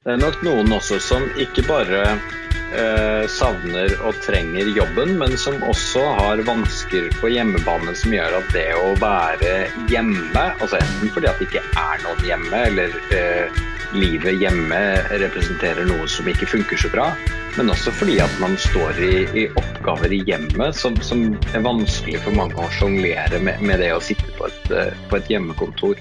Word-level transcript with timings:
Det 0.00 0.14
er 0.14 0.20
nok 0.22 0.38
noen 0.40 0.70
også 0.72 0.96
som 1.04 1.26
ikke 1.36 1.60
bare 1.66 1.98
eh, 2.08 3.26
savner 3.28 3.92
og 4.08 4.16
trenger 4.24 4.70
jobben, 4.72 5.10
men 5.20 5.34
som 5.36 5.58
også 5.60 6.00
har 6.16 6.40
vansker 6.46 7.10
på 7.20 7.28
hjemmebane 7.28 7.92
som 8.00 8.14
gjør 8.16 8.38
at 8.38 8.48
det 8.56 8.70
å 8.80 8.94
være 8.96 9.50
hjemme, 9.92 10.44
altså 10.56 10.78
enten 10.78 11.12
fordi 11.12 11.28
at 11.28 11.42
det 11.42 11.50
ikke 11.50 11.64
er 11.82 12.00
noen 12.06 12.24
hjemme, 12.24 12.62
eller 12.70 12.96
eh, 13.12 13.60
livet 13.92 14.40
hjemme 14.40 14.78
representerer 15.20 15.84
noe 15.92 16.08
som 16.08 16.32
ikke 16.32 16.48
funker 16.48 16.80
så 16.80 16.88
bra, 16.96 17.10
men 17.58 17.68
også 17.74 17.92
fordi 18.00 18.16
at 18.24 18.40
man 18.40 18.56
står 18.56 19.02
i, 19.04 19.14
i 19.36 19.44
oppgaver 19.52 20.16
i 20.16 20.22
hjemmet 20.24 20.80
som, 20.80 20.96
som, 21.04 21.26
er 21.52 21.68
vanskelig 21.68 22.22
for 22.24 22.40
mange 22.40 22.56
å 22.56 22.72
sjonglere 22.78 23.44
med, 23.44 23.60
med, 23.60 23.84
det 23.84 23.92
å 23.92 24.00
sitte 24.00 24.32
på 24.40 24.48
et, 24.48 24.72
eh, 24.72 24.96
på 25.12 25.20
et 25.20 25.28
hjemmekontor. 25.36 26.00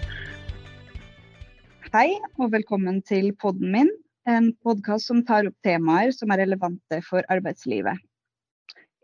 Hei 1.89 2.19
og 2.37 2.51
velkommen 2.53 2.99
til 3.01 3.31
podden 3.41 3.71
min, 3.73 3.87
en 4.29 4.51
podkast 4.61 5.09
som 5.09 5.23
tar 5.25 5.47
opp 5.49 5.55
temaer 5.65 6.11
som 6.13 6.29
er 6.29 6.43
relevante 6.43 6.99
for 7.01 7.25
arbeidslivet. 7.33 7.97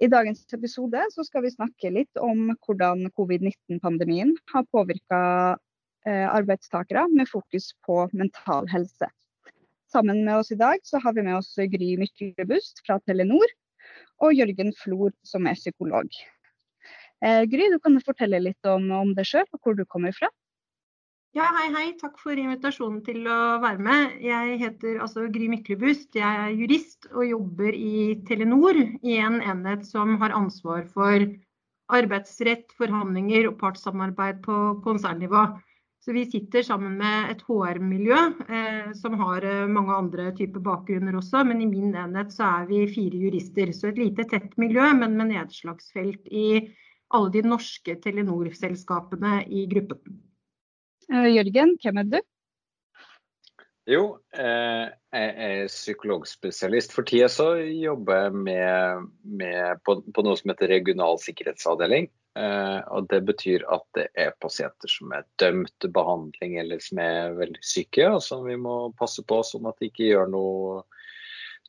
I 0.05 0.09
dagens 0.13 0.43
episode 0.53 1.02
skal 1.16 1.41
vi 1.48 1.52
snakke 1.55 1.90
litt 1.95 2.21
om 2.21 2.52
hvordan 2.67 3.07
covid-19-pandemien 3.17 4.35
har 4.53 4.67
påvirka 4.70 5.23
eh, 6.05 6.27
arbeidstakere 6.29 7.07
med 7.09 7.26
fokus 7.31 7.71
på 7.90 8.03
mental 8.13 8.70
helse. 8.70 9.09
Sammen 9.90 10.21
med 10.21 10.43
oss 10.43 10.54
i 10.54 10.62
dag 10.62 10.77
har 11.07 11.17
vi 11.17 11.26
med 11.26 11.40
oss 11.40 11.55
Gry 11.57 11.95
Myklebust 11.98 12.85
fra 12.85 13.02
Telenor 13.09 13.49
og 14.21 14.38
Jørgen 14.38 14.70
Flor 14.77 15.09
som 15.26 15.49
er 15.49 15.57
psykolog. 15.57 16.05
Eh, 17.26 17.49
Gry, 17.49 17.65
du 17.73 17.81
kan 17.81 17.98
fortelle 18.05 18.45
litt 18.45 18.70
om, 18.70 18.91
om 18.93 19.17
deg 19.17 19.34
sjøl 19.34 19.49
og 19.49 19.63
hvor 19.63 19.73
du 19.73 19.88
kommer 19.90 20.13
fra? 20.13 20.29
Ja, 21.35 21.49
hei, 21.52 21.66
hei. 21.75 21.88
Takk 21.99 22.13
for 22.23 22.39
invitasjonen 22.39 23.02
til 23.03 23.25
å 23.27 23.57
være 23.59 23.84
med. 23.84 24.13
Jeg 24.23 24.53
heter 24.62 25.02
altså 25.03 25.26
Gry 25.27 25.49
Myklebust. 25.52 26.13
Jeg 26.16 26.43
er 26.45 26.53
jurist 26.55 27.09
og 27.12 27.26
jobber 27.27 27.76
i 27.76 28.13
Telenor, 28.30 28.77
i 28.79 29.18
en 29.20 29.41
enhet 29.43 29.82
som 29.84 30.13
har 30.21 30.32
ansvar 30.37 30.85
for 30.93 31.26
arbeidsrett, 31.91 32.71
forhandlinger 32.77 33.49
og 33.49 33.57
partssamarbeid 33.59 34.40
på 34.46 34.59
konsernnivå. 34.85 35.41
Så 36.05 36.15
vi 36.15 36.24
sitter 36.29 36.63
sammen 36.63 36.96
med 37.01 37.34
et 37.34 37.43
HR-miljø 37.49 38.20
eh, 38.46 38.93
som 38.96 39.18
har 39.20 39.43
eh, 39.49 39.65
mange 39.68 39.98
andre 39.98 40.29
typer 40.37 40.63
bakgrunner 40.63 41.18
også. 41.20 41.41
Men 41.49 41.65
i 41.65 41.68
min 41.68 41.98
enhet 41.99 42.31
så 42.31 42.46
er 42.62 42.70
vi 42.70 42.85
fire 42.93 43.20
jurister. 43.26 43.74
Så 43.76 43.90
et 43.91 43.99
lite, 43.99 44.24
tett 44.31 44.55
miljø, 44.62 44.87
men 45.02 45.20
med 45.20 45.34
nedslagsfelt 45.34 46.31
i 46.31 46.48
alle 47.12 47.35
de 47.35 47.43
norske 47.43 47.98
Telenor-selskapene 48.07 49.41
i 49.52 49.65
gruppen. 49.76 50.15
Eh, 51.13 51.29
Jørgen, 51.35 51.75
hvem 51.81 52.01
er 52.01 52.09
du? 52.15 52.20
Jo, 53.85 54.17
eh, 54.34 54.87
jeg 55.13 55.34
er 55.47 55.67
psykologspesialist. 55.70 56.93
For 56.95 57.05
tida 57.05 57.27
så 57.29 57.51
jobber 57.62 58.23
jeg 58.23 58.37
med, 58.47 59.09
med 59.41 59.84
på, 59.85 59.99
på, 60.09 60.23
noe 60.25 60.39
som 60.39 60.49
heter 60.51 60.71
regional 60.73 61.20
sikkerhetsavdeling. 61.21 62.09
Eh, 62.39 62.79
og 62.89 63.05
Det 63.12 63.21
betyr 63.27 63.67
at 63.71 63.85
det 63.97 64.07
er 64.17 64.34
pasienter 64.41 64.89
som 64.91 65.13
er 65.13 65.28
dømt 65.41 65.72
til 65.79 65.94
behandling 65.94 66.57
eller 66.63 66.81
som 66.81 67.00
er 67.03 67.38
veldig 67.38 67.62
syke, 67.62 68.09
og 68.09 68.23
som 68.25 68.41
vi 68.50 68.57
må 68.57 68.90
passe 68.97 69.23
på 69.23 69.44
sånn 69.45 69.69
at 69.69 69.78
de 69.79 69.91
ikke 69.91 70.09
gjør 70.09 70.34
noe, 70.34 70.79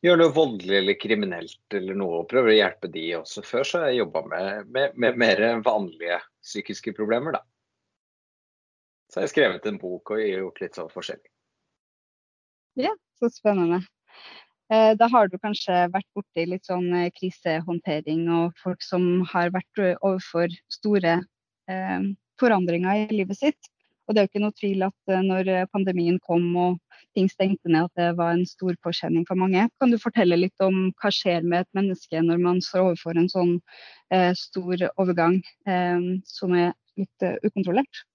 gjør 0.00 0.22
noe 0.22 0.34
voldelig 0.38 0.80
eller 0.80 0.98
kriminelt 1.02 1.76
eller 1.76 2.00
noe, 2.00 2.22
og 2.22 2.30
prøver 2.32 2.54
å 2.54 2.56
hjelpe 2.62 2.90
de 2.96 3.04
også. 3.20 3.44
Før 3.44 3.68
så 3.68 3.84
har 3.84 3.92
jeg 3.92 4.06
jobba 4.06 4.24
med, 4.32 4.72
med, 4.72 4.96
med 5.04 5.20
mer 5.20 5.44
vanlige 5.68 6.22
psykiske 6.40 6.96
problemer, 6.96 7.36
da. 7.36 7.44
Så 9.16 9.22
jeg 9.22 9.24
har 9.24 9.30
skrevet 9.32 9.66
en 9.70 9.78
bok 9.80 10.10
og 10.12 10.18
gjort 10.20 10.58
litt 10.60 10.74
sånn 10.76 10.90
forskjellig. 10.92 11.30
Ja, 12.76 12.90
så 13.16 13.30
spennende. 13.32 13.78
Eh, 14.68 14.90
da 15.00 15.06
har 15.08 15.30
du 15.32 15.38
kanskje 15.40 15.86
vært 15.94 16.08
borti 16.12 16.42
litt 16.44 16.68
sånn 16.68 16.90
eh, 16.92 17.06
krisehåndtering 17.16 18.26
og 18.28 18.58
folk 18.60 18.84
som 18.84 19.22
har 19.30 19.54
vært 19.54 19.80
eh, 19.80 19.94
overfor 20.02 20.52
store 20.68 21.22
forandringer 22.36 23.06
i 23.06 23.16
livet 23.22 23.40
sitt. 23.40 23.70
Og 24.04 24.12
det 24.12 24.20
er 24.20 24.26
jo 24.26 24.30
ikke 24.34 24.42
noe 24.44 24.54
tvil 24.60 24.84
at 24.86 25.12
når 25.24 25.48
pandemien 25.72 26.20
kom 26.22 26.44
og 26.60 26.98
ting 27.16 27.26
stengte 27.32 27.72
ned, 27.72 27.88
at 27.88 27.98
det 27.98 28.10
var 28.20 28.36
en 28.36 28.44
stor 28.46 28.76
påkjenning 28.84 29.24
for 29.26 29.40
mange. 29.40 29.64
Kan 29.80 29.90
du 29.90 29.96
fortelle 29.98 30.38
litt 30.38 30.62
om 30.62 30.92
hva 31.00 31.10
skjer 31.10 31.40
med 31.42 31.64
et 31.64 31.80
menneske 31.80 32.20
når 32.22 32.44
man 32.44 32.60
står 32.62 32.92
overfor 32.92 33.18
en 33.18 33.32
sånn 33.32 33.56
stor 34.38 34.86
overgang 34.94 35.40
som 36.30 36.54
er 36.54 36.76
litt 37.00 37.26
ukontrollert? 37.48 38.06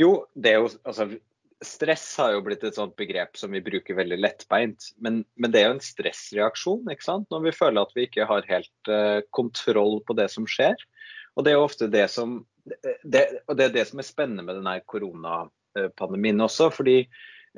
Jo, 0.00 0.14
det 0.34 0.54
er 0.54 0.62
jo 0.62 0.70
altså 0.88 1.10
Stress 1.60 2.04
har 2.16 2.32
jo 2.32 2.44
blitt 2.46 2.62
et 2.64 2.76
sånt 2.78 2.94
begrep 2.96 3.36
som 3.36 3.52
vi 3.52 3.60
bruker 3.60 3.98
veldig 3.98 4.16
lettbeint. 4.16 4.86
Men, 4.96 5.18
men, 5.36 5.52
det 5.52 5.60
er 5.60 5.66
jo 5.66 5.74
en 5.74 5.82
stressreaksjon 5.84 6.88
ikke 6.88 7.04
sant? 7.04 7.26
når 7.28 7.42
vi 7.44 7.52
føler 7.52 7.82
at 7.82 7.90
vi 7.92 8.06
ikke 8.06 8.24
har 8.30 8.46
helt 8.48 8.88
uh, 8.88 9.20
kontroll 9.36 9.98
på 10.08 10.16
det 10.16 10.30
som 10.32 10.46
skjer. 10.48 10.80
Og 11.36 11.44
det 11.44 11.52
er 11.52 11.58
jo 11.58 11.66
ofte 11.66 11.90
det 11.92 12.06
som 12.12 12.38
det, 13.04 13.26
og 13.44 13.58
det 13.58 13.66
er 13.66 13.74
det 13.74 13.84
som 13.90 14.00
er 14.00 14.08
spennende 14.08 14.44
med 14.46 14.56
denne 14.56 14.78
koronapandemien 14.88 16.40
også. 16.46 16.70
fordi 16.72 17.02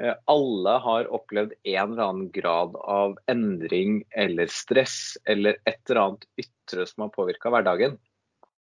uh, 0.02 0.16
alle 0.34 0.74
har 0.88 1.12
opplevd 1.14 1.54
en 1.62 1.92
eller 1.92 2.02
annen 2.08 2.32
grad 2.34 2.74
av 2.82 3.14
endring 3.30 4.00
eller 4.18 4.50
stress 4.50 5.14
eller 5.30 5.60
et 5.62 5.78
eller 5.86 6.02
annet 6.08 6.26
ytre 6.42 6.88
som 6.90 7.06
har 7.06 7.14
påvirka 7.14 7.54
hverdagen. 7.54 7.94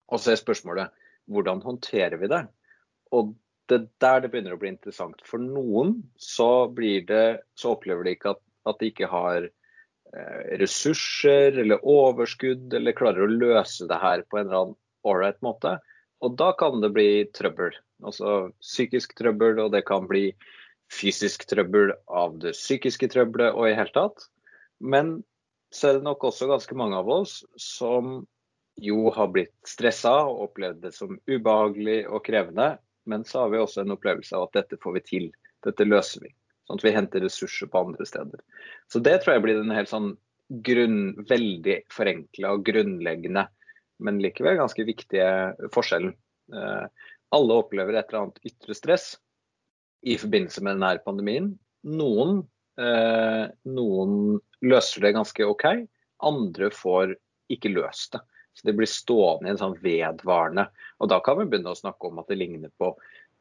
Og 0.08 0.24
så 0.24 0.32
er 0.32 0.40
spørsmålet 0.40 0.96
hvordan 1.28 1.60
håndterer 1.68 2.16
vi 2.24 2.32
det? 2.32 2.46
Og 3.12 3.36
det 3.68 3.78
er 3.78 3.88
der 4.04 4.24
det 4.24 4.32
begynner 4.34 4.56
å 4.56 4.62
bli 4.62 4.72
interessant. 4.72 5.22
For 5.28 5.42
noen 5.42 5.98
så, 6.22 6.68
det, 6.78 7.26
så 7.60 7.76
opplever 7.76 8.08
de 8.08 8.16
ikke 8.16 8.36
at, 8.36 8.44
at 8.70 8.80
de 8.82 8.92
ikke 8.92 9.10
har 9.12 9.48
eh, 9.48 10.44
ressurser 10.62 11.60
eller 11.64 11.84
overskudd, 11.84 12.72
eller 12.74 12.98
klarer 12.98 13.26
å 13.26 13.32
løse 13.32 13.88
det 13.90 14.00
her 14.02 14.24
på 14.28 14.40
en 14.40 14.48
eller 14.48 14.62
annen 14.62 14.80
ålreit 15.08 15.42
måte. 15.46 15.78
Og 16.24 16.38
da 16.40 16.52
kan 16.58 16.80
det 16.82 16.94
bli 16.96 17.10
trøbbel. 17.36 17.76
Altså 18.06 18.54
psykisk 18.64 19.18
trøbbel, 19.18 19.60
og 19.66 19.74
det 19.76 19.84
kan 19.88 20.08
bli 20.10 20.32
fysisk 20.94 21.44
trøbbel 21.50 21.92
av 22.08 22.38
det 22.42 22.56
psykiske 22.56 23.10
trøbbelet 23.12 23.56
og 23.58 23.70
i 23.70 23.76
hele 23.78 23.94
tatt. 23.94 24.30
Men 24.80 25.20
så 25.74 25.90
er 25.90 25.98
det 25.98 26.08
nok 26.08 26.24
også 26.30 26.48
ganske 26.50 26.76
mange 26.80 26.98
av 27.00 27.10
oss 27.12 27.42
som 27.60 28.22
jo 28.78 29.10
har 29.14 29.32
blitt 29.34 29.56
stressa 29.68 30.14
og 30.30 30.44
opplevd 30.48 30.84
det 30.86 30.94
som 30.96 31.18
ubehagelig 31.28 32.04
og 32.08 32.22
krevende, 32.26 32.76
men 33.08 33.26
så 33.28 33.46
har 33.46 33.54
vi 33.54 33.62
også 33.62 33.84
en 33.84 33.96
opplevelse 33.96 34.36
av 34.38 34.48
at 34.48 34.62
dette 34.62 34.80
får 34.84 34.98
vi 34.98 35.04
til. 35.08 35.28
Dette 35.66 35.88
løser 35.88 36.26
vi. 36.26 36.34
Sånn 36.68 36.82
at 36.82 36.86
vi 36.86 36.96
henter 36.96 37.24
ressurser 37.24 37.70
på 37.72 37.82
andre 37.86 38.06
steder. 38.08 38.42
Så 38.92 39.00
det 39.04 39.22
tror 39.24 39.38
jeg 39.38 39.46
blir 39.46 39.62
en 39.62 39.76
helt 39.76 39.92
sånn 39.92 40.12
grunn, 40.68 41.00
veldig 41.28 41.78
forenkla 41.92 42.54
og 42.56 42.66
grunnleggende, 42.68 43.46
men 44.04 44.20
likevel 44.24 44.60
ganske 44.60 44.86
viktige 44.88 45.30
forskjellen. 45.74 46.14
Eh, 46.54 47.08
alle 47.36 47.60
opplever 47.60 47.98
et 47.98 48.12
eller 48.12 48.28
annet 48.28 48.52
ytre 48.52 48.76
stress 48.78 49.08
i 50.08 50.16
forbindelse 50.20 50.64
med 50.64 50.78
denne 50.78 51.04
pandemien. 51.04 51.52
Noen, 51.88 52.42
eh, 52.80 53.46
noen 53.68 54.40
løser 54.64 55.04
det 55.04 55.16
ganske 55.18 55.48
OK, 55.48 55.66
andre 56.28 56.72
får 56.74 57.16
ikke 57.52 57.74
løst 57.76 58.16
det. 58.16 58.24
Så 58.58 58.66
det 58.66 58.74
blir 58.74 58.90
stående 58.90 59.52
i 59.52 59.54
en 59.54 59.62
sånn 59.62 59.78
vedvarende. 59.84 60.66
Og 60.98 61.12
da 61.12 61.22
kan 61.22 61.38
vi 61.38 61.46
begynne 61.46 61.76
å 61.76 61.78
snakke 61.78 62.10
om 62.10 62.18
at 62.18 62.32
det 62.32 62.40
ligner 62.40 62.72
på 62.82 62.96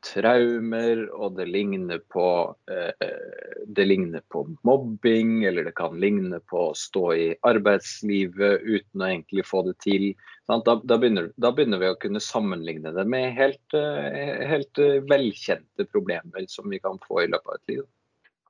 traumer, 0.04 1.06
og 1.16 1.38
det 1.38 1.46
ligner 1.48 2.02
på, 2.12 2.26
eh, 2.70 3.08
det 3.66 3.86
ligner 3.86 4.22
på 4.32 4.44
mobbing, 4.66 5.44
eller 5.48 5.64
det 5.64 5.74
kan 5.78 5.96
ligne 6.00 6.40
på 6.50 6.68
å 6.68 6.76
stå 6.76 7.04
i 7.16 7.26
arbeidslivet 7.48 8.62
uten 8.62 9.02
å 9.02 9.08
egentlig 9.08 9.46
få 9.48 9.64
det 9.66 9.76
til. 9.82 10.12
Da, 10.46 10.60
da, 10.60 10.98
begynner, 11.00 11.32
da, 11.40 11.50
begynner, 11.50 11.80
vi 11.80 11.90
å 11.90 11.98
kunne 11.98 12.22
sammenligne 12.22 12.92
det 12.94 13.06
med 13.08 13.32
helt, 13.38 13.74
eh, 13.74 14.44
helt 14.46 14.82
velkjente 15.10 15.88
problemer 15.90 16.46
som 16.52 16.68
vi 16.70 16.78
kan 16.78 17.00
få 17.08 17.24
i 17.24 17.30
løpet 17.32 17.48
av 17.48 17.56
et 17.56 17.74
liv. 17.74 17.86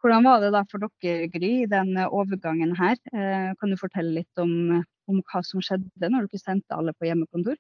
Hvordan 0.03 0.27
var 0.29 0.43
det 0.43 0.53
da 0.53 0.67
for 0.69 0.83
dere, 0.83 1.31
Gry, 1.33 1.55
den 1.71 1.97
overgangen 2.05 2.77
her? 2.77 2.99
Eh, 3.15 3.55
kan 3.57 3.73
du 3.73 3.79
fortelle 3.81 4.21
litt 4.21 4.43
om 4.43 4.85
om 5.11 5.23
hva 5.23 5.43
som 5.47 5.63
skjedde 5.65 6.11
når 6.13 6.29
dere 6.29 6.43
sendte 6.43 6.77
alle 6.77 6.95
på 6.97 7.09
hjemmekontor? 7.09 7.59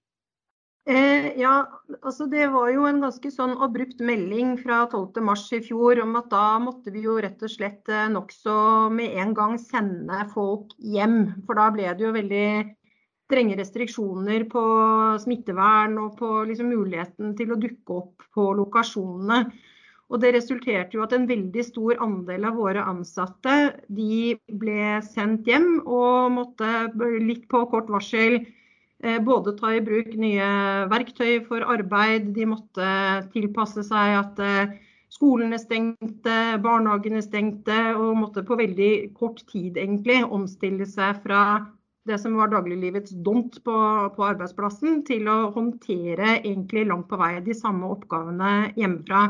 Eh, 0.86 1.32
ja, 1.34 1.66
altså 1.98 2.28
det 2.30 2.44
var 2.54 2.68
jo 2.70 2.84
en 2.86 3.00
ganske 3.02 3.30
sånn 3.34 3.56
abrupt 3.64 3.98
melding 4.06 4.52
fra 4.60 4.84
12.3 4.92 5.58
i 5.58 5.64
fjor 5.66 5.98
om 6.04 6.14
at 6.20 6.28
da 6.30 6.60
måtte 6.62 6.92
vi 6.94 7.02
jo 7.08 7.16
rett 7.18 7.42
og 7.42 7.50
slett 7.50 7.90
eh, 7.90 8.06
nokså 8.12 8.54
med 8.94 9.16
en 9.18 9.34
gang 9.34 9.56
sende 9.58 10.20
folk 10.30 10.76
hjem. 10.78 11.42
For 11.48 11.58
da 11.58 11.72
ble 11.74 11.90
det 11.90 12.06
jo 12.06 12.14
veldig 12.14 12.46
strenge 13.26 13.56
restriksjoner 13.58 14.46
på 14.52 14.62
smittevern 15.24 15.98
og 16.04 16.14
på 16.20 16.30
liksom 16.46 16.70
muligheten 16.70 17.34
til 17.38 17.50
å 17.50 17.58
dukke 17.58 17.96
opp 17.96 18.28
på 18.36 18.52
lokasjonene. 18.60 19.40
Og 20.06 20.20
det 20.22 20.34
resulterte 20.36 20.94
jo 20.94 21.02
at 21.02 21.14
en 21.16 21.26
veldig 21.26 21.64
stor 21.66 21.98
andel 22.04 22.46
av 22.46 22.58
våre 22.60 22.84
ansatte 22.86 23.56
de 23.90 24.36
ble 24.60 25.00
sendt 25.02 25.48
hjem 25.50 25.80
og 25.82 26.30
måtte 26.36 26.70
litt 27.24 27.48
på 27.50 27.64
kort 27.72 27.90
varsel 27.90 28.38
eh, 28.38 29.18
både 29.18 29.56
ta 29.58 29.74
i 29.74 29.82
bruk 29.82 30.12
nye 30.14 30.50
verktøy 30.92 31.40
for 31.48 31.66
arbeid, 31.66 32.30
de 32.36 32.46
måtte 32.54 32.90
tilpasse 33.34 33.82
seg 33.88 34.18
at 34.20 34.44
eh, 34.46 34.76
Skolene 35.16 35.56
stengte, 35.56 36.34
barnehagene 36.60 37.22
stengte, 37.22 37.76
og 37.94 38.16
måtte 38.18 38.42
på 38.44 38.58
veldig 38.58 39.14
kort 39.16 39.38
tid 39.48 39.78
egentlig 39.78 40.18
omstille 40.24 40.86
seg 40.90 41.22
fra 41.22 41.42
det 42.06 42.18
som 42.22 42.36
var 42.38 42.50
dagliglivets 42.52 43.14
dont 43.26 43.56
på, 43.64 43.76
på, 44.16 44.26
arbeidsplassen, 44.26 45.00
til 45.06 45.30
å 45.30 45.52
håndtere 45.54 46.36
egentlig 46.42 46.84
langt 46.90 47.08
på 47.10 47.18
vei 47.22 47.36
de 47.46 47.54
samme 47.56 47.88
oppgavene 47.94 48.72
hjemmefra. 48.76 49.22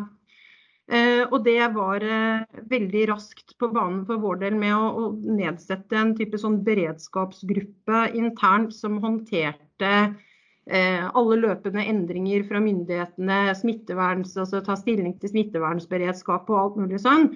Eh, 0.86 1.24
og 1.26 1.40
det 1.42 1.58
var 1.74 2.04
eh, 2.06 2.60
veldig 2.70 3.08
raskt 3.10 3.56
på 3.58 3.70
banen 3.74 4.04
for 4.06 4.22
vår 4.22 4.38
del 4.44 4.58
med 4.58 4.74
å, 4.76 5.08
nedsette 5.18 5.98
en 5.98 6.14
type 6.18 6.38
sånn 6.38 6.60
beredskapsgruppe 6.66 8.04
internt 8.14 8.74
som 8.76 9.00
håndterte 9.02 10.14
Eh, 10.66 11.02
alle 11.14 11.36
løpende 11.38 11.84
endringer 11.86 12.42
fra 12.48 12.58
myndighetene, 12.58 13.52
smitteverns, 13.54 14.32
altså 14.34 14.58
ta 14.66 14.74
stilling 14.74 15.12
til 15.22 15.30
smittevernsberedskap 15.30 16.50
og 16.50 16.58
alt 16.58 16.80
mulig 16.80 16.98
sånn. 17.04 17.28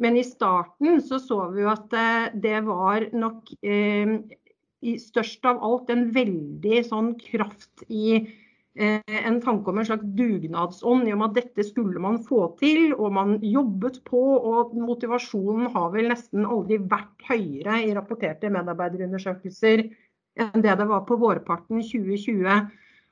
Men 0.00 0.16
i 0.16 0.22
starten 0.24 1.02
så 1.04 1.18
så 1.20 1.36
vi 1.52 1.66
jo 1.66 1.68
at 1.68 1.92
det 2.32 2.62
var 2.64 3.04
nok 3.12 3.52
i 3.60 4.94
størst 5.02 5.44
av 5.50 5.60
alt 5.68 5.92
en 5.92 6.06
veldig 6.14 6.80
sånn 6.86 7.12
kraft 7.20 7.84
i 7.92 8.22
en 8.78 9.40
tanke 9.42 9.70
om 9.72 9.78
en 9.80 9.86
slags 9.88 10.06
dugnadsånd 10.18 11.08
i 11.08 11.12
og 11.14 11.18
med 11.20 11.32
at 11.32 11.38
dette 11.40 11.64
skulle 11.66 11.98
man 12.02 12.20
få 12.22 12.44
til, 12.60 12.92
og 12.94 13.12
man 13.16 13.36
jobbet 13.42 14.00
på. 14.06 14.20
Og 14.38 14.74
motivasjonen 14.78 15.72
har 15.74 15.88
vel 15.94 16.10
nesten 16.12 16.46
aldri 16.46 16.78
vært 16.78 17.26
høyere 17.26 17.80
i 17.84 17.94
rapporterte 17.96 18.52
medarbeiderundersøkelser 18.54 19.88
enn 20.38 20.62
det 20.62 20.76
det 20.78 20.86
var 20.86 21.02
på 21.08 21.18
vårparten 21.18 21.82
2020. 21.82 22.68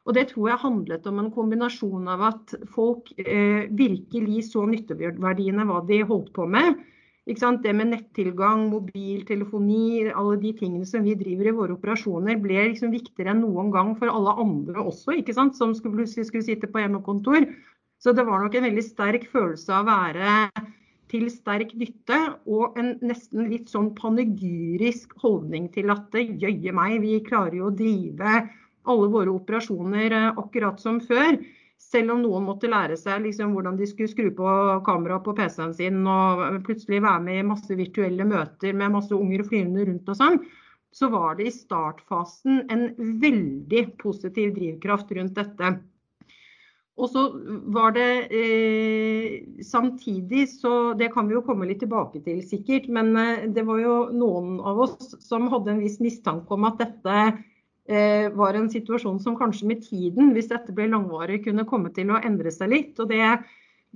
Og 0.07 0.15
Det 0.15 0.29
tror 0.31 0.49
jeg 0.53 0.63
handlet 0.63 1.07
om 1.11 1.19
en 1.19 1.33
kombinasjon 1.35 2.07
av 2.09 2.21
at 2.29 2.55
folk 2.71 3.11
eh, 3.19 3.67
virkelig 3.75 4.45
så 4.53 4.63
nytteverdiene 4.71 5.67
hva 5.67 5.81
de 5.89 6.05
holdt 6.07 6.31
på 6.37 6.47
med. 6.47 6.79
Det 7.27 7.73
med 7.75 7.89
nettilgang, 7.91 8.69
mobiltelefoni, 8.71 10.13
alle 10.15 10.37
de 10.39 10.53
tingene 10.55 10.87
som 10.87 11.03
vi 11.03 11.17
driver 11.19 11.49
i 11.51 11.55
våre 11.57 11.75
operasjoner, 11.75 12.39
ble 12.39 12.69
liksom 12.71 12.93
viktigere 12.95 13.33
enn 13.35 13.43
noen 13.43 13.73
gang 13.75 13.97
for 13.99 14.07
alle 14.07 14.31
andre 14.39 14.85
også, 14.87 15.17
som 15.35 15.75
skulle, 15.75 16.07
skulle 16.07 16.47
sitte 16.47 16.71
på 16.71 16.79
hjemmekontor. 16.79 17.49
Så 17.99 18.13
det 18.15 18.27
var 18.29 18.45
nok 18.45 18.55
en 18.55 18.69
veldig 18.69 18.85
sterk 18.85 19.27
følelse 19.33 19.75
av 19.75 19.83
å 19.83 19.91
være 19.91 20.67
til 21.11 21.27
sterk 21.31 21.75
nytte, 21.75 22.19
og 22.47 22.79
en 22.79 22.95
nesten 23.03 23.51
litt 23.51 23.71
sånn 23.75 23.93
panegyrisk 23.99 25.15
holdning 25.23 25.67
til 25.75 25.91
at 25.95 26.15
jøye 26.15 26.75
meg, 26.75 27.01
vi 27.03 27.19
klarer 27.27 27.59
jo 27.59 27.71
å 27.71 27.75
drive 27.75 28.43
alle 28.87 29.11
våre 29.11 29.35
operasjoner 29.35 30.15
eh, 30.15 30.33
akkurat 30.39 30.83
som 30.83 31.01
før. 31.03 31.39
Selv 31.87 32.17
om 32.17 32.23
noen 32.25 32.47
måtte 32.49 32.71
lære 32.71 32.97
seg 32.99 33.23
liksom 33.23 33.53
hvordan 33.55 33.77
de 33.79 33.87
skulle 33.87 34.11
skru 34.11 34.31
på 34.35 34.53
kameraet 34.87 35.23
på 35.27 35.35
PC-en 35.39 35.75
sin 35.77 36.01
og 36.11 36.63
plutselig 36.67 37.03
være 37.05 37.23
med 37.29 37.41
i 37.41 37.47
masse 37.47 37.79
virtuelle 37.79 38.27
møter 38.27 38.75
med 38.75 38.95
masse 38.97 39.15
unger 39.15 39.45
flyvende 39.47 39.87
rundt 39.87 40.11
og 40.11 40.19
sånn, 40.19 40.41
så 40.97 41.11
var 41.13 41.37
det 41.39 41.47
i 41.47 41.55
startfasen 41.55 42.65
en 42.73 42.89
veldig 43.23 43.85
positiv 44.03 44.55
drivkraft 44.57 45.13
rundt 45.15 45.39
dette. 45.39 45.77
Og 46.97 47.11
så 47.13 47.23
var 47.77 47.93
det 47.93 48.11
eh, 48.33 49.33
samtidig, 49.63 50.47
så 50.49 50.95
det 50.97 51.11
kan 51.13 51.29
vi 51.29 51.37
jo 51.37 51.43
komme 51.45 51.69
litt 51.69 51.83
tilbake 51.85 52.23
til 52.25 52.41
sikkert, 52.41 52.89
men 52.89 53.13
eh, 53.21 53.45
det 53.53 53.67
var 53.69 53.83
jo 53.83 53.97
noen 54.17 54.57
av 54.65 54.81
oss 54.87 55.13
som 55.21 55.51
hadde 55.53 55.75
en 55.75 55.83
viss 55.85 56.01
mistanke 56.01 56.57
om 56.57 56.65
at 56.65 56.81
dette 56.81 57.27
var 57.87 58.57
en 58.59 58.67
situasjon 58.73 59.21
som 59.23 59.37
kanskje 59.39 59.69
med 59.71 59.85
tiden, 59.85 60.33
hvis 60.35 60.49
dette 60.51 60.75
ble 60.75 60.89
langvarig, 60.91 61.45
kunne 61.45 61.67
komme 61.71 61.93
til 61.95 62.11
å 62.11 62.19
endre 62.19 62.51
seg 62.51 62.73
litt. 62.73 62.99
Og 62.99 63.13
det, 63.13 63.21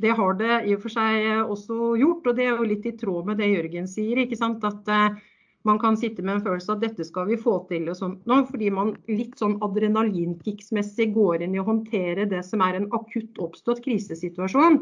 det 0.01 0.15
har 0.17 0.37
det 0.39 0.61
i 0.69 0.77
og 0.77 0.85
for 0.85 0.95
seg 0.95 1.27
også 1.43 1.97
gjort, 2.01 2.31
og 2.31 2.39
det 2.39 2.47
er 2.47 2.55
jo 2.55 2.69
litt 2.71 2.87
i 2.89 2.95
tråd 2.97 3.29
med 3.29 3.41
det 3.43 3.51
Jørgen 3.51 3.91
sier. 3.91 4.23
ikke 4.23 4.39
sant, 4.39 4.65
at 4.65 4.89
eh, 4.89 5.19
man 5.69 5.79
kan 5.83 5.99
sitte 6.01 6.23
med 6.25 6.39
en 6.39 6.45
følelse 6.47 6.73
av 6.73 6.79
at 6.79 6.87
dette 6.87 7.05
skal 7.05 7.29
vi 7.29 7.37
få 7.41 7.59
til 7.69 7.91
og 7.93 7.99
sånt 7.99 8.31
nå, 8.31 8.41
fordi 8.49 8.71
man 8.73 8.95
litt 9.11 9.37
sånn 9.41 9.59
adrenalinkicksmessig 9.65 11.11
går 11.13 11.45
inn 11.45 11.57
i 11.57 11.61
å 11.61 11.67
håndtere 11.67 12.29
det 12.31 12.41
som 12.47 12.65
er 12.65 12.79
en 12.79 12.89
akutt 12.97 13.41
oppstått 13.43 13.83
krisesituasjon. 13.85 14.81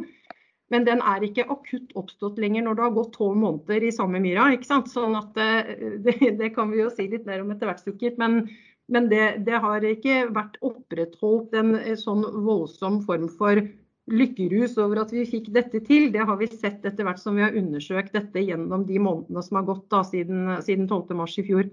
Men 0.68 0.84
den 0.84 1.00
er 1.00 1.24
ikke 1.24 1.48
akutt 1.48 1.94
oppstått 1.96 2.38
lenger 2.38 2.66
når 2.66 2.76
det 2.76 2.84
har 2.84 2.96
gått 2.98 3.14
tolv 3.16 3.38
måneder 3.40 3.88
i 3.88 3.92
samme 3.94 4.20
myra. 4.22 4.50
ikke 4.52 4.68
sant? 4.68 4.90
Sånn 4.92 5.16
at 5.18 5.38
eh, 5.40 5.74
det, 6.04 6.18
det, 6.38 6.52
kan 6.54 6.70
vi 6.70 6.84
jo 6.84 6.92
si 6.94 7.08
litt 7.10 7.26
mer 7.26 7.42
om 7.42 7.50
etter 7.54 7.72
hvert 7.72 7.82
sikkert. 7.82 8.20
Men, 8.20 8.44
men 8.88 9.08
det, 9.08 9.24
det, 9.46 9.58
har 9.60 9.84
ikke 9.84 10.28
vært 10.32 10.56
opprettholdt 10.64 11.56
en 11.58 11.74
eh, 11.78 11.96
sånn 12.00 12.24
voldsom 12.44 13.02
form 13.06 13.28
for 13.28 13.60
lykkerus 14.08 14.78
over 14.80 15.02
at 15.02 15.12
vi 15.12 15.26
fikk 15.28 15.50
dette 15.52 15.82
til, 15.84 16.08
det 16.14 16.24
har 16.24 16.38
vi 16.40 16.48
sett 16.48 16.86
etter 16.88 17.04
hvert 17.04 17.20
som 17.20 17.36
vi 17.36 17.44
har 17.44 17.56
undersøkt 17.58 18.16
dette 18.16 18.40
gjennom 18.40 18.86
de 18.88 18.96
månedene 19.04 19.44
som 19.44 19.60
har 19.60 19.68
gått 19.68 19.84
da, 19.92 20.00
siden, 20.08 20.54
siden 20.64 20.88
12.3 20.88 21.28
i 21.42 21.44
fjor. 21.50 21.68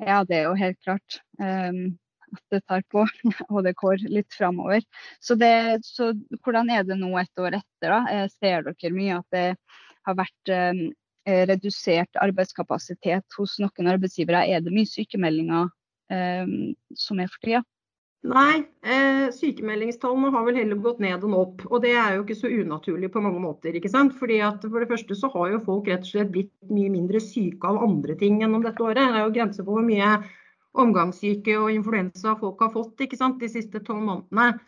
Ja, 0.00 0.22
det 0.24 0.40
er 0.40 0.48
jo 0.48 0.56
helt 0.58 0.80
klart 0.82 1.20
um, 1.36 1.94
at 2.32 2.42
det 2.56 2.62
tar 2.64 2.82
på, 2.90 3.04
og 3.52 3.60
det 3.68 3.76
går 3.78 4.08
litt 4.08 4.32
framover. 4.32 4.80
Så, 5.20 5.36
så, 5.84 6.10
hvordan 6.40 6.72
er 6.72 6.88
det 6.88 6.96
nå 6.98 7.12
et 7.20 7.44
år 7.44 7.60
etter? 7.60 7.92
da? 7.92 8.00
Eh, 8.10 8.26
ser 8.40 8.64
dere 8.70 8.96
mye 8.96 9.20
at 9.20 9.36
det 9.36 9.46
har 10.08 10.18
vært 10.18 10.56
um, 10.56 10.84
redusert 11.52 12.24
arbeidskapasitet 12.24 13.36
hos 13.36 13.60
noen 13.60 13.92
arbeidsgivere? 13.92 14.46
Er 14.48 14.64
det 14.64 14.72
mye 14.72 14.88
sykemeldinger 14.88 15.68
som 16.08 17.20
er 17.22 17.30
for 17.32 17.40
tida? 17.46 17.62
Nei, 18.24 18.62
eh, 18.80 19.26
sykemeldingstallene 19.36 20.30
har 20.32 20.44
vel 20.46 20.56
heller 20.56 20.78
gått 20.80 21.00
ned 21.04 21.24
enn 21.26 21.34
opp. 21.36 21.64
Og 21.68 21.82
det 21.84 21.90
er 21.92 22.14
jo 22.14 22.22
ikke 22.22 22.36
så 22.38 22.48
unaturlig 22.48 23.10
på 23.12 23.20
mange 23.20 23.40
måter. 23.42 23.76
ikke 23.76 23.90
sant? 23.92 24.14
Fordi 24.16 24.38
at 24.40 24.62
For 24.62 24.80
det 24.80 24.88
første 24.88 25.14
så 25.14 25.28
har 25.34 25.50
jo 25.52 25.58
folk 25.66 25.88
rett 25.88 26.06
og 26.06 26.08
slett 26.08 26.30
blitt 26.32 26.52
mye 26.70 26.88
mindre 26.88 27.20
syke 27.20 27.68
av 27.68 27.82
andre 27.84 28.16
ting 28.16 28.40
gjennom 28.40 28.64
dette 28.64 28.80
året. 28.80 29.12
Det 29.12 29.20
er 29.20 29.26
jo 29.26 29.34
grenser 29.34 29.64
for 29.64 29.76
hvor 29.76 29.84
mye 29.84 30.24
omgangssyke 30.72 31.58
og 31.58 31.74
influensa 31.74 32.32
folk 32.40 32.64
har 32.64 32.72
fått 32.72 33.04
ikke 33.04 33.20
sant, 33.20 33.38
de 33.40 33.48
siste 33.52 33.84
tolv 33.84 34.00
månedene. 34.08 34.58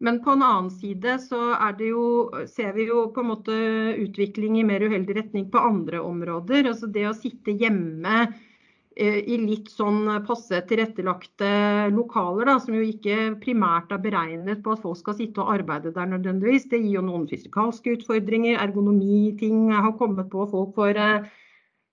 Men 0.00 0.18
på 0.24 0.34
en 0.34 0.42
annen 0.42 0.70
side 0.70 1.14
så 1.22 1.54
jo, 1.78 2.02
ser 2.50 2.74
vi 2.74 2.88
jo 2.90 3.06
på 3.14 3.22
en 3.22 3.30
måte 3.30 3.54
utvikling 4.02 4.58
i 4.58 4.66
mer 4.66 4.82
uheldig 4.82 5.16
retning 5.16 5.46
på 5.48 5.62
andre 5.62 6.02
områder. 6.02 6.66
Altså 6.66 6.90
det 6.90 7.06
å 7.06 7.14
sitte 7.14 7.54
hjemme 7.54 8.26
Eh, 8.26 8.55
i 8.96 9.36
litt 9.36 9.66
sånn 9.68 10.06
passe 10.24 10.62
tilrettelagte 10.68 11.48
lokaler, 11.92 12.48
da, 12.48 12.54
som 12.64 12.76
jo 12.78 12.84
ikke 12.86 13.34
primært 13.42 13.90
er 13.92 14.00
beregnet 14.00 14.62
på 14.64 14.72
at 14.72 14.80
folk 14.80 14.96
skal 14.96 15.18
sitte 15.18 15.42
og 15.44 15.52
arbeide 15.52 15.92
der 15.92 16.08
nødvendigvis. 16.14 16.64
Det 16.70 16.80
gir 16.80 16.94
jo 16.94 17.02
noen 17.04 17.26
fysikalske 17.28 17.98
utfordringer, 17.98 18.56
ergonomiting 18.62 19.68
har 19.74 19.92
kommet 20.00 20.30
på. 20.32 20.46
Folk 20.48 20.72
får 20.78 21.02
eh, 21.02 21.28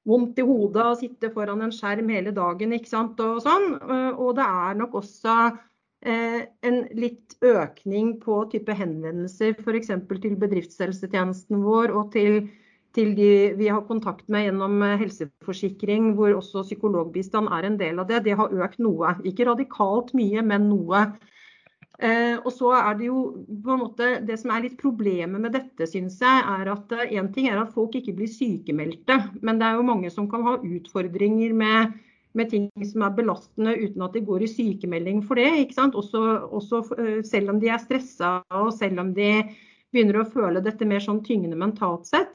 vondt 0.07 0.39
i 0.39 0.47
hodet 0.47 0.79
av 0.83 0.93
å 0.93 0.99
sitte 0.99 1.31
foran 1.35 1.63
en 1.65 1.75
skjerm 1.75 2.11
hele 2.13 2.31
dagen 2.35 2.75
ikke 2.75 2.91
sant, 2.91 3.19
og 3.23 3.43
sånn. 3.43 3.69
Eh, 3.83 4.09
og 4.15 4.35
det 4.39 4.47
er 4.47 4.79
nok 4.79 4.97
også 5.03 5.37
eh, 6.07 6.41
en 6.63 6.81
litt 6.95 7.37
økning 7.43 8.17
på 8.23 8.43
type 8.53 8.79
henvendelser 8.79 9.55
f.eks. 9.59 9.91
til 10.23 10.37
bedriftshelsetjenesten 10.39 11.63
vår 11.67 11.95
og 11.95 12.11
til 12.15 12.45
til 12.93 13.13
de 13.17 13.29
vi 13.57 13.67
har 13.71 13.85
kontakt 13.87 14.27
med 14.31 14.47
gjennom 14.47 14.81
eh, 14.85 14.97
helseforsikring, 15.01 16.13
hvor 16.17 16.35
også 16.37 16.65
psykologbistand 16.67 17.49
er 17.53 17.67
en 17.67 17.77
del 17.79 18.01
av 18.01 18.09
det. 18.09 18.23
Det 18.27 18.37
har 18.39 18.53
økt 18.65 18.81
noe. 18.83 19.15
Ikke 19.27 19.49
radikalt 19.49 20.13
mye, 20.17 20.45
men 20.45 20.69
noe. 20.69 21.07
Eh, 22.03 22.35
og 22.41 22.49
så 22.51 22.71
er 22.75 22.95
Det 22.97 23.05
jo 23.07 23.19
på 23.63 23.73
en 23.73 23.83
måte, 23.83 24.07
det 24.25 24.39
som 24.41 24.51
er 24.51 24.65
litt 24.65 24.79
problemet 24.81 25.41
med 25.41 25.53
dette, 25.53 25.85
syns 25.87 26.17
jeg, 26.21 26.45
er 26.55 26.71
at 26.73 26.95
én 27.05 27.27
eh, 27.27 27.33
ting 27.35 27.47
er 27.47 27.61
at 27.61 27.73
folk 27.75 27.95
ikke 27.95 28.15
blir 28.17 28.31
sykemeldte, 28.31 29.19
men 29.41 29.61
det 29.61 29.67
er 29.67 29.77
jo 29.77 29.85
mange 29.87 30.09
som 30.11 30.29
kan 30.29 30.43
ha 30.43 30.57
utfordringer 30.57 31.53
med, 31.53 31.93
med 32.33 32.49
ting 32.49 32.67
som 32.89 33.05
er 33.05 33.13
belastende 33.13 33.75
uten 33.77 34.01
at 34.01 34.17
de 34.17 34.25
går 34.25 34.43
i 34.43 34.51
sykemelding 34.51 35.21
for 35.23 35.37
det. 35.37 35.51
ikke 35.61 35.77
sant? 35.77 35.95
Også, 35.95 36.23
også 36.49 36.81
eh, 36.97 37.21
selv 37.23 37.53
om 37.53 37.61
de 37.61 37.69
er 37.69 37.81
stressa 37.81 38.39
og 38.49 38.73
selv 38.73 38.99
om 38.99 39.13
de 39.13 39.29
begynner 39.93 40.23
å 40.23 40.29
føle 40.33 40.65
dette 40.65 40.89
mer 40.89 41.03
sånn 41.03 41.21
tyngende 41.23 41.59
mentalt 41.61 42.09
sett. 42.09 42.33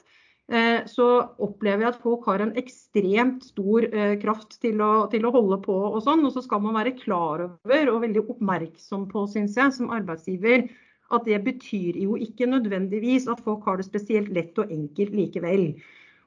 Eh, 0.49 0.81
så 0.89 1.05
opplever 1.45 1.85
jeg 1.85 1.91
at 1.91 2.01
folk 2.01 2.23
har 2.25 2.41
en 2.41 2.55
ekstremt 2.57 3.43
stor 3.51 3.85
eh, 3.85 4.15
kraft 4.21 4.55
til 4.63 4.81
å, 4.81 5.05
til 5.11 5.27
å 5.27 5.33
holde 5.35 5.59
på 5.61 5.75
og 5.91 5.99
sånn. 6.05 6.25
Og 6.25 6.33
så 6.33 6.41
skal 6.45 6.63
man 6.63 6.77
være 6.79 6.95
klar 6.97 7.43
over 7.45 7.91
og 7.93 8.01
veldig 8.07 8.25
oppmerksom 8.33 9.05
på, 9.11 9.27
syns 9.29 9.59
jeg, 9.59 9.75
som 9.77 9.93
arbeidsgiver, 9.93 10.65
at 11.13 11.25
det 11.29 11.39
betyr 11.45 12.01
jo 12.01 12.17
ikke 12.21 12.49
nødvendigvis 12.49 13.29
at 13.29 13.41
folk 13.45 13.65
har 13.69 13.77
det 13.77 13.85
spesielt 13.89 14.29
lett 14.33 14.57
og 14.61 14.73
enkelt 14.73 15.13
likevel. 15.17 15.67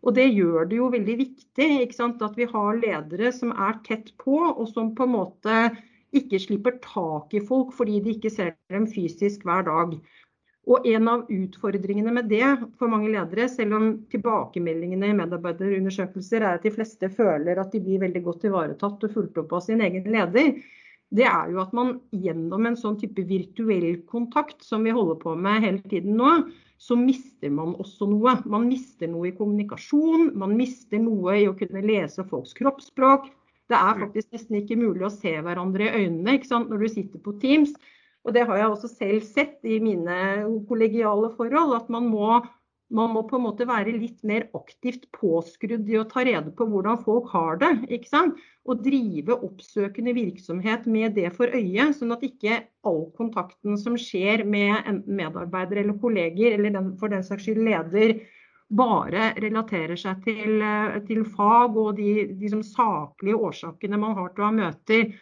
Og 0.03 0.15
det 0.15 0.29
gjør 0.31 0.67
det 0.71 0.79
jo 0.79 0.91
veldig 0.91 1.15
viktig 1.19 1.69
at 2.03 2.39
vi 2.39 2.47
har 2.51 2.79
ledere 2.79 3.31
som 3.35 3.53
er 3.55 3.79
tett 3.87 4.11
på, 4.19 4.39
og 4.51 4.67
som 4.71 4.95
på 4.99 5.07
en 5.07 5.15
måte 5.15 5.59
ikke 6.13 6.41
slipper 6.43 6.79
tak 6.85 7.35
i 7.35 7.43
folk 7.47 7.71
fordi 7.75 8.01
de 8.05 8.17
ikke 8.17 8.31
ser 8.31 8.55
dem 8.73 8.89
fysisk 8.91 9.47
hver 9.47 9.65
dag. 9.67 9.95
Og 10.71 10.85
en 10.87 11.09
av 11.11 11.25
utfordringene 11.33 12.13
med 12.15 12.29
det 12.31 12.45
for 12.79 12.91
mange 12.91 13.11
ledere, 13.11 13.49
selv 13.51 13.75
om 13.75 13.87
tilbakemeldingene 14.13 15.11
i 15.11 15.17
medarbeiderundersøkelser 15.19 16.45
er 16.45 16.61
at 16.61 16.67
de 16.67 16.71
fleste 16.75 17.11
føler 17.11 17.59
at 17.59 17.75
de 17.75 17.81
blir 17.83 18.05
veldig 18.05 18.23
godt 18.29 18.47
ivaretatt 18.47 19.09
og 19.09 19.17
fulgt 19.17 19.41
opp 19.43 19.57
av 19.59 19.65
sin 19.67 19.83
egen 19.83 20.07
leder, 20.15 20.55
det 21.13 21.27
er 21.29 21.51
jo 21.53 21.61
at 21.61 21.73
man 21.77 21.97
gjennom 22.15 22.69
en 22.69 22.79
sånn 22.79 22.97
type 23.01 23.25
virtuell 23.29 23.99
kontakt 24.09 24.63
som 24.65 24.87
vi 24.87 24.95
holder 24.95 25.19
på 25.21 25.35
med 25.37 25.67
hele 25.67 25.83
tiden 25.91 26.15
nå, 26.17 26.31
så 26.83 26.97
mister 26.99 27.53
man 27.53 27.75
også 27.83 28.09
noe. 28.11 28.39
Man 28.49 28.65
mister 28.71 29.11
noe 29.11 29.29
i 29.29 29.35
kommunikasjon, 29.37 30.31
man 30.39 30.57
mister 30.59 31.03
noe 31.03 31.37
i 31.43 31.49
å 31.51 31.57
kunne 31.59 31.85
lese 31.85 32.25
folks 32.31 32.57
kroppsspråk. 32.59 33.29
Det 33.71 33.77
er 33.77 33.99
mm. 33.99 34.01
faktisk 34.07 34.33
nesten 34.35 34.59
ikke 34.63 34.79
mulig 34.81 35.05
å 35.07 35.13
se 35.13 35.35
hverandre 35.45 35.91
i 35.91 36.07
øynene 36.07 36.39
når 36.65 36.81
du 36.81 36.89
sitter 36.91 37.23
på 37.23 37.37
Teams. 37.45 37.77
Og 38.23 38.35
det 38.37 38.47
har 38.47 38.59
jeg 38.59 38.71
også 38.71 38.91
selv 38.93 39.25
sett 39.27 39.65
i 39.67 39.81
mine 39.83 40.17
kollegiale 40.69 41.33
forhold, 41.37 41.77
at 41.81 41.89
man 41.91 42.07
må 42.11 42.43
man 42.93 43.13
må 43.15 43.23
på 43.29 43.39
en 43.39 43.47
måte 43.47 43.67
være 43.69 43.95
litt 43.97 44.21
mer 44.29 44.45
aktivt 44.57 45.07
påskrudd 45.17 45.89
i 45.89 45.97
å 45.97 46.05
ta 46.09 46.25
rede 46.29 46.53
på 46.57 46.67
hvordan 46.69 47.01
folk 47.05 47.31
har 47.33 47.57
det. 47.63 47.71
ikke 47.89 48.11
sant? 48.11 48.41
Og 48.69 48.83
drive 48.85 49.39
oppsøkende 49.47 50.13
virksomhet 50.17 50.85
med 50.87 51.17
det 51.17 51.31
for 51.37 51.49
øye, 51.49 51.89
sånn 51.97 52.13
at 52.15 52.27
ikke 52.27 52.61
all 52.89 53.07
kontakten 53.17 53.81
som 53.81 53.97
skjer 53.99 54.45
med 54.45 54.77
en 54.85 55.01
medarbeider 55.09 55.83
eller 55.83 55.99
kolleger, 56.03 56.59
eller 56.59 56.77
den, 56.77 56.93
for 57.01 57.13
den 57.13 57.25
saks 57.27 57.49
skyld 57.49 57.65
leder, 57.65 58.19
bare 58.73 59.33
relaterer 59.41 59.99
seg 60.01 60.23
til, 60.25 60.63
til 61.09 61.27
fag 61.33 61.77
og 61.77 61.97
de, 61.99 62.33
de 62.41 62.53
saklige 62.65 63.41
årsakene 63.49 64.01
man 64.01 64.17
har 64.17 64.33
til 64.33 64.45
å 64.45 64.49
ha 64.49 64.55
møter. 64.57 65.13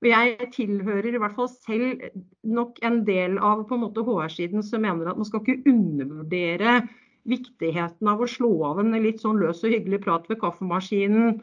Jeg 0.00 0.48
tilhører 0.54 1.12
i 1.12 1.20
hvert 1.20 1.36
fall 1.36 1.50
selv 1.52 2.04
nok 2.48 2.78
en 2.86 3.02
del 3.04 3.36
av 3.36 3.66
på 3.68 3.76
en 3.76 3.82
måte 3.84 4.04
HR-siden 4.06 4.64
som 4.64 4.80
mener 4.86 5.10
at 5.10 5.18
man 5.20 5.28
skal 5.28 5.42
ikke 5.44 5.68
undervurdere 5.68 6.78
viktigheten 7.28 8.08
av 8.08 8.22
å 8.22 8.28
slå 8.30 8.50
av 8.70 8.80
en 8.80 8.96
litt 8.96 9.20
sånn 9.20 9.40
løs 9.42 9.60
og 9.64 9.74
hyggelig 9.74 10.00
prat 10.06 10.24
ved 10.30 10.40
kaffemaskinen, 10.40 11.42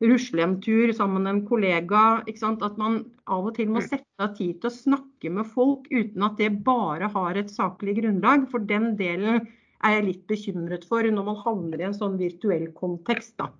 rusle 0.00 0.44
en 0.44 0.56
tur 0.64 0.92
sammen 0.96 1.26
med 1.26 1.32
en 1.34 1.42
kollega. 1.50 2.04
At 2.24 2.78
man 2.80 3.02
av 3.26 3.50
og 3.50 3.56
til 3.58 3.68
må 3.68 3.82
mm. 3.82 3.88
sette 3.90 4.24
av 4.24 4.32
tid 4.38 4.60
til 4.62 4.70
å 4.70 4.76
snakke 4.78 5.32
med 5.34 5.50
folk 5.52 5.88
uten 5.90 6.24
at 6.24 6.40
det 6.40 6.52
bare 6.64 7.10
har 7.12 7.36
et 7.36 7.52
saklig 7.52 7.98
grunnlag. 8.00 8.48
For 8.52 8.64
den 8.64 8.94
delen 9.00 9.42
er 9.84 9.98
jeg 9.98 10.06
litt 10.06 10.24
bekymret 10.30 10.86
for 10.88 11.04
når 11.04 11.28
man 11.28 11.42
havner 11.44 11.82
i 11.82 11.88
en 11.90 11.98
sånn 11.98 12.16
virtuell 12.20 12.70
kontekst. 12.78 13.36
da. 13.38 13.52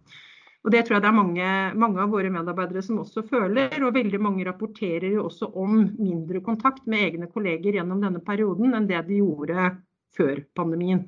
Og 0.69 0.73
Det 0.75 0.83
tror 0.85 0.99
jeg 0.99 1.01
det 1.01 1.09
er 1.09 1.17
mange, 1.17 1.51
mange, 1.81 2.03
av 2.03 2.11
våre 2.13 2.29
medarbeidere 2.29 2.83
som 2.85 2.99
også 3.01 3.23
føler. 3.25 3.73
Og 3.81 3.95
veldig 3.97 4.19
mange 4.21 4.45
rapporterer 4.45 5.15
jo 5.15 5.23
også 5.25 5.47
om 5.57 5.79
mindre 5.97 6.43
kontakt 6.45 6.83
med 6.85 7.07
egne 7.07 7.29
kolleger 7.33 7.79
gjennom 7.79 8.03
denne 8.05 8.21
perioden 8.21 8.77
enn 8.77 8.89
det 8.91 9.01
de 9.07 9.23
gjorde 9.23 9.71
før 10.19 10.43
pandemien. 10.59 11.07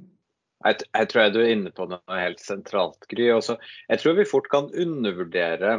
Jeg, 0.64 0.78
jeg 0.96 1.10
tror 1.12 1.22
jeg 1.22 1.34
du 1.34 1.38
er 1.42 1.52
inne 1.52 1.74
på 1.76 1.84
noe 1.92 2.22
helt 2.22 2.40
sentralt, 2.40 3.04
Gry. 3.12 3.26
Også, 3.34 3.58
jeg 3.92 4.00
tror 4.00 4.16
vi 4.16 4.26
fort 4.32 4.48
kan 4.48 4.72
undervurdere 4.72 5.74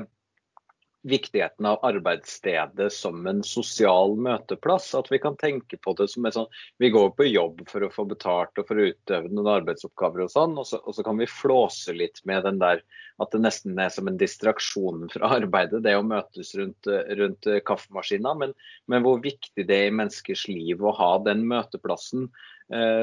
viktigheten 1.03 1.65
av 1.65 1.79
arbeidsstedet 1.85 2.93
som 2.93 3.25
en 3.27 3.41
sosial 3.43 4.13
møteplass. 4.21 4.91
At 4.97 5.09
vi 5.11 5.19
kan 5.21 5.37
tenke 5.39 5.77
på 5.81 5.93
det 5.97 6.07
som 6.11 6.25
en 6.25 6.35
sånn 6.35 6.59
Vi 6.81 6.91
går 6.93 7.09
på 7.17 7.27
jobb 7.27 7.63
for 7.69 7.85
å 7.85 7.91
få 7.93 8.05
betalt 8.09 8.57
og 8.61 8.67
for 8.69 8.77
å 8.77 8.89
utøve 8.91 9.31
noen 9.31 9.49
arbeidsoppgaver 9.55 10.25
og 10.25 10.33
sånn, 10.33 10.57
og 10.61 10.67
så, 10.69 10.81
og 10.85 10.97
så 10.97 11.05
kan 11.05 11.17
vi 11.21 11.29
flåse 11.29 11.95
litt 11.97 12.21
med 12.29 12.45
den 12.45 12.61
der 12.61 12.83
at 13.21 13.33
det 13.33 13.41
nesten 13.43 13.77
er 13.79 13.91
som 13.93 14.09
en 14.09 14.17
distraksjon 14.17 15.09
fra 15.13 15.33
arbeidet, 15.39 15.83
det 15.85 15.97
å 15.97 16.05
møtes 16.05 16.53
rundt, 16.57 16.89
rundt 17.17 17.49
kaffemaskina. 17.67 18.33
Men, 18.37 18.55
men, 18.91 19.05
hvor 19.05 19.21
viktig 19.23 19.67
det 19.67 19.77
er 19.77 19.91
i 19.91 19.97
menneskers 19.97 20.47
liv 20.51 20.81
å 20.81 20.95
ha 20.97 21.13
den 21.25 21.45
møteplassen 21.49 22.29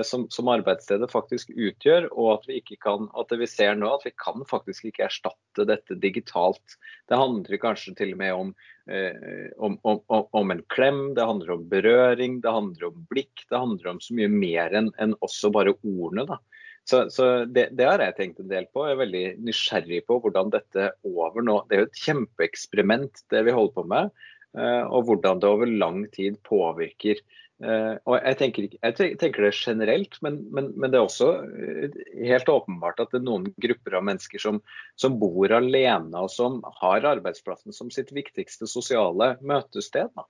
som, 0.07 0.23
som, 0.33 0.49
arbeidsstedet 0.49 1.11
faktisk 1.13 1.51
utgjør, 1.53 2.07
og 2.15 2.29
at 2.39 2.47
vi 2.49 2.63
kan, 2.81 3.09
at 3.21 3.33
vi 3.37 3.49
ser 3.51 3.75
nå, 3.77 3.91
at 3.99 4.07
vi 4.07 4.15
kan 4.17 4.45
faktisk 4.49 4.87
ikke 4.89 5.05
erstatte 5.09 5.67
dette 5.69 5.99
digitalt. 6.01 6.79
Det 7.09 7.19
handler 7.21 7.61
kanskje 7.61 7.93
til 7.99 8.15
og 8.15 8.21
med 8.23 8.33
om, 8.33 8.53
eh, 8.89 9.51
om, 9.59 9.77
om, 9.85 10.01
om 10.09 10.55
en 10.55 10.63
klem, 10.73 11.03
det 11.19 11.27
handler 11.29 11.53
om 11.59 11.67
berøring, 11.69 12.41
det 12.45 12.55
handler 12.55 12.89
om 12.89 13.03
blikk. 13.13 13.45
Det 13.51 13.61
handler 13.61 13.93
om 13.93 14.01
så 14.01 14.17
mye 14.17 14.31
mer 14.33 14.79
enn 14.81 14.89
en 14.97 15.13
også 15.25 15.53
bare 15.53 15.77
ordene. 15.83 16.25
da. 16.31 16.41
Så, 16.89 17.03
så 17.13 17.45
det, 17.45 17.69
det, 17.77 17.85
har 17.85 18.01
jeg 18.01 18.17
tenkt 18.17 18.41
en 18.41 18.49
del 18.49 18.69
på. 18.73 18.87
Jeg 18.87 18.97
er 18.97 19.03
veldig 19.03 19.27
nysgjerrig 19.45 20.01
på 20.09 20.17
hvordan 20.25 20.55
dette 20.55 20.87
over 21.05 21.45
nå 21.45 21.59
Det 21.69 21.77
er 21.77 21.83
jo 21.83 21.89
et 21.91 22.01
kjempeeksperiment 22.07 23.25
det 23.29 23.45
vi 23.45 23.53
holder 23.53 23.75
på 23.77 23.85
med, 23.93 24.15
eh, 24.57 24.85
og 24.87 25.11
hvordan 25.11 25.43
det 25.43 25.51
over 25.53 25.69
lang 25.69 26.07
tid 26.15 26.41
påvirker 26.49 27.21
og 27.59 28.15
jeg 28.23 28.39
tenker, 28.39 28.67
jeg 28.71 29.17
tenker, 29.19 29.43
det 29.43 29.57
generelt, 29.59 30.15
men, 30.23 30.39
men, 30.55 30.71
men, 30.79 30.93
det 30.93 31.01
er 31.01 31.07
også 31.09 31.31
eh, 31.59 31.97
helt 32.29 32.51
åpenbart 32.53 33.01
at 33.03 33.11
det 33.11 33.19
er 33.19 33.25
noen 33.27 33.49
grupper 33.59 33.97
av 33.99 34.05
mennesker 34.07 34.43
som, 34.43 34.61
som, 34.95 35.17
bor 35.19 35.51
alene 35.51 36.23
og 36.23 36.31
som 36.31 36.61
har 36.79 37.07
arbeidsplassen 37.17 37.75
som 37.75 37.91
sitt 37.91 38.13
viktigste 38.15 38.71
sosiale 38.71 39.33
møtested. 39.43 40.13
Da. 40.15 40.29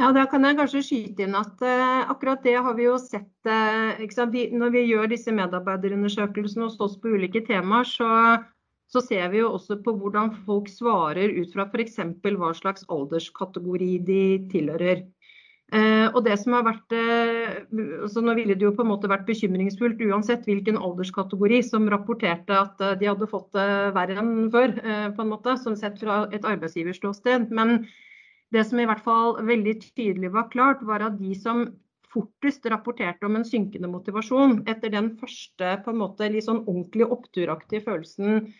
Ja, 0.00 0.14
Da 0.16 0.24
kan 0.32 0.48
jeg 0.48 0.56
kanskje 0.56 0.80
skyte 0.86 1.26
inn 1.26 1.36
at 1.36 1.60
uh, 1.60 2.08
akkurat 2.08 2.40
det 2.46 2.56
har 2.56 2.72
vi 2.78 2.86
jo 2.86 2.96
sett. 3.02 3.28
Uh, 3.44 4.00
vi, 4.32 4.46
når 4.56 4.72
vi 4.72 4.86
gjør 4.88 5.12
disse 5.12 5.34
medarbeiderundersøkelsene 5.36 6.70
hos 6.70 6.80
oss 6.80 6.96
på 7.02 7.12
ulike 7.12 7.44
temaer, 7.44 7.84
så, 7.84 8.08
så 8.88 9.04
ser 9.04 9.28
vi 9.34 9.42
jo 9.42 9.52
også 9.58 9.76
på 9.84 9.92
hvordan 10.00 10.32
folk 10.46 10.72
svarer 10.72 11.36
ut 11.36 11.52
fra 11.52 11.68
f.eks. 11.68 12.00
hva 12.24 12.54
slags 12.56 12.88
alderskategori 12.88 13.92
de 14.08 14.22
tilhører. 14.48 15.04
Eh, 15.70 16.08
og 16.10 16.24
det 16.26 16.34
som 16.40 16.56
har 16.56 16.64
vært, 16.66 16.94
eh, 16.98 17.60
altså 18.02 18.22
Nå 18.24 18.34
ville 18.34 18.56
det 18.58 18.64
jo 18.66 18.72
på 18.74 18.82
en 18.82 18.90
måte 18.90 19.10
vært 19.10 19.28
bekymringsfullt 19.28 20.00
uansett 20.02 20.48
hvilken 20.48 20.78
alderskategori 20.80 21.60
som 21.62 21.86
rapporterte 21.92 22.56
at 22.58 22.80
eh, 22.82 22.96
de 22.98 23.06
hadde 23.06 23.28
fått 23.30 23.52
det 23.54 23.66
verre 23.94 24.16
enn 24.18 24.48
før, 24.50 24.74
på 25.14 25.22
en 25.22 25.30
måte, 25.30 25.54
som 25.62 25.76
sett 25.78 26.00
fra 26.02 26.24
et 26.34 26.46
arbeidsgiverståsted. 26.48 27.52
Men 27.54 27.84
det 28.50 28.64
som 28.66 28.82
i 28.82 28.88
hvert 28.90 29.04
fall 29.04 29.38
veldig 29.46 29.76
tydelig 29.84 30.32
var 30.34 30.50
klart, 30.50 30.82
var 30.82 31.06
at 31.06 31.20
de 31.20 31.36
som 31.38 31.68
fortest 32.10 32.66
rapporterte 32.66 33.28
om 33.28 33.38
en 33.38 33.46
synkende 33.46 33.86
motivasjon 33.92 34.64
etter 34.66 34.90
den 34.90 35.12
første 35.20 35.76
på 35.84 35.92
en 35.92 36.00
måte 36.00 36.26
litt 36.34 36.48
sånn 36.48 36.64
ordentlig 36.64 37.06
oppturaktige 37.06 37.84
følelsen 37.86 38.50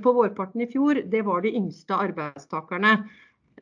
på 0.00 0.14
vårparten 0.16 0.64
i 0.64 0.70
fjor, 0.70 1.02
det 1.12 1.20
var 1.26 1.44
de 1.44 1.52
yngste 1.58 1.92
arbeidstakerne. 1.92 2.94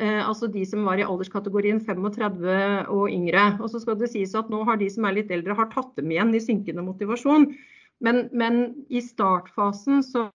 Eh, 0.00 0.28
altså 0.28 0.48
de 0.48 0.62
som 0.66 0.86
var 0.88 1.00
i 1.00 1.04
alderskategorien 1.04 1.80
35 1.84 2.88
og 2.92 3.10
yngre. 3.12 3.44
Og 3.60 3.68
så 3.72 3.82
skal 3.82 3.98
det 4.00 4.12
sies 4.12 4.34
at 4.38 4.50
nå 4.52 4.62
har 4.68 4.80
de 4.80 4.88
som 4.92 5.04
er 5.04 5.18
litt 5.18 5.32
eldre, 5.34 5.56
har 5.58 5.70
tatt 5.72 5.92
dem 5.98 6.12
igjen 6.14 6.32
i 6.34 6.42
synkende 6.42 6.84
motivasjon. 6.86 7.50
Men, 8.02 8.24
men 8.32 8.62
i 8.90 9.02
startfasen 9.04 10.02
så 10.06 10.28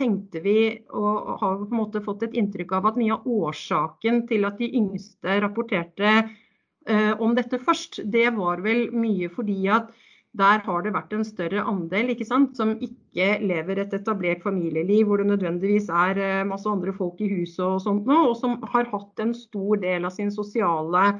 tenkte 0.00 0.42
vi 0.44 0.58
og 0.96 1.40
har 1.40 1.58
på 1.60 1.70
en 1.70 1.80
måte 1.80 2.02
fått 2.04 2.24
et 2.26 2.36
inntrykk 2.38 2.74
av 2.78 2.90
at 2.90 3.00
mye 3.00 3.16
av 3.16 3.26
årsaken 3.28 4.24
til 4.30 4.46
at 4.48 4.60
de 4.60 4.68
yngste 4.80 5.40
rapporterte 5.44 6.12
eh, 6.20 7.12
om 7.20 7.34
dette 7.36 7.60
først, 7.60 8.00
det 8.04 8.28
var 8.36 8.62
vel 8.64 8.88
mye 8.96 9.30
fordi 9.32 9.60
at 9.72 9.90
der 10.38 10.62
har 10.62 10.84
det 10.84 10.92
vært 10.94 11.14
en 11.16 11.26
større 11.26 11.64
andel 11.66 12.12
ikke 12.12 12.26
sant, 12.28 12.54
som 12.58 12.76
ikke 12.78 13.32
lever 13.42 13.82
et 13.82 13.94
etablert 13.96 14.44
familieliv, 14.44 15.08
hvor 15.08 15.18
det 15.18 15.26
nødvendigvis 15.32 15.90
er 15.90 16.20
eh, 16.22 16.46
masse 16.46 16.70
andre 16.70 16.94
folk 16.94 17.18
i 17.18 17.30
huset 17.32 17.64
og 17.66 17.80
sånt 17.82 18.06
nå, 18.06 18.20
og 18.30 18.36
som 18.38 18.60
har 18.70 18.86
hatt 18.92 19.22
en 19.24 19.34
stor 19.34 19.82
del 19.82 20.06
av 20.06 20.14
sin 20.14 20.30
sosiale 20.30 21.16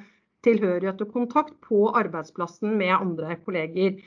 tilhørighet 0.47 1.03
og 1.03 1.13
kontakt 1.13 1.57
på 1.67 1.89
arbeidsplassen 1.99 2.79
med 2.79 2.95
andre 3.01 3.35
kolleger. 3.43 3.99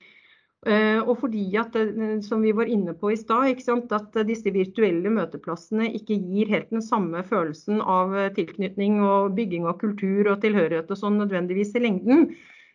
Eh, 0.63 1.03
og 1.03 1.17
fordi 1.19 1.49
at, 1.59 1.75
eh, 1.75 2.15
som 2.23 2.47
vi 2.47 2.55
var 2.55 2.71
inne 2.71 2.95
på 2.95 3.11
i 3.11 3.19
stad, 3.19 3.59
at 3.99 4.17
disse 4.23 4.55
virtuelle 4.55 5.11
møteplassene 5.11 5.91
ikke 5.99 6.15
gir 6.15 6.55
helt 6.55 6.71
den 6.71 6.81
samme 6.81 7.25
følelsen 7.27 7.83
av 7.83 8.15
tilknytning 8.39 9.03
og 9.03 9.35
bygging 9.35 9.67
av 9.67 9.81
kultur 9.83 10.31
og 10.31 10.39
tilhørighet 10.47 10.95
og 10.95 11.03
sånn 11.03 11.19
nødvendigvis 11.25 11.75
i 11.75 11.83
lengden, 11.83 12.29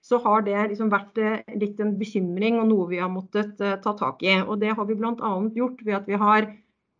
så 0.08 0.18
har 0.24 0.44
det 0.46 0.56
liksom 0.70 0.88
vært 0.92 1.18
eh, 1.20 1.42
litt 1.60 1.80
en 1.84 1.92
bekymring 2.00 2.56
og 2.62 2.70
noe 2.70 2.86
vi 2.88 3.00
har 3.02 3.10
måttet 3.12 3.60
uh, 3.60 3.76
ta 3.84 3.92
tak 3.98 4.22
i. 4.24 4.38
Og 4.40 4.56
det 4.62 4.72
har 4.72 4.88
vi 4.88 4.96
bl.a. 4.96 5.32
gjort 5.56 5.82
ved 5.84 5.98
at 5.98 6.08
vi 6.08 6.20
har 6.20 6.48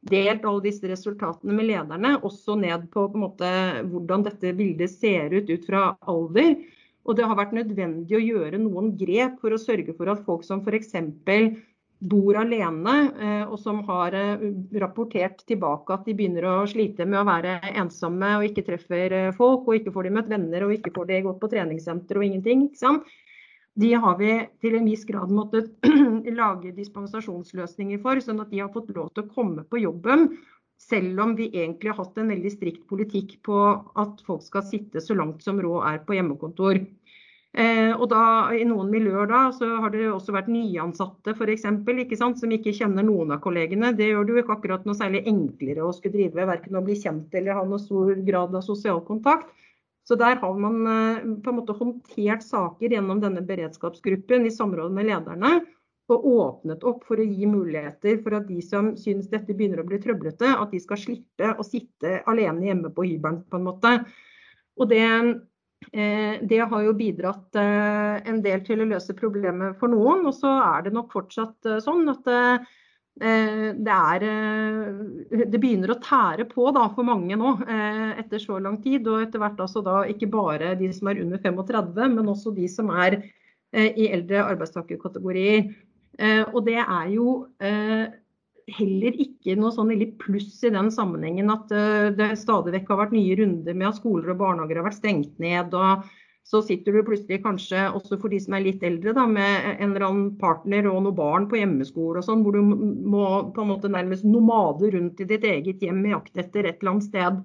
delt 0.08 0.44
alle 0.46 0.64
disse 0.66 0.86
resultatene 0.86 1.56
med 1.56 1.70
lederne, 1.70 2.12
også 2.22 2.58
ned 2.60 2.84
på, 2.92 3.06
på 3.10 3.22
måte, 3.22 3.48
hvordan 3.88 4.26
dette 4.26 4.52
bildet 4.56 4.92
ser 4.92 5.32
ut 5.32 5.48
ut 5.48 5.64
fra 5.66 5.88
alder. 6.10 6.58
Og 7.08 7.16
det 7.16 7.24
har 7.24 7.38
vært 7.38 7.56
nødvendig 7.56 8.18
å 8.18 8.22
gjøre 8.22 8.60
noen 8.60 8.92
grep 9.00 9.40
for 9.40 9.56
å 9.56 9.60
sørge 9.60 9.96
for 9.96 10.12
at 10.12 10.22
folk 10.28 10.44
som 10.44 10.60
f.eks 10.60 10.92
bor 11.98 12.36
alene, 12.38 12.94
eh, 13.18 13.44
og 13.48 13.58
som 13.58 13.80
har 13.88 14.14
eh, 14.14 14.42
rapportert 14.78 15.40
tilbake 15.48 15.94
at 15.94 16.04
de 16.06 16.14
begynner 16.14 16.46
å 16.46 16.56
slite 16.70 17.06
med 17.08 17.20
å 17.20 17.26
være 17.26 17.56
ensomme 17.74 18.36
og 18.38 18.46
ikke 18.46 18.66
treffer 18.68 19.14
eh, 19.14 19.30
folk, 19.34 19.66
og 19.66 19.80
ikke 19.80 19.94
får 19.94 20.06
de 20.06 20.12
møtt 20.14 20.30
venner 20.30 20.66
og 20.66 20.76
ikke 20.76 20.94
får 20.94 21.08
de 21.10 21.22
gått 21.26 21.40
på 21.42 21.50
treningssenter 21.54 22.20
og 22.20 22.28
ingenting. 22.28 22.68
De 23.78 23.90
har 23.94 24.14
vi 24.18 24.30
til 24.62 24.76
en 24.78 24.86
viss 24.86 25.04
grad 25.06 25.32
måttet 25.34 25.74
lage 26.40 26.74
dispensasjonsløsninger 26.76 28.00
for, 28.02 28.22
sånn 28.22 28.42
at 28.42 28.54
de 28.54 28.62
har 28.62 28.70
fått 28.74 28.94
lov 28.94 29.10
til 29.14 29.26
å 29.26 29.34
komme 29.34 29.66
på 29.66 29.82
jobben. 29.82 30.30
Selv 30.78 31.18
om 31.24 31.34
vi 31.38 31.48
egentlig 31.50 31.90
har 31.90 31.98
hatt 31.98 32.18
en 32.22 32.30
veldig 32.30 32.52
strikt 32.54 32.84
politikk 32.90 33.40
på 33.46 33.58
at 33.98 34.22
folk 34.26 34.44
skal 34.46 34.62
sitte 34.66 35.02
så 35.02 35.18
langt 35.18 35.42
som 35.42 35.58
råd 35.62 35.86
er 35.90 36.02
på 36.06 36.14
hjemmekontor. 36.14 36.78
Eh, 37.56 37.94
og 37.96 38.10
da, 38.12 38.22
I 38.52 38.66
noen 38.68 38.90
miljøer 38.92 39.30
da, 39.30 39.46
så 39.56 39.70
har 39.82 39.92
det 39.94 40.04
også 40.12 40.34
vært 40.36 40.50
nyansatte 40.52 41.32
for 41.38 41.48
eksempel, 41.50 42.02
ikke 42.04 42.18
sant, 42.20 42.38
som 42.40 42.52
ikke 42.52 42.74
kjenner 42.76 43.06
noen 43.06 43.32
av 43.34 43.40
kollegene. 43.44 43.94
Det 43.96 44.10
gjør 44.10 44.26
det 44.26 44.34
jo 44.34 44.42
ikke 44.42 44.58
akkurat 44.58 44.84
noe 44.86 44.98
særlig 44.98 45.24
enklere 45.30 45.86
å 45.86 45.94
skulle 45.96 46.18
drive, 46.18 46.50
verken 46.50 46.78
å 46.78 46.84
bli 46.84 46.98
kjent 47.00 47.34
eller 47.34 47.56
ha 47.56 47.64
noe 47.64 47.80
stor 47.82 48.12
grad 48.26 48.54
av 48.54 48.66
sosial 48.66 49.00
kontakt. 49.06 49.48
Så 50.08 50.16
der 50.16 50.38
har 50.40 50.60
man 50.60 51.40
på 51.44 51.50
en 51.50 51.56
måte 51.58 51.74
håndtert 51.76 52.44
saker 52.44 52.94
gjennom 52.94 53.18
denne 53.20 53.42
beredskapsgruppen 53.44 54.46
i 54.48 54.52
samråd 54.54 54.94
med 54.96 55.10
lederne 55.10 55.58
og 56.08 56.24
åpnet 56.30 56.84
opp 56.88 57.02
for 57.08 57.20
å 57.20 57.26
gi 57.26 57.48
muligheter 57.48 58.22
for 58.22 58.38
at 58.38 58.48
de 58.48 58.62
som 58.64 58.94
syns 58.96 59.28
dette 59.28 59.52
begynner 59.52 59.82
å 59.82 59.88
bli 59.88 59.98
trøblete, 60.00 60.48
at 60.48 60.72
de 60.72 60.80
skal 60.80 61.00
slippe 61.00 61.52
å 61.52 61.66
sitte 61.66 62.22
alene 62.30 62.70
hjemme 62.70 62.92
på 62.94 63.04
hybelen 63.04 63.42
på 63.50 63.60
en 63.60 63.66
måte. 63.66 63.92
Og 64.80 64.88
det, 64.88 65.02
eh, 65.04 65.34
det 65.88 66.58
har 66.70 66.82
jo 66.84 66.96
bidratt 66.96 67.56
eh, 67.56 68.18
en 68.28 68.42
del 68.44 68.60
til 68.66 68.82
å 68.82 68.88
løse 68.90 69.14
problemet 69.16 69.78
for 69.80 69.90
noen. 69.92 70.26
Og 70.28 70.34
så 70.36 70.50
er 70.60 70.86
det 70.86 70.94
nok 70.96 71.14
fortsatt 71.14 71.68
eh, 71.70 71.80
sånn 71.84 72.08
at 72.12 72.30
det, 73.18 73.94
er, 73.94 74.24
det 75.50 75.58
begynner 75.58 75.90
å 75.90 75.98
tære 75.98 76.44
på 76.52 76.68
da, 76.70 76.84
for 76.94 77.02
mange 77.02 77.34
nå 77.34 77.56
etter 77.66 78.38
så 78.38 78.60
lang 78.62 78.76
tid. 78.84 79.08
Og 79.10 79.24
etter 79.24 79.42
hvert 79.42 79.58
altså 79.64 79.82
da 79.82 80.04
ikke 80.06 80.28
bare 80.30 80.76
de 80.78 80.92
som 80.94 81.10
er 81.10 81.24
under 81.24 81.42
35, 81.42 81.90
men 82.14 82.30
også 82.30 82.54
de 82.54 82.68
som 82.70 82.92
er 82.94 83.18
i 83.74 84.06
eldre 84.14 84.44
arbeidstakerkategorier. 84.52 85.66
Eh, 86.18 86.42
og 86.50 86.64
det 86.66 86.80
er 86.82 87.10
jo 87.14 87.46
eh, 87.62 88.08
heller 88.76 89.16
ikke 89.24 89.56
noe 89.58 89.72
sånn 89.74 89.90
veldig 89.92 90.12
pluss 90.20 90.56
i 90.66 90.72
den 90.74 90.90
sammenhengen 90.94 91.52
at 91.52 91.72
eh, 91.74 92.08
det 92.16 92.32
stadig 92.40 92.74
vekk 92.76 92.92
har 92.92 93.02
vært 93.04 93.16
nye 93.16 93.36
runder 93.40 93.76
med 93.76 93.90
at 93.90 93.98
skoler 94.00 94.32
og 94.34 94.40
barnehager 94.42 94.80
har 94.80 94.88
vært 94.90 95.00
stengt 95.00 95.38
ned. 95.42 95.74
og 95.74 96.08
så 96.48 96.62
sitter 96.64 96.94
du 96.96 97.02
plutselig 97.04 97.42
kanskje 97.44 97.82
også 97.92 98.16
for 98.22 98.32
de 98.32 98.38
som 98.40 98.54
er 98.56 98.62
litt 98.64 98.84
eldre, 98.86 99.12
da, 99.12 99.26
med 99.28 99.66
en 99.74 99.90
eller 99.90 100.06
annen 100.06 100.30
partner 100.40 100.86
og 100.88 101.02
noen 101.04 101.16
barn 101.18 101.48
på 101.50 101.58
hjemmeskole 101.60 102.22
og 102.22 102.24
sånn, 102.24 102.40
hvor 102.44 102.56
du 102.56 102.62
må 102.64 103.24
på 103.52 103.64
en 103.64 103.68
måte 103.68 103.90
nærmest 103.92 104.24
nomade 104.24 104.88
rundt 104.94 105.20
i 105.20 105.26
ditt 105.28 105.44
eget 105.44 105.84
hjem 105.84 106.00
i 106.06 106.14
jakt 106.14 106.40
etter 106.40 106.64
et 106.64 106.80
eller 106.80 106.94
annet 106.94 107.08
sted. 107.10 107.42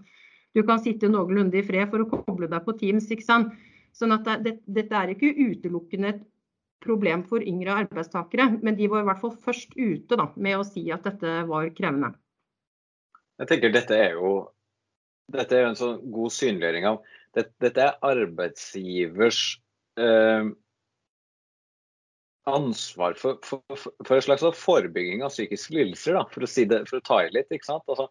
Du 0.56 0.64
kan 0.64 0.80
sitte 0.80 1.12
noenlunde 1.12 1.60
i 1.60 1.66
fred 1.68 1.92
for 1.92 2.06
å 2.06 2.08
koble 2.14 2.48
deg 2.48 2.64
på 2.64 2.78
Teams. 2.80 3.10
ikke 3.12 3.28
sant? 3.28 3.52
Sånn 3.94 4.16
at 4.16 4.30
det, 4.46 4.56
Dette 4.72 4.96
er 4.96 5.12
ikke 5.12 5.36
utelukkende 5.36 6.14
et 6.14 6.24
problem 6.84 7.24
for 7.28 7.44
yngre 7.44 7.80
arbeidstakere, 7.84 8.50
men 8.62 8.78
de 8.80 8.90
var 8.92 9.04
i 9.04 9.08
hvert 9.10 9.22
fall 9.24 9.38
først 9.46 9.74
ute 9.78 10.20
da, 10.20 10.30
med 10.36 10.60
å 10.60 10.68
si 10.68 10.86
at 10.94 11.08
dette 11.08 11.40
var 11.50 11.72
krevende. 11.78 12.14
Jeg 13.42 13.50
tenker 13.50 13.74
Dette 13.74 13.98
er 13.98 14.20
jo 14.20 14.34
dette 15.34 15.56
er 15.56 15.64
jo 15.64 15.70
en 15.72 15.80
sånn 15.80 16.02
god 16.14 16.34
synliggjøring 16.36 16.90
av 16.90 16.98
Dette, 17.34 17.54
dette 17.64 17.82
er 17.82 17.96
arbeidsgivers 18.06 19.40
eh, 19.98 20.50
ansvar 22.46 23.16
for, 23.18 23.40
for, 23.42 23.64
for, 23.74 24.14
en 24.14 24.22
slags 24.22 24.46
forebygging 24.60 25.24
av 25.26 25.34
psykiske 25.34 25.74
lidelser, 25.74 26.20
for, 26.30 26.46
å 26.46 26.50
si 26.50 26.68
for 26.70 27.00
å 27.00 27.06
ta 27.08 27.24
i 27.24 27.32
litt. 27.34 27.50
ikke 27.50 27.72
sant? 27.72 27.90
Altså, 27.90 28.06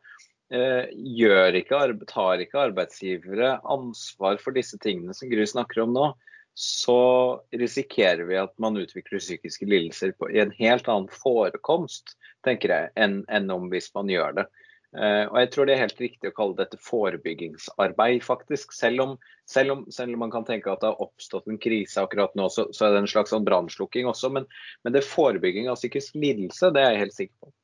eh, 0.51 0.91
ikke, 0.91 1.85
tar 2.11 2.43
ikke 2.43 2.65
arbeidsgivere 2.65 3.55
ansvar 3.63 4.43
for 4.43 4.59
disse 4.59 4.81
tingene 4.83 5.15
som 5.15 5.31
Gry 5.31 5.47
snakker 5.47 5.85
om 5.85 5.95
nå, 5.95 6.09
så 6.55 7.41
risikerer 7.57 8.25
vi 8.29 8.37
at 8.37 8.53
man 8.61 8.77
utvikler 8.77 9.23
psykiske 9.23 9.67
lidelser 9.67 10.13
på, 10.19 10.29
i 10.31 10.41
en 10.43 10.53
helt 10.59 10.89
annen 10.89 11.09
forekomst 11.13 12.17
tenker 12.45 12.75
jeg, 12.75 12.91
enn, 13.01 13.23
enn 13.33 13.49
om 13.55 13.71
hvis 13.73 13.89
man 13.97 14.11
gjør 14.13 14.37
det. 14.41 14.47
Uh, 14.93 15.25
og 15.31 15.39
jeg 15.41 15.49
tror 15.55 15.69
det 15.69 15.75
er 15.75 15.81
helt 15.87 16.01
riktig 16.03 16.29
å 16.29 16.35
kalle 16.37 16.59
dette 16.59 16.77
forebyggingsarbeid, 16.85 18.19
faktisk. 18.27 18.75
Selv 18.77 19.05
om, 19.07 19.15
selv 19.49 19.73
om, 19.73 19.87
selv 19.95 20.13
om 20.13 20.21
man 20.27 20.35
kan 20.35 20.45
tenke 20.45 20.69
at 20.69 20.83
det 20.83 20.91
har 20.91 21.01
oppstått 21.01 21.49
en 21.49 21.61
krise 21.63 22.03
akkurat 22.03 22.35
nå, 22.37 22.51
så, 22.53 22.67
så 22.77 22.87
er 22.87 22.93
det 22.93 23.05
en 23.07 23.13
slags 23.15 23.33
sånn 23.33 23.47
brannslukking 23.47 24.11
også. 24.11 24.29
Men, 24.37 24.49
men, 24.85 24.93
det 24.93 25.07
forebygging 25.09 25.71
av 25.73 25.81
psykisk 25.81 26.19
lidelse, 26.21 26.75
det 26.77 26.85
er 26.85 26.93
jeg 26.93 27.05
helt 27.07 27.17
sikker 27.17 27.39
på. 27.41 27.55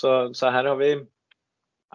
Så, 0.00 0.12
så 0.36 0.52
her 0.52 0.68
har 0.68 0.76
vi 0.80 0.92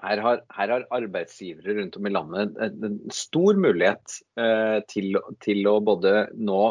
her 0.04 0.22
har, 0.24 0.42
her 0.52 0.74
har, 0.74 0.84
arbeidsgivere 0.94 1.78
rundt 1.78 1.96
om 1.98 2.08
i 2.08 2.12
landet 2.12 2.58
en, 2.62 2.84
en 2.84 2.98
stor 3.14 3.56
mulighet 3.60 4.18
eh, 4.40 4.80
til, 4.92 5.16
til, 5.44 5.64
å 5.72 5.80
både 5.84 6.28
nå 6.36 6.64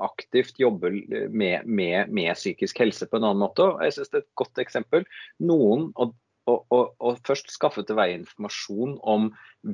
aktivt 0.00 0.60
jobbe 0.60 0.92
med, 1.28 1.66
med, 1.66 2.08
med, 2.08 2.34
psykisk 2.38 2.78
helse 2.80 3.08
på 3.10 3.18
en 3.18 3.26
annen 3.26 3.42
måte. 3.42 3.66
Jeg 3.84 3.96
synes 3.96 4.12
det 4.12 4.20
er 4.20 4.24
et 4.24 4.40
godt 4.40 4.62
eksempel. 4.62 5.04
Noen, 5.44 5.90
og, 6.00 6.14
og, 6.48 6.62
og, 6.72 6.94
og 7.02 7.18
først 7.26 7.52
skaffe 7.52 7.84
til 7.84 7.98
veie 7.98 8.16
informasjon 8.20 8.96
om 9.02 9.28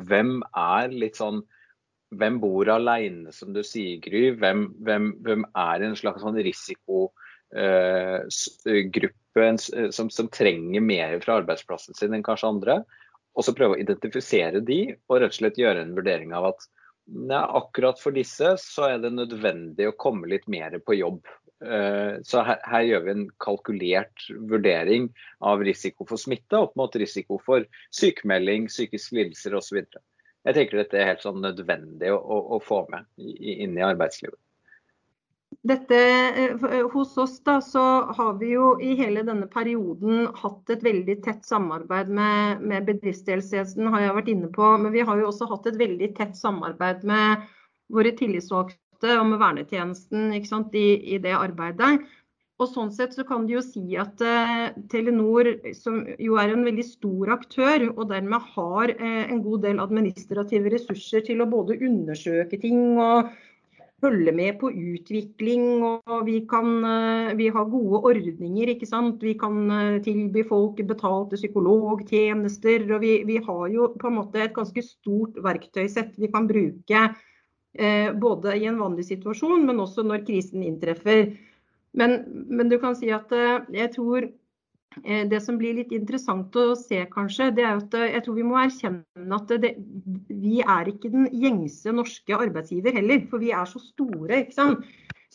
hvem 0.09 0.41
er 0.51 0.91
litt 0.95 1.21
sånn 1.21 1.45
hvem 2.17 2.41
bor 2.43 2.69
alene, 2.71 3.33
som 3.35 3.53
du 3.55 3.63
sier, 3.67 3.99
Gry? 4.03 4.31
Hvem, 4.39 4.69
hvem, 4.87 5.11
hvem 5.27 5.47
er 5.59 5.83
en 5.85 5.97
slags 5.99 6.23
sånn 6.23 6.39
risikogruppe 6.39 7.13
eh, 7.59 9.23
som, 9.93 10.11
som, 10.11 10.29
trenger 10.33 10.85
mer 10.85 11.19
fra 11.25 11.41
arbeidsplassen 11.43 11.97
sin 11.99 12.17
enn 12.17 12.25
kanskje 12.27 12.51
andre? 12.51 12.79
Og 13.37 13.45
så 13.45 13.53
prøve 13.57 13.77
å 13.77 13.81
identifisere 13.83 14.63
de, 14.65 14.81
og 15.11 15.21
rett 15.21 15.35
og 15.35 15.39
slett 15.39 15.61
gjøre 15.61 15.83
en 15.85 15.97
vurdering 15.97 16.33
av 16.37 16.51
at 16.55 16.69
nei, 17.07 17.39
akkurat 17.39 18.01
for 18.01 18.17
disse 18.17 18.55
så 18.63 18.89
er 18.91 19.03
det 19.03 19.13
nødvendig 19.15 19.91
å 19.91 19.99
komme 20.01 20.31
litt 20.31 20.49
mer 20.51 20.79
på 20.87 20.97
jobb. 20.97 21.21
Eh, 21.65 22.17
så 22.25 22.43
her, 22.45 22.59
her, 22.69 22.87
gjør 22.89 23.05
vi 23.05 23.13
en 23.15 23.27
kalkulert 23.43 24.27
vurdering 24.51 25.11
av 25.45 25.65
risiko 25.65 26.09
for 26.09 26.21
smitte 26.21 26.59
opp 26.67 26.75
mot 26.77 26.97
risiko 26.97 27.39
for 27.45 27.65
sykemelding, 27.97 28.69
psykiske 28.73 29.17
lidelser 29.21 29.57
osv. 29.57 29.85
Jeg 30.47 30.57
tenker 30.57 30.81
dette 30.81 31.01
er 31.01 31.11
helt 31.13 31.25
sånn 31.25 31.41
nødvendig 31.43 32.13
å, 32.13 32.19
å, 32.21 32.41
å 32.57 32.63
få 32.63 32.85
med 32.93 33.09
inn 33.19 33.77
i 33.77 33.85
arbeidslivet. 33.85 34.39
Dette, 35.67 35.99
eh, 36.35 36.91
hos 36.93 37.17
oss 37.19 37.41
da, 37.45 37.61
så 37.61 37.83
har 38.19 38.39
vi 38.39 38.53
jo 38.53 38.77
i 38.83 38.95
hele 38.99 39.23
denne 39.27 39.47
perioden 39.51 40.29
hatt 40.35 40.71
et 40.71 40.83
veldig 40.83 41.17
tett 41.25 41.47
samarbeid 41.47 42.11
med, 42.11 42.63
med 42.63 42.87
bedriftshelsetjenesten, 42.87 43.89
har 43.91 44.05
jeg 44.05 44.17
vært 44.19 44.31
inne 44.31 44.51
på. 44.55 44.69
Men 44.83 44.95
vi 44.95 45.05
har 45.07 45.19
jo 45.19 45.31
også 45.31 45.49
hatt 45.51 45.67
et 45.71 45.79
veldig 45.81 46.13
tett 46.19 46.37
samarbeid 46.39 47.07
med 47.07 47.47
våre 47.95 48.13
tillitsvalgte 48.19 49.17
og 49.17 49.27
med 49.31 49.43
vernetjenesten 49.43 50.37
sant, 50.47 50.75
i, 50.75 50.87
i, 51.15 51.19
det 51.23 51.35
arbeidet. 51.35 51.97
Og 52.57 52.71
sånn 52.73 52.93
sett 52.95 53.13
så 53.13 53.27
kan 53.29 53.45
du 53.47 53.57
jo 53.57 53.65
si 53.65 53.99
at 54.01 54.23
eh, 54.25 54.71
Telenor, 54.93 55.51
som 55.77 55.99
jo 56.23 56.39
er 56.41 56.55
en 56.55 56.65
veldig 56.65 56.87
stor 56.87 57.35
aktør, 57.35 57.91
og 57.93 58.07
dermed 58.15 58.55
har 58.55 58.95
eh, 58.95 59.27
en 59.27 59.43
god 59.45 59.67
del 59.67 59.83
administrative 59.83 60.73
ressurser 60.73 61.27
til 61.27 61.43
å 61.43 61.51
både 61.51 61.77
undersøke 61.85 62.59
ting 62.63 62.97
og 62.97 63.35
følge 64.03 64.33
med 64.33 64.59
på 64.61 64.71
utvikling. 64.71 65.83
og 65.85 66.27
Vi, 66.27 66.41
kan, 66.49 66.85
eh, 66.85 67.35
vi 67.37 67.49
har 67.49 67.65
gode 67.65 68.03
ordninger. 68.11 68.69
ikke 68.69 68.87
sant? 68.87 69.23
Vi 69.23 69.35
kan 69.35 69.71
eh, 69.71 70.03
tilby 70.03 70.45
folk 70.49 70.77
betalte 70.87 71.37
psykologtjenester. 71.37 72.93
og 72.93 73.01
vi, 73.01 73.25
vi, 73.25 73.37
har 73.37 73.69
jo 73.69 73.95
på 73.99 74.09
en 74.09 74.19
måte 74.21 74.43
et 74.43 74.55
ganske 74.55 74.83
stort 74.83 75.37
verktøysett 75.43 76.19
vi 76.19 76.29
kan 76.29 76.47
bruke. 76.47 77.15
Eh, 77.79 78.13
både 78.13 78.57
i 78.57 78.65
en 78.67 78.79
vanlig 78.79 79.05
situasjon, 79.05 79.67
men 79.67 79.81
også 79.81 80.03
når 80.03 80.25
krisen 80.27 80.63
inntreffer. 80.63 81.37
Men, 81.93 82.47
men 82.49 82.69
du 82.69 82.79
kan 82.79 82.97
si 82.97 83.11
at 83.11 83.31
jeg 83.73 83.93
tror 83.95 84.29
det 85.29 85.41
som 85.45 85.59
blir 85.61 85.77
litt 85.77 85.93
interessant 85.93 86.55
å 86.57 86.71
se, 86.79 87.03
kanskje, 87.13 87.51
det 87.57 87.65
er 87.67 87.81
at 87.81 87.97
eh, 87.99 88.13
jeg 88.15 88.25
tror 88.25 88.37
vi 88.39 88.47
må 88.49 88.57
erkjenne 88.61 89.37
at 89.37 89.51
det, 89.61 89.75
vi 90.31 90.63
er 90.63 90.89
ikke 90.89 91.11
den 91.13 91.27
gjengse 91.37 91.93
norske 91.93 92.39
arbeidsgiver 92.39 92.97
heller. 92.97 93.27
For 93.31 93.43
vi 93.43 93.53
er 93.53 93.69
så 93.69 93.83
store. 93.83 94.41
ikke 94.45 94.57
sant? 94.57 94.87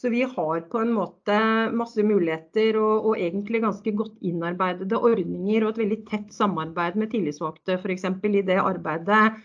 Så 0.02 0.10
vi 0.10 0.24
har 0.26 0.64
på 0.72 0.82
en 0.82 0.94
måte 0.96 1.38
masse 1.78 2.02
muligheter 2.02 2.80
og, 2.80 3.12
og 3.12 3.20
egentlig 3.22 3.62
ganske 3.62 3.94
godt 3.94 4.18
innarbeidede 4.26 4.98
ordninger 4.98 5.62
og 5.62 5.76
et 5.76 5.82
veldig 5.84 6.00
tett 6.08 6.34
samarbeid 6.34 6.98
med 6.98 7.12
tillitsvalgte 7.12 7.78
f.eks. 7.78 8.08
i 8.08 8.46
det 8.48 8.58
arbeidet 8.58 9.36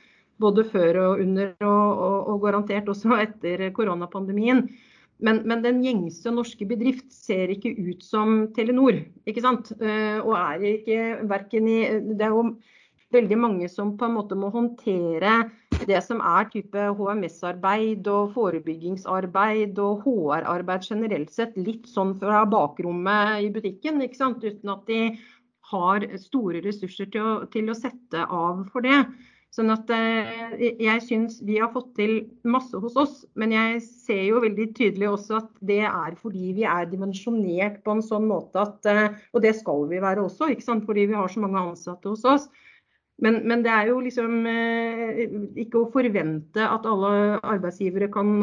både 0.41 0.65
før 0.69 1.01
og 1.03 1.25
under 1.25 1.53
og, 1.61 2.01
og, 2.07 2.17
og 2.33 2.41
garantert 2.47 2.89
også 2.93 3.19
etter 3.21 3.67
koronapandemien. 3.77 4.65
Men, 5.25 5.41
men, 5.49 5.63
den 5.65 5.81
gjengse 5.85 6.31
norske 6.35 6.67
bedrift 6.69 7.09
ser 7.15 7.49
ikke 7.55 7.73
ut 7.79 8.03
som 8.05 8.51
Telenor, 8.57 8.99
ikke 9.25 9.45
sant. 9.45 9.71
Eh, 9.81 10.19
og 10.21 10.35
er 10.37 10.67
ikke 10.75 11.29
verken 11.31 11.71
i 11.73 11.79
Det 12.13 12.27
er 12.27 12.35
jo 12.35 12.51
veldig 13.15 13.39
mange 13.39 13.69
som 13.71 13.95
på 13.97 14.09
en 14.09 14.17
måte 14.17 14.37
må 14.37 14.51
håndtere 14.53 15.47
det 15.87 16.01
som 16.05 16.21
er 16.25 16.49
type 16.51 16.89
HMS-arbeid 16.99 18.09
og 18.11 18.35
forebyggingsarbeid 18.35 19.79
og 19.83 20.03
HR-arbeid 20.05 20.89
generelt 20.91 21.33
sett 21.33 21.57
litt 21.61 21.87
sånn 21.89 22.17
fra 22.19 22.43
bakrommet 22.51 23.47
i 23.47 23.51
butikken, 23.55 24.03
ikke 24.05 24.21
sant. 24.21 24.45
Uten 24.45 24.75
at 24.75 24.85
de 24.91 25.01
har 25.71 26.05
store 26.23 26.63
ressurser 26.65 27.09
til 27.13 27.25
å, 27.25 27.33
til 27.53 27.71
å 27.71 27.79
sette 27.79 28.27
av 28.27 28.67
for 28.73 28.87
det. 28.87 29.01
Sånn 29.55 29.73
at 29.73 29.89
eh, 29.95 30.67
jeg 30.85 31.03
syns 31.07 31.39
vi 31.47 31.57
har 31.57 31.71
fått 31.73 31.95
til 31.97 32.19
masse 32.45 32.77
hos 32.77 32.97
oss, 33.01 33.15
men 33.41 33.55
jeg 33.55 33.81
ser 33.87 34.21
jo 34.27 34.43
veldig 34.45 34.67
tydelig 34.77 35.09
også 35.09 35.39
at 35.39 35.49
det 35.65 35.81
er 35.89 36.17
fordi 36.21 36.51
vi 36.59 36.67
er 36.69 36.89
dimensjonert 36.91 37.79
på 37.87 37.95
en 37.97 38.05
sånn 38.05 38.27
måte 38.29 38.61
at 38.67 38.89
eh, 38.91 39.07
Og 39.33 39.41
det 39.47 39.55
skal 39.57 39.87
vi 39.89 40.03
være 40.03 40.27
også, 40.27 40.51
ikke 40.53 40.67
sant? 40.67 40.85
fordi 40.85 41.07
vi 41.09 41.17
har 41.17 41.33
så 41.33 41.41
mange 41.41 41.63
ansatte 41.63 42.13
hos 42.13 42.25
oss. 42.29 42.49
Men, 43.25 43.39
men, 43.49 43.63
det 43.65 43.71
er 43.73 43.89
jo 43.89 44.03
liksom 44.05 44.45
eh, 44.51 45.23
ikke 45.63 45.81
å 45.81 45.89
forvente 45.95 46.61
at 46.61 46.85
alle 46.85 47.39
arbeidsgivere 47.41 48.11
kan 48.13 48.35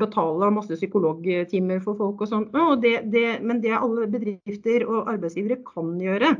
betale 0.00 0.48
masse 0.56 0.78
psykologtimer 0.78 1.82
for 1.84 2.00
folk 2.00 2.22
og 2.24 2.30
sånn. 2.30 2.46
Men 2.56 3.60
det 3.60 3.74
alle 3.76 4.08
bedrifter 4.08 4.86
og 4.88 5.12
arbeidsgivere 5.12 5.60
kan 5.68 5.98
gjøre, 6.00 6.32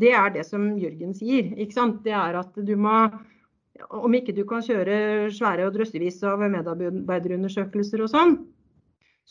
det 0.00 0.14
er 0.16 0.32
det 0.32 0.46
som 0.48 0.64
Jørgen 0.80 1.12
sier. 1.18 1.52
ikke 1.60 1.76
sant? 1.76 2.00
Det 2.08 2.16
er 2.16 2.40
at 2.40 2.56
du 2.56 2.72
må 2.80 3.02
om 3.88 4.14
ikke 4.16 4.34
du 4.36 4.44
kan 4.48 4.64
kjøre 4.64 5.30
svære 5.34 5.68
og 5.68 5.76
drøssevis 5.76 6.20
av 6.28 6.42
medarbeiderundersøkelser 6.42 8.04
og 8.04 8.12
sånn, 8.12 8.36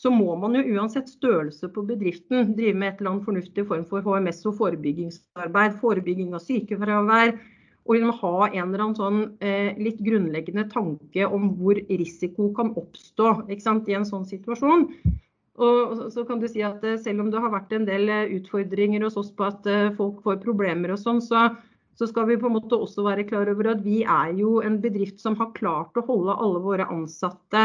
så 0.00 0.10
må 0.12 0.34
man 0.40 0.56
jo 0.56 0.64
uansett 0.76 1.10
størrelse 1.12 1.68
på 1.74 1.84
bedriften 1.88 2.54
drive 2.56 2.78
med 2.78 2.88
et 2.88 3.00
eller 3.00 3.14
annet 3.14 3.26
fornuftig 3.28 3.66
form 3.68 3.86
for 3.88 4.04
HMS 4.06 4.46
og 4.48 4.56
forebyggingsarbeid, 4.60 5.76
forebygging 5.82 6.32
av 6.36 6.44
sykefravær. 6.46 7.34
Og 7.88 7.96
vi 7.96 8.12
ha 8.20 8.34
en 8.46 8.62
eller 8.62 8.84
annen 8.84 8.96
sånn 8.96 9.20
eh, 9.44 9.76
litt 9.80 10.00
grunnleggende 10.04 10.66
tanke 10.72 11.26
om 11.26 11.50
hvor 11.58 11.80
risiko 11.88 12.48
kan 12.56 12.72
oppstå 12.80 13.32
sant, 13.60 13.88
i 13.90 13.96
en 13.98 14.08
sånn 14.08 14.28
situasjon. 14.28 14.86
Og 15.60 16.06
så 16.14 16.24
kan 16.28 16.40
du 16.40 16.46
si 16.48 16.62
at 16.64 16.84
eh, 16.86 16.98
Selv 17.00 17.24
om 17.24 17.32
det 17.32 17.40
har 17.42 17.52
vært 17.52 17.72
en 17.76 17.86
del 17.88 18.08
eh, 18.08 18.30
utfordringer 18.38 19.04
hos 19.04 19.18
oss 19.20 19.32
på 19.36 19.48
at 19.48 19.66
eh, 19.68 19.90
folk 19.98 20.22
får 20.24 20.40
problemer, 20.44 20.94
og 20.94 21.00
sånn, 21.02 21.20
så, 21.24 21.50
så, 22.00 22.06
skal 22.08 22.30
vi 22.30 22.38
på 22.40 22.48
en 22.48 22.54
måte 22.56 22.78
også 22.80 23.04
være 23.04 23.26
klar 23.28 23.50
over 23.52 23.74
at 23.74 23.80
vi 23.84 23.98
er 24.08 24.30
jo 24.38 24.58
en 24.64 24.78
bedrift 24.80 25.20
som 25.20 25.34
har 25.36 25.50
klart 25.52 25.98
å 26.00 26.04
holde 26.06 26.36
alle 26.40 26.62
våre 26.64 26.86
ansatte 26.88 27.64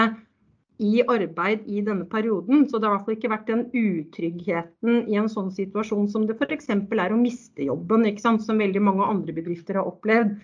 i 0.84 1.00
arbeid 1.08 1.63
i 1.71 1.80
denne 1.86 2.04
perioden. 2.12 2.65
Så 2.67 2.82
det 2.82 2.89
har 2.89 2.98
i 2.98 2.98
hvert 2.98 3.06
fall 3.08 3.15
ikke 3.15 3.32
vært 3.32 3.48
den 3.48 3.63
utryggheten 3.71 5.06
i 5.08 5.15
en 5.21 5.32
sånn 5.32 5.54
situasjon 5.56 6.10
som 6.12 6.26
det 6.28 6.36
f.eks. 6.36 6.67
er 6.67 7.15
å 7.15 7.21
miste 7.21 7.63
jobben, 7.69 8.04
som 8.19 8.60
veldig 8.60 8.84
mange 8.84 9.08
andre 9.08 9.38
bedrifter 9.38 9.80
har 9.80 9.88
opplevd. 9.88 10.36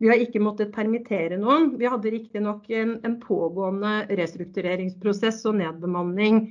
Vi 0.00 0.08
har 0.08 0.18
ikke 0.18 0.42
måttet 0.42 0.74
permittere 0.74 1.38
noen. 1.38 1.74
Vi 1.78 1.86
hadde 1.86 2.10
riktignok 2.10 2.66
en, 2.72 2.96
en 3.04 3.18
pågående 3.22 4.08
restruktureringsprosess 4.18 5.44
og 5.46 5.60
nedbemanning 5.60 6.48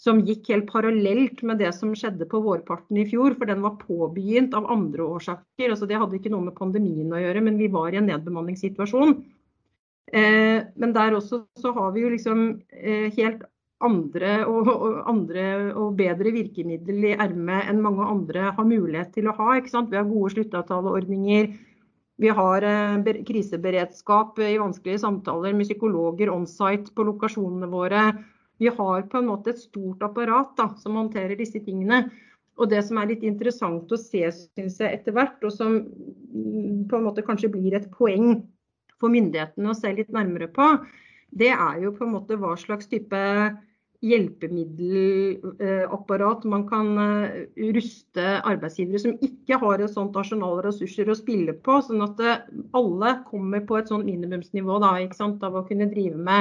som 0.00 0.22
gikk 0.24 0.48
helt 0.48 0.70
parallelt 0.70 1.42
med 1.44 1.60
det 1.60 1.74
som 1.76 1.92
skjedde 1.98 2.24
på 2.28 2.40
vårparten 2.40 2.96
i 3.02 3.04
fjor, 3.10 3.34
for 3.36 3.50
den 3.50 3.60
var 3.60 3.76
påbegynt 3.82 4.54
av 4.56 4.70
andre 4.72 5.04
årsaker. 5.04 5.66
Altså, 5.68 5.88
det 5.88 5.98
hadde 6.00 6.16
ikke 6.16 6.32
noe 6.32 6.46
med 6.46 6.56
pandemien 6.56 7.12
å 7.12 7.20
gjøre, 7.20 7.42
men 7.44 7.60
vi 7.60 7.68
var 7.72 7.92
i 7.92 8.00
en 8.00 8.08
nedbemanningssituasjon. 8.08 9.18
Eh, 10.10 10.58
men 10.80 10.94
der 10.96 11.18
også 11.18 11.44
så 11.60 11.74
har 11.76 11.92
vi 11.94 12.06
jo 12.06 12.14
liksom 12.14 12.40
eh, 12.72 13.12
helt 13.18 13.44
andre 13.84 14.32
og, 14.48 14.68
og, 14.72 14.96
andre 15.08 15.44
og 15.78 15.94
bedre 16.00 16.32
virkemiddel 16.34 17.12
i 17.12 17.14
ermet 17.14 17.68
enn 17.70 17.84
mange 17.84 18.08
andre 18.08 18.50
har 18.56 18.66
mulighet 18.66 19.12
til 19.14 19.28
å 19.30 19.36
ha. 19.36 19.60
Vi 19.60 20.00
har 20.00 20.08
gode 20.08 20.32
sluttavtaleordninger. 20.34 21.52
Vi 22.20 22.34
har 22.40 22.66
eh, 22.72 23.14
kriseberedskap 23.28 24.40
i 24.48 24.56
vanskelige 24.60 25.04
samtaler 25.04 25.52
med 25.52 25.68
psykologer 25.68 26.32
on 26.32 26.48
site 26.48 26.88
på 26.96 27.04
lokasjonene 27.12 27.68
våre 27.68 28.10
vi 28.60 28.68
har 28.68 29.06
på 29.08 29.18
en 29.18 29.30
måte 29.30 29.54
et 29.54 29.62
stort 29.62 30.02
apparat 30.04 30.52
da, 30.58 30.68
som 30.82 30.98
håndterer 31.00 31.38
disse 31.38 31.62
tingene. 31.64 32.04
Og 32.60 32.68
det 32.68 32.82
som 32.84 32.98
er 33.00 33.14
litt 33.14 33.24
interessant 33.24 33.88
å 33.88 33.98
se 33.98 34.20
synes 34.34 34.76
jeg, 34.82 34.98
etter 34.98 35.16
hvert, 35.16 35.38
og 35.40 35.54
som 35.54 35.78
mm, 35.80 36.84
på 36.90 36.98
en 36.98 37.06
måte 37.06 37.24
kanskje 37.24 37.48
blir 37.54 37.78
et 37.78 37.88
poeng 37.94 38.42
for 39.00 39.12
myndighetene 39.12 39.72
å 39.72 39.78
se 39.78 39.94
litt 39.96 40.12
nærmere 40.12 40.50
på, 40.52 40.66
det 41.30 41.54
er 41.54 41.80
jo 41.80 41.94
på 41.96 42.04
en 42.04 42.14
måte 42.18 42.36
hva 42.36 42.52
slags 42.60 42.90
type 42.90 43.16
hjelpemiddelapparat 44.00 46.44
man 46.48 46.62
kan 46.68 46.98
eh, 46.98 47.30
ruste 47.76 48.42
arbeidsgivere 48.48 48.98
som 49.02 49.18
ikke 49.24 49.56
har 49.60 49.78
et 49.80 49.90
sånt 49.92 50.14
nasjonale 50.16 50.62
ressurser 50.68 51.08
å 51.08 51.18
spille 51.18 51.52
på, 51.52 51.82
sånn 51.84 52.02
at 52.06 52.20
eh, 52.24 52.42
alle 52.76 53.24
kommer 53.28 53.60
på 53.68 53.76
et 53.76 53.88
sånt 53.92 54.08
minimumsnivå 54.08 54.74
da, 54.80 54.90
av 55.00 55.52
å 55.60 55.66
kunne 55.68 55.92
drive 55.92 56.16
med 56.16 56.40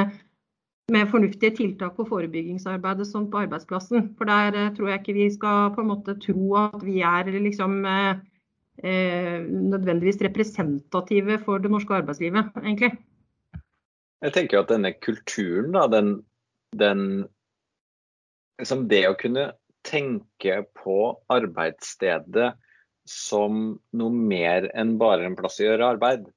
med 0.94 1.10
fornuftige 1.12 1.56
tiltak 1.58 2.00
og 2.02 2.10
forebyggingsarbeid 2.12 3.04
sånn 3.08 3.30
på 3.32 3.44
arbeidsplassen. 3.44 4.12
For 4.18 4.30
der 4.30 4.58
eh, 4.58 4.72
tror 4.76 4.92
jeg 4.92 5.02
ikke 5.02 5.18
vi 5.18 5.28
skal 5.34 5.74
på 5.76 5.84
en 5.84 5.92
måte 5.92 6.18
tro 6.22 6.56
at 6.60 6.84
vi 6.86 7.00
er 7.06 7.30
liksom 7.36 7.80
eh, 7.90 8.22
eh, 8.84 9.40
nødvendigvis 9.46 10.22
representative 10.26 11.40
for 11.46 11.64
det 11.64 11.72
norske 11.74 12.00
arbeidslivet, 12.02 12.52
egentlig. 12.64 12.94
Jeg 14.20 14.36
tenker 14.36 14.62
at 14.62 14.72
denne 14.72 14.92
kulturen, 15.00 15.72
da, 15.78 15.86
den, 15.88 16.18
den 16.76 17.04
liksom 18.60 18.90
Det 18.92 19.06
å 19.08 19.16
kunne 19.16 19.52
tenke 19.88 20.66
på 20.76 20.98
arbeidsstedet 21.32 22.52
som 23.10 23.80
noe 23.96 24.14
mer 24.14 24.68
enn 24.78 24.98
bare 25.00 25.24
en 25.26 25.38
plass 25.40 25.62
å 25.62 25.70
gjøre 25.70 25.94
arbeid, 25.96 26.28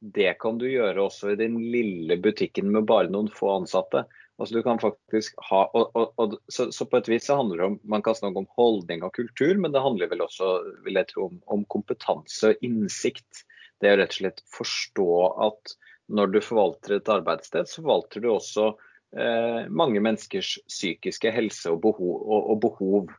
det 0.00 0.32
kan 0.40 0.58
du 0.58 0.66
gjøre 0.68 1.04
også 1.04 1.34
i 1.34 1.38
din 1.40 1.58
lille 1.72 2.16
butikken 2.22 2.70
med 2.72 2.88
bare 2.88 3.10
noen 3.12 3.28
få 3.32 3.52
ansatte. 3.58 4.06
Altså 4.40 4.56
du 4.56 4.62
kan 4.64 4.80
faktisk 4.80 5.36
ha, 5.50 5.66
og, 5.76 5.90
og, 5.92 6.14
og, 6.16 6.36
så, 6.48 6.70
så, 6.72 6.86
på 6.88 6.96
et 6.96 7.10
vis 7.12 7.26
så 7.28 7.36
handler 7.36 7.60
det 7.60 7.66
om 7.66 7.78
man 7.92 8.04
kan 8.04 8.16
snakke 8.16 8.40
om 8.40 8.48
holdning 8.56 9.04
og 9.04 9.12
kultur, 9.18 9.52
men 9.60 9.74
det 9.74 9.82
handler 9.84 10.08
vel 10.08 10.24
også 10.24 10.54
vil 10.86 10.96
jeg 10.96 11.10
tro, 11.10 11.28
om, 11.28 11.40
om 11.52 11.66
kompetanse 11.68 12.54
og 12.54 12.64
innsikt. 12.64 13.44
Det 13.80 13.90
er 13.90 14.00
rett 14.00 14.16
og 14.16 14.20
slett 14.22 14.40
forstå 14.56 15.10
at 15.44 15.74
når 16.10 16.32
du 16.32 16.40
forvalter 16.42 16.96
et 16.96 17.12
arbeidssted, 17.12 17.68
så 17.68 17.82
forvalter 17.82 18.24
du 18.24 18.30
også 18.32 18.70
eh, 19.16 19.68
mange 19.68 20.00
menneskers 20.00 20.56
psykiske 20.64 21.32
helse 21.36 21.70
og 21.70 21.84
behov. 21.84 22.24
Og, 22.24 22.56
behov. 22.64 23.12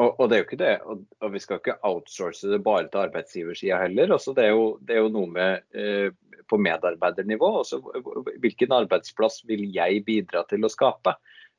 Og, 0.00 0.14
og, 0.16 0.28
det 0.30 0.36
er 0.36 0.40
jo 0.40 0.46
ikke 0.46 0.60
det, 0.62 0.72
og, 0.88 1.04
og, 1.20 1.32
vi 1.34 1.40
skal 1.42 1.58
ikke 1.60 1.76
outsource 1.84 2.48
det 2.48 2.62
bare 2.64 2.86
til 2.88 3.02
arbeidsgiversida 3.02 3.82
heller. 3.82 4.14
Også 4.16 4.32
det, 4.36 4.46
er 4.48 4.54
jo, 4.56 4.66
det, 4.80 4.96
er 4.96 5.02
jo, 5.02 5.10
noe 5.12 5.28
med 5.28 5.76
eh, 5.76 6.38
på 6.48 6.58
medarbeidernivå. 6.64 7.50
Også, 7.60 7.82
hvilken 8.40 8.72
arbeidsplass 8.72 9.42
vil 9.48 9.66
jeg 9.74 10.04
bidra 10.08 10.46
til 10.48 10.64
å 10.64 10.72
skape? 10.72 11.12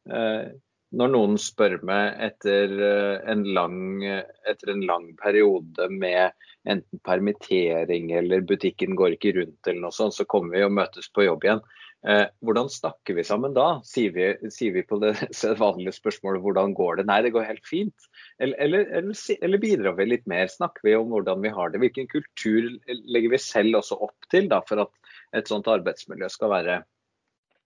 Eh, 0.10 0.50
når 0.94 1.14
noen 1.14 1.38
spør 1.42 1.78
meg 1.86 2.18
etter 2.26 2.74
eh, 2.74 3.30
en, 3.30 3.46
lang, 3.54 4.02
etter 4.50 4.74
en 4.74 4.84
lang 4.90 5.12
periode 5.22 5.90
med 5.94 6.34
enten 6.70 7.02
permittering 7.06 8.12
eller 8.18 8.46
butikken 8.50 8.98
går 8.98 9.18
ikke 9.18 9.36
rundt 9.38 9.70
eller 9.70 9.86
noe 9.86 9.94
sånt, 9.94 10.18
så 10.18 10.26
kommer 10.26 10.58
vi 10.58 10.66
og 10.66 10.74
møtes 10.74 11.10
på 11.14 11.28
jobb 11.28 11.46
igjen. 11.46 11.64
Eh, 12.04 12.26
hvordan 12.44 12.68
snakker 12.68 13.16
vi 13.16 13.24
sammen 13.24 13.54
da? 13.56 13.80
Sier 13.88 14.12
vi, 14.12 14.26
sier 14.52 14.74
vi 14.76 14.84
på 14.84 14.98
det 15.00 15.14
vanlige 15.62 15.96
spørsmålet 15.96 16.44
hvordan 16.44 16.74
går 16.76 17.00
det? 17.00 17.06
Nei, 17.08 17.22
det 17.24 17.32
går 17.36 17.48
helt 17.48 17.68
fint. 17.68 18.10
Eller, 18.44 18.58
eller, 18.66 18.90
eller, 19.00 19.20
eller, 19.40 19.62
bidrar 19.62 19.96
vi 20.00 20.10
litt 20.10 20.26
mer? 20.28 20.50
Snakker 20.52 20.84
vi 20.84 20.98
om 21.00 21.14
hvordan 21.14 21.44
vi 21.46 21.54
har 21.56 21.72
det? 21.72 21.80
Hvilken 21.84 22.10
kultur 22.12 22.68
legger 22.90 23.32
vi 23.32 23.40
selv 23.40 23.80
også 23.80 24.02
opp 24.04 24.28
til 24.34 24.52
da, 24.52 24.60
for 24.68 24.84
at 24.84 25.14
et 25.34 25.48
sånt 25.50 25.70
arbeidsmiljø 25.72 26.28
skal 26.30 26.52
være 26.52 26.82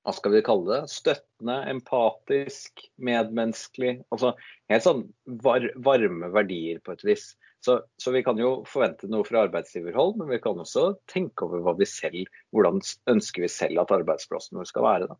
hva 0.07 0.13
skal 0.15 0.37
vi 0.37 0.43
kalle 0.45 0.69
det, 0.69 0.91
støttende, 0.93 1.57
empatisk, 1.67 2.85
medmenneskelig. 3.03 3.97
Altså 4.13 4.37
helt 4.71 4.85
sånn 4.85 5.01
var, 5.43 5.65
varme 5.83 6.29
verdier 6.31 6.79
på 6.85 6.93
et 6.95 7.03
vis. 7.03 7.25
Så, 7.65 7.79
så, 7.97 8.11
vi 8.13 8.21
kan 8.23 8.37
jo 8.39 8.61
forvente 8.69 9.09
noe 9.11 9.25
fra 9.27 9.43
arbeidsgiverhold, 9.47 10.19
men 10.19 10.29
vi 10.29 10.41
kan 10.43 10.59
også 10.61 10.91
tenke 11.09 11.47
over 11.47 11.63
hva 11.65 11.73
vi 11.79 11.87
selv, 11.89 12.29
hvordan 12.55 12.83
ønsker 13.09 13.43
vi 13.43 13.49
selv 13.51 13.81
at 13.81 13.95
arbeidsplassen 13.97 14.59
vår 14.59 14.69
skal 14.69 14.85
være. 14.85 15.09
da. 15.09 15.17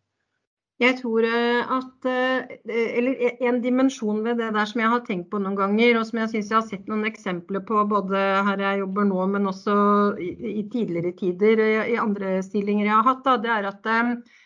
Jeg 0.77 0.99
tror 0.99 1.25
eh, 1.25 1.71
at 1.73 2.05
eh, 2.05 2.51
eller 2.69 3.39
En 3.49 3.63
dimensjon 3.63 4.19
ved 4.21 4.37
det 4.37 4.51
der 4.53 4.69
som 4.69 4.81
jeg 4.83 4.91
har 4.93 5.01
tenkt 5.07 5.31
på 5.31 5.41
noen 5.41 5.57
ganger, 5.57 5.97
og 5.97 6.05
som 6.05 6.21
jeg 6.21 6.35
syns 6.35 6.51
jeg 6.51 6.59
har 6.59 6.67
sett 6.69 6.91
noen 6.91 7.09
eksempler 7.09 7.65
på 7.65 7.81
både 7.89 8.21
her 8.45 8.61
jeg 8.61 8.83
jobber 8.83 9.07
nå, 9.09 9.23
men 9.33 9.49
også 9.49 9.77
i, 10.21 10.61
tidligere 10.69 11.15
tider 11.17 11.63
i 11.65 11.97
andre 11.97 12.37
stillinger 12.45 12.85
jeg 12.85 12.93
har 12.93 13.07
hatt, 13.09 13.25
da, 13.25 13.39
det 13.41 13.55
er 13.55 13.71
at 13.71 13.89
eh, 13.89 14.13
Eh, 14.13 14.45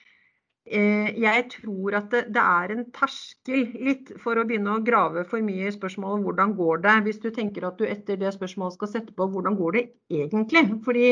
jeg 0.66 1.46
tror 1.50 1.96
at 1.98 2.12
det, 2.14 2.26
det, 2.36 2.42
er 2.42 2.72
en 2.72 2.84
terskel 2.94 3.64
litt 3.82 4.12
for 4.22 4.38
å 4.38 4.44
begynne 4.46 4.76
å 4.78 4.84
grave 4.86 5.24
for 5.26 5.42
mye 5.42 5.68
i 5.68 5.74
spørsmålet 5.74 6.22
hvordan 6.26 6.54
går 6.56 6.84
det, 6.84 6.98
hvis 7.08 7.22
du 7.24 7.32
tenker 7.34 7.66
at 7.66 7.80
du 7.82 7.88
etter 7.90 8.20
det 8.22 8.34
spørsmålet 8.36 8.78
skal 8.78 8.92
sette 8.92 9.16
på 9.18 9.26
hvordan 9.34 9.58
går 9.58 9.78
det 9.78 9.84
egentlig. 10.14 10.68
Fordi 10.86 11.08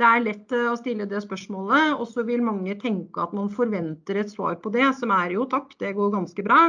det 0.00 0.08
er 0.08 0.24
lett 0.24 0.54
eh, 0.56 0.66
å 0.72 0.78
stille 0.80 1.06
det 1.06 1.22
spørsmålet, 1.22 1.94
og 2.00 2.08
så 2.10 2.24
vil 2.26 2.42
mange 2.42 2.74
tenke 2.82 3.22
at 3.22 3.34
man 3.36 3.52
forventer 3.52 4.24
et 4.24 4.32
svar 4.32 4.58
på 4.58 4.72
det, 4.74 4.88
som 4.98 5.14
er 5.14 5.36
jo 5.36 5.46
takk, 5.50 5.76
det 5.78 5.94
går 5.94 6.10
ganske 6.16 6.44
bra. 6.46 6.64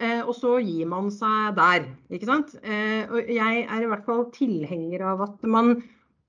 Eh, 0.00 0.22
og 0.24 0.34
så 0.36 0.56
gir 0.64 0.90
man 0.90 1.12
seg 1.14 1.54
der. 1.56 1.86
ikke 2.10 2.28
sant? 2.28 2.56
og 2.58 3.30
jeg 3.32 3.62
er 3.62 3.86
i 3.86 3.88
hvert 3.92 4.04
fall 4.08 4.26
tilhenger 4.34 5.06
av 5.14 5.24
at 5.30 5.46
man, 5.46 5.76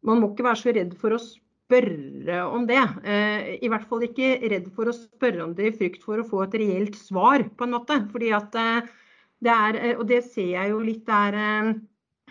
man 0.06 0.22
må 0.22 0.32
ikke 0.32 0.46
være 0.46 0.62
så 0.62 0.78
redd 0.78 0.96
for 1.02 1.18
å 1.18 1.22
spørre 1.24 1.47
spørre 1.68 2.40
om 2.48 2.66
det. 2.68 2.80
Eh, 3.04 3.58
I 3.62 3.70
hvert 3.72 3.88
fall 3.90 4.08
ikke 4.08 4.38
redd 4.48 4.72
for 4.76 4.90
å 4.90 4.96
spørre 4.96 5.44
om 5.46 5.54
det 5.58 5.72
i 5.72 5.76
frykt 5.76 6.06
for 6.06 6.22
å 6.22 6.28
få 6.28 6.46
et 6.46 6.58
reelt 6.62 6.96
svar, 7.00 7.44
på 7.58 7.68
en 7.68 7.76
måte. 7.76 8.00
Fordi 8.14 8.32
at 8.36 8.56
eh, 8.56 8.90
det 9.44 9.54
er, 9.54 9.80
eh, 9.82 9.96
og 9.98 10.08
det 10.10 10.24
ser 10.32 10.54
jeg 10.56 10.74
jo 10.74 10.82
litt, 10.82 11.08
er, 11.12 11.38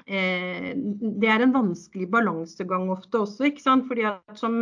det 0.07 1.31
er 1.31 1.43
en 1.43 1.55
vanskelig 1.55 2.07
balansegang 2.11 2.91
ofte 2.95 3.25
også. 3.25 3.51
ikke 3.51 3.65
sant? 3.65 3.89
Fordi 3.91 4.07
at 4.09 4.39
som 4.41 4.61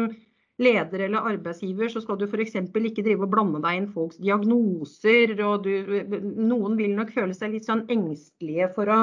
leder 0.63 1.07
eller 1.07 1.27
arbeidsgiver, 1.35 1.91
så 1.91 2.01
skal 2.01 2.19
du 2.19 2.29
f.eks. 2.29 2.55
ikke 2.55 3.05
drive 3.05 3.27
og 3.27 3.33
blande 3.33 3.61
deg 3.65 3.81
inn 3.81 3.91
folks 3.93 4.21
diagnoser. 4.23 5.35
og 5.43 5.67
du, 5.67 5.73
Noen 6.39 6.79
vil 6.79 6.95
nok 6.97 7.15
føle 7.15 7.35
seg 7.37 7.57
litt 7.57 7.67
sånn 7.67 7.87
engstelige 7.91 8.71
for 8.77 8.91
å 8.91 9.01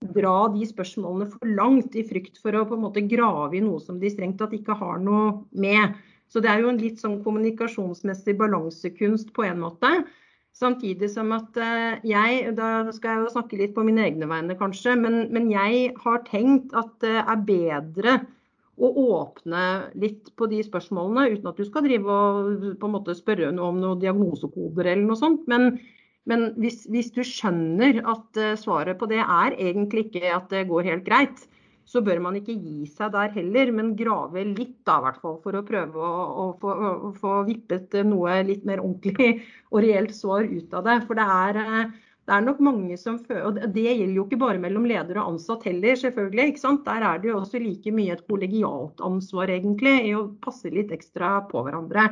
dra 0.00 0.48
de 0.54 0.66
spørsmålene 0.68 1.26
for 1.32 1.50
langt 1.58 1.96
i 1.98 2.04
frykt 2.06 2.38
for 2.42 2.54
å 2.54 2.66
på 2.68 2.76
en 2.76 2.84
måte 2.86 3.02
grave 3.10 3.58
i 3.58 3.64
noe 3.64 3.80
som 3.82 3.98
de 3.98 4.10
strengt 4.12 4.38
tatt 4.40 4.54
ikke 4.54 4.76
har 4.78 5.02
noe 5.02 5.42
med. 5.50 5.98
Så 6.28 6.42
det 6.44 6.50
er 6.52 6.62
jo 6.62 6.70
en 6.72 6.80
litt 6.80 7.00
sånn 7.00 7.18
kommunikasjonsmessig 7.24 8.36
balansekunst 8.38 9.32
på 9.36 9.46
en 9.48 9.62
måte. 9.64 9.90
Samtidig 10.58 11.10
som 11.12 11.30
at 11.36 11.56
eh, 11.62 12.00
jeg, 12.06 12.54
da 12.58 12.88
skal 12.94 13.12
jeg 13.12 13.24
jo 13.24 13.34
snakke 13.34 13.60
litt 13.60 13.76
på 13.76 13.84
mine 13.86 14.02
egne 14.06 14.26
vegne 14.30 14.56
kanskje, 14.58 14.96
men, 14.98 15.20
men 15.34 15.50
jeg 15.52 15.92
har 16.02 16.24
tenkt 16.26 16.74
at 16.78 16.90
det 17.04 17.20
er 17.22 17.46
bedre 17.46 18.18
å 18.78 18.88
åpne 19.18 19.62
litt 19.98 20.30
på 20.38 20.46
de 20.50 20.60
spørsmålene, 20.62 21.28
uten 21.34 21.50
at 21.50 21.58
du 21.58 21.66
skal 21.66 21.86
drive 21.86 22.14
og 22.14 22.66
på 22.78 22.90
en 22.90 22.94
måte 22.94 23.16
spørre 23.18 23.50
noe 23.54 23.72
om 23.72 23.80
noen 23.82 24.02
diagnosekoder 24.02 24.92
eller 24.92 25.06
noe 25.06 25.18
sånt. 25.18 25.46
Men, 25.50 25.72
men 26.28 26.50
hvis, 26.60 26.82
hvis, 26.92 27.12
du 27.14 27.22
skjønner 27.26 28.02
at 28.02 28.40
uh, 28.40 28.56
svaret 28.60 28.98
på 29.00 29.08
det 29.10 29.22
er 29.22 29.56
egentlig 29.56 30.08
ikke 30.08 30.34
at 30.34 30.50
det 30.52 30.66
går 30.68 30.90
helt 30.90 31.06
greit, 31.06 31.46
så 31.88 32.02
bør 32.04 32.20
man 32.20 32.36
ikke 32.36 32.52
gi 32.52 32.84
seg 32.90 33.14
der 33.14 33.32
heller, 33.32 33.70
men 33.72 33.94
grave 33.96 34.42
litt 34.44 34.76
da, 34.84 34.98
hvert 35.00 35.22
fall, 35.22 35.38
for 35.44 35.56
å 35.56 35.64
prøve 35.64 36.02
å, 36.04 36.26
å, 36.42 36.44
få, 36.60 36.74
å, 36.90 37.12
få, 37.16 37.38
vippet 37.48 37.96
noe 38.04 38.42
litt 38.44 38.68
mer 38.68 38.84
ordentlig 38.84 39.38
og 39.72 39.80
reelt 39.86 40.12
svar 40.16 40.44
ut 40.44 40.76
av 40.76 40.84
det. 40.84 40.98
For 41.08 41.16
det 41.16 41.26
er, 41.38 41.62
uh, 41.64 42.12
det 42.28 42.36
er 42.36 42.44
nok 42.44 42.60
mange 42.60 43.00
som 43.00 43.16
føler, 43.24 43.48
og 43.48 43.72
Det 43.72 43.86
gjelder 43.86 44.16
jo 44.18 44.26
ikke 44.28 44.42
bare 44.44 44.60
mellom 44.60 44.84
leder 44.90 45.16
og 45.22 45.32
ansatt 45.32 45.64
heller, 45.64 45.96
selvfølgelig. 45.96 46.52
ikke 46.52 46.66
sant? 46.66 46.84
Der 46.84 47.08
er 47.08 47.22
det 47.22 47.32
jo 47.32 47.40
også 47.40 47.64
like 47.64 47.92
mye 47.96 48.18
et 48.18 48.26
kollegialt 48.28 49.00
ansvar 49.00 49.48
egentlig, 49.56 49.96
i 50.10 50.16
å 50.18 50.26
passe 50.44 50.68
litt 50.68 50.92
ekstra 50.92 51.38
på 51.48 51.64
hverandre. 51.64 52.10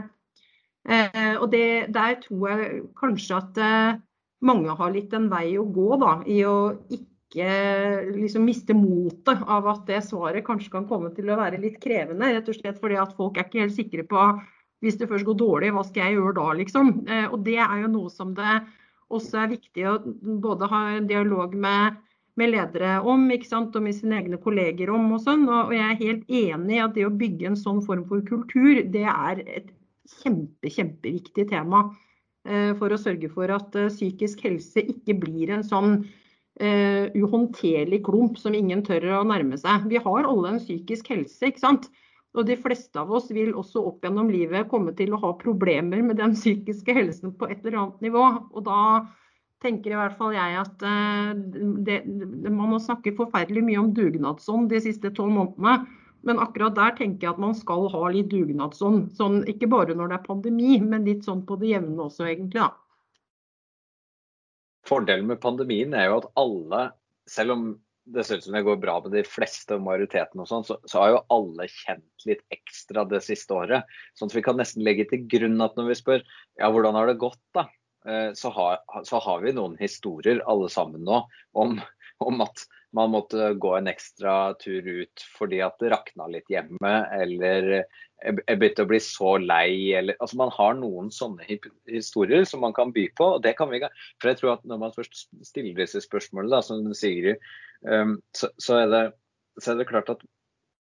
Eh, 0.89 1.35
og 1.37 1.51
det, 1.53 1.93
Der 1.93 2.17
tror 2.23 2.49
jeg 2.49 2.83
kanskje 2.97 3.37
at 3.37 3.59
eh, 3.59 3.99
mange 4.45 4.75
har 4.79 4.93
litt 4.93 5.15
en 5.17 5.29
vei 5.33 5.57
å 5.59 5.65
gå 5.65 5.97
da, 6.01 6.19
i 6.29 6.43
å 6.45 6.57
ikke 6.93 7.49
liksom 8.17 8.45
miste 8.47 8.75
motet 8.77 9.41
av 9.51 9.67
at 9.71 9.87
det 9.89 10.03
svaret 10.07 10.45
kanskje 10.47 10.73
kan 10.73 10.87
komme 10.89 11.11
til 11.17 11.31
å 11.31 11.39
være 11.41 11.61
litt 11.63 11.81
krevende. 11.83 12.33
Rett 12.37 12.51
og 12.53 12.59
slett 12.59 12.81
fordi 12.83 12.99
at 13.01 13.17
folk 13.19 13.37
er 13.37 13.49
ikke 13.49 13.65
helt 13.65 13.77
sikre 13.77 14.07
på 14.09 14.29
hvis 14.85 14.99
det 15.01 15.09
først 15.09 15.27
går 15.27 15.39
dårlig, 15.41 15.71
hva 15.73 15.83
skal 15.87 16.05
jeg 16.05 16.19
gjøre 16.19 16.35
da, 16.37 16.49
liksom. 16.59 16.91
Eh, 17.09 17.29
og 17.33 17.41
det 17.47 17.57
er 17.65 17.79
jo 17.83 17.93
noe 17.95 18.13
som 18.13 18.35
det 18.37 18.59
også 19.15 19.41
er 19.41 19.55
viktig 19.55 19.87
å 19.89 19.95
både 20.43 20.69
ha 20.71 20.83
en 20.97 21.09
dialog 21.09 21.55
med, 21.57 21.97
med 22.37 22.53
ledere 22.53 22.99
om, 23.09 23.25
ikke 23.33 23.49
sant, 23.49 23.77
og 23.79 23.87
med 23.87 23.97
sine 23.97 24.21
egne 24.21 24.39
kolleger 24.43 24.93
om. 24.93 25.09
Og 25.17 25.23
sånn, 25.25 25.47
og 25.49 25.73
jeg 25.75 25.87
er 25.87 26.03
helt 26.03 26.29
enig 26.43 26.77
i 26.77 26.83
at 26.85 26.97
det 26.99 27.07
å 27.09 27.15
bygge 27.23 27.53
en 27.53 27.59
sånn 27.59 27.81
form 27.87 28.05
for 28.11 28.25
kultur, 28.29 28.83
det 28.93 29.07
er 29.09 29.43
et 29.47 29.73
kjempe, 30.21 30.71
kjempeviktig 30.71 31.49
tema. 31.51 31.87
Eh, 32.47 32.73
for 32.79 32.95
å 32.95 33.01
sørge 33.01 33.29
for 33.33 33.51
at 33.51 33.75
uh, 33.75 33.91
psykisk 33.91 34.45
helse 34.47 34.85
ikke 34.87 35.17
blir 35.19 35.51
en 35.51 35.65
sånn 35.67 35.97
uh, 36.63 37.05
uhåndterlig 37.19 38.05
klump 38.07 38.39
som 38.39 38.55
ingen 38.55 38.85
tør 38.87 39.09
å 39.19 39.25
nærme 39.27 39.59
seg. 39.59 39.89
Vi 39.91 39.99
har 40.03 40.29
alle 40.29 40.53
en 40.55 40.63
psykisk 40.63 41.11
helse, 41.11 41.41
ikke 41.49 41.65
sant. 41.65 41.89
Og 42.37 42.47
de 42.47 42.59
fleste 42.61 43.01
av 43.01 43.11
oss 43.17 43.31
vil 43.33 43.55
også 43.57 43.83
opp 43.89 44.05
gjennom 44.05 44.31
livet 44.31 44.69
komme 44.71 44.93
til 44.95 45.15
å 45.17 45.21
ha 45.25 45.33
problemer 45.41 46.05
med 46.05 46.21
den 46.21 46.37
psykiske 46.37 46.95
helsen 46.95 47.33
på 47.35 47.49
et 47.49 47.65
eller 47.65 47.81
annet 47.81 48.05
nivå. 48.05 48.25
Og 48.53 48.67
da 48.69 48.81
tenker 49.65 49.95
i 49.95 49.99
hvert 49.99 50.19
fall 50.19 50.35
jeg 50.37 50.59
at 50.61 50.85
eh, 50.85 51.31
det, 51.87 52.03
man 52.45 52.75
har 52.75 52.83
snakket 52.85 53.17
forferdelig 53.17 53.63
mye 53.65 53.81
om 53.81 53.95
dugnadsånd 53.97 54.69
de 54.69 54.83
siste 54.85 55.11
tolv 55.17 55.33
månedene. 55.33 55.79
Men 56.27 56.41
akkurat 56.43 56.75
der 56.75 56.97
tenker 56.99 57.29
jeg 57.29 57.37
at 57.37 57.43
man 57.43 57.55
skal 57.55 57.87
ha 57.93 58.03
litt 58.11 58.29
dugnadsånd. 58.33 59.13
Sånn, 59.19 59.41
ikke 59.51 59.69
bare 59.71 59.95
når 59.95 60.11
det 60.11 60.19
er 60.19 60.27
pandemi, 60.27 60.77
men 60.83 61.07
litt 61.07 61.27
sånn 61.27 61.45
på 61.47 61.59
det 61.61 61.71
jevne 61.77 62.09
også, 62.09 62.27
egentlig. 62.27 62.65
da. 62.65 62.73
Fordelen 64.87 65.27
med 65.31 65.43
pandemien 65.43 65.95
er 65.99 66.11
jo 66.11 66.21
at 66.21 66.31
alle, 66.39 66.83
selv 67.31 67.57
om 67.57 67.67
det 68.07 68.23
ser 68.27 68.39
ut 68.39 68.47
som 68.47 68.55
det 68.55 68.63
går 68.67 68.79
bra 68.83 69.01
med 69.03 69.17
de 69.17 69.23
fleste 69.27 69.75
og 69.75 69.83
majoriteten, 69.87 70.43
og 70.43 70.47
sånn, 70.51 70.67
så, 70.67 70.77
så, 70.87 71.01
har 71.03 71.13
jo 71.13 71.25
alle 71.35 71.67
kjent 71.73 72.27
litt 72.29 72.45
ekstra 72.55 73.03
det 73.11 73.23
siste 73.27 73.55
året. 73.57 73.97
Sånn 74.15 74.31
at 74.31 74.37
vi 74.37 74.45
kan 74.47 74.59
nesten 74.61 74.85
legge 74.87 75.09
til 75.11 75.25
grunn 75.31 75.59
at 75.65 75.75
når 75.79 75.91
vi 75.91 75.99
spør 75.99 76.23
ja, 76.23 76.71
hvordan 76.71 76.99
har 76.99 77.11
det 77.11 77.19
gått, 77.23 77.43
da, 77.57 77.67
eh, 78.07 78.31
så 78.39 78.53
har, 78.55 78.79
så 79.09 79.21
har 79.23 79.43
vi 79.43 79.57
noen 79.57 79.75
historier 79.81 80.43
alle 80.47 80.71
sammen 80.73 81.03
nå 81.07 81.25
om, 81.59 81.81
om, 82.23 82.45
at 82.47 82.67
man 82.97 83.13
måtte 83.13 83.53
gå 83.61 83.75
en 83.77 83.91
ekstra 83.91 84.55
tur 84.61 84.87
ut 85.03 85.25
fordi 85.37 85.61
at 85.65 85.77
det 85.83 85.93
rakna 85.93 86.29
litt 86.33 86.49
hjemme, 86.53 86.95
eller 87.15 87.85
jeg 88.25 88.57
begynte 88.57 88.87
å 88.87 88.89
bli 88.89 89.01
så 89.05 89.35
lei, 89.43 89.93
eller 89.99 90.17
altså 90.25 90.39
Man 90.41 90.53
har 90.57 90.79
noen 90.79 91.11
sånne 91.13 91.45
historier 91.85 92.47
som 92.49 92.63
man 92.65 92.73
kan 92.77 92.95
by 92.97 93.05
på. 93.19 93.27
og 93.37 93.43
det 93.45 93.53
kan 93.59 93.69
vi 93.69 93.83
For 94.23 94.33
jeg 94.33 94.41
tror 94.41 94.55
at 94.55 94.65
når 94.65 94.81
man 94.81 94.95
først 94.97 95.27
stiller 95.45 95.77
disse 95.77 96.01
spørsmålene, 96.01 96.57
da, 96.57 96.63
som 96.65 96.95
Sigrid 96.97 97.37
Um, 97.85 98.21
så, 98.37 98.49
så, 98.59 98.81
er 98.83 98.91
det, 98.91 99.03
så, 99.61 99.73
er 99.73 99.81
det, 99.81 99.89
klart 99.91 100.11
at 100.11 100.23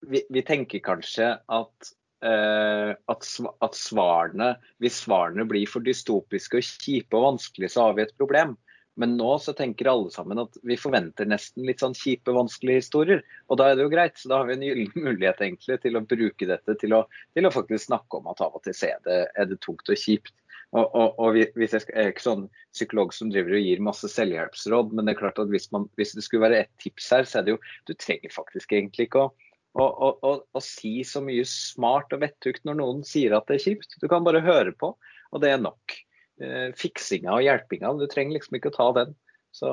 vi, 0.10 0.24
vi 0.34 0.44
tenker 0.46 0.82
kanskje 0.84 1.36
at, 1.38 1.92
uh, 2.26 2.96
at, 3.12 3.28
at, 3.62 3.78
svarene 3.78 4.56
Hvis 4.82 5.04
svarene 5.06 5.46
blir 5.48 5.70
for 5.70 5.86
dystopiske 5.86 6.60
og 6.60 6.66
kjipe 6.66 7.20
og 7.20 7.28
vanskelige, 7.28 7.72
så 7.76 7.88
har 7.88 7.98
vi 7.98 8.08
et 8.08 8.18
problem. 8.20 8.58
Men 9.00 9.16
nå 9.16 9.38
så 9.40 9.54
tenker 9.56 9.88
alle 9.88 10.12
sammen 10.12 10.42
at 10.42 10.58
vi 10.68 10.76
forventer 10.80 11.28
nesten 11.30 11.64
litt 11.68 11.80
sånn 11.80 11.96
kjipe, 11.96 12.34
vanskelige 12.36 12.82
historier. 12.82 13.24
Og 13.48 13.62
da 13.62 13.70
er 13.70 13.80
det 13.80 13.86
jo 13.86 13.94
greit. 13.94 14.18
Så 14.20 14.32
da 14.32 14.42
har 14.42 14.50
vi 14.50 14.58
en 14.58 14.66
gyllen 14.68 14.92
mulighet 15.08 15.40
egentlig 15.46 15.80
til 15.86 15.96
å 15.96 16.04
bruke 16.04 16.50
dette 16.50 16.76
til 16.82 16.98
å, 16.98 17.06
til 17.38 17.48
å 17.48 17.54
faktisk 17.54 17.88
snakke 17.88 18.20
om 18.20 18.28
at 18.32 18.44
av 18.44 18.58
og 18.60 18.66
til 18.66 18.76
er 18.90 19.00
det, 19.08 19.20
er 19.40 19.48
det 19.48 19.60
tungt 19.64 19.88
og 19.88 20.00
kjipt. 20.00 20.36
Og, 20.70 20.84
og, 20.86 21.16
og 21.18 21.38
hvis 21.58 21.72
jeg, 21.74 21.82
skal, 21.82 21.96
jeg 21.96 22.06
er 22.10 22.12
ikke 22.14 22.26
sånn 22.28 22.44
psykolog 22.76 23.14
som 23.16 23.32
driver 23.34 23.56
og 23.58 23.64
gir 23.66 23.80
masse 23.82 24.10
selvhjelpsråd, 24.14 24.92
men 24.94 25.08
det 25.08 25.16
er 25.16 25.22
klart 25.24 25.40
at 25.42 25.50
hvis, 25.50 25.70
man, 25.74 25.88
hvis 25.98 26.14
det 26.18 26.26
skulle 26.26 26.46
være 26.46 26.60
et 26.66 26.74
tips 26.84 27.08
her, 27.16 27.26
så 27.26 27.40
er 27.40 27.48
det 27.48 27.56
jo 27.56 27.62
du 27.90 27.96
trenger 27.98 28.36
faktisk 28.36 28.76
egentlig 28.78 29.08
ikke 29.08 29.24
å, 29.26 29.32
å, 29.80 29.88
å, 30.12 30.36
å 30.44 30.62
si 30.64 31.00
så 31.08 31.24
mye 31.26 31.48
smart 31.48 32.14
og 32.14 32.22
vettugt 32.22 32.68
når 32.68 32.78
noen 32.84 33.02
sier 33.08 33.34
at 33.38 33.50
det 33.50 33.58
er 33.58 33.66
kjipt. 33.66 33.98
Du 34.04 34.06
kan 34.12 34.28
bare 34.28 34.44
høre 34.46 34.76
på, 34.78 34.94
og 35.32 35.42
det 35.42 35.56
er 35.56 35.64
nok. 35.64 35.98
Eh, 36.40 36.70
fiksinga 36.80 37.34
og 37.36 37.44
hjelpinga, 37.44 37.94
du 38.00 38.08
trenger 38.08 38.38
liksom 38.38 38.60
ikke 38.60 38.72
å 38.72 38.78
ta 38.78 38.90
den. 39.02 39.16
Så, 39.52 39.72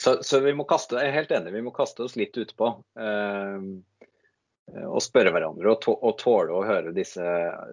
så, 0.00 0.16
så 0.24 0.40
vi 0.44 0.54
må 0.56 0.66
kaste, 0.68 0.96
jeg 1.00 1.12
er 1.12 1.18
helt 1.18 1.34
enig, 1.36 1.52
vi 1.56 1.64
må 1.66 1.74
kaste 1.74 2.06
oss 2.06 2.16
litt 2.16 2.36
utpå. 2.40 2.70
Eh, 2.96 3.66
og 4.88 5.02
spørre 5.04 5.30
hverandre 5.34 5.74
og, 5.74 6.14
tåle 6.18 6.54
å 6.56 6.64
høre 6.64 6.94
disse 6.96 7.24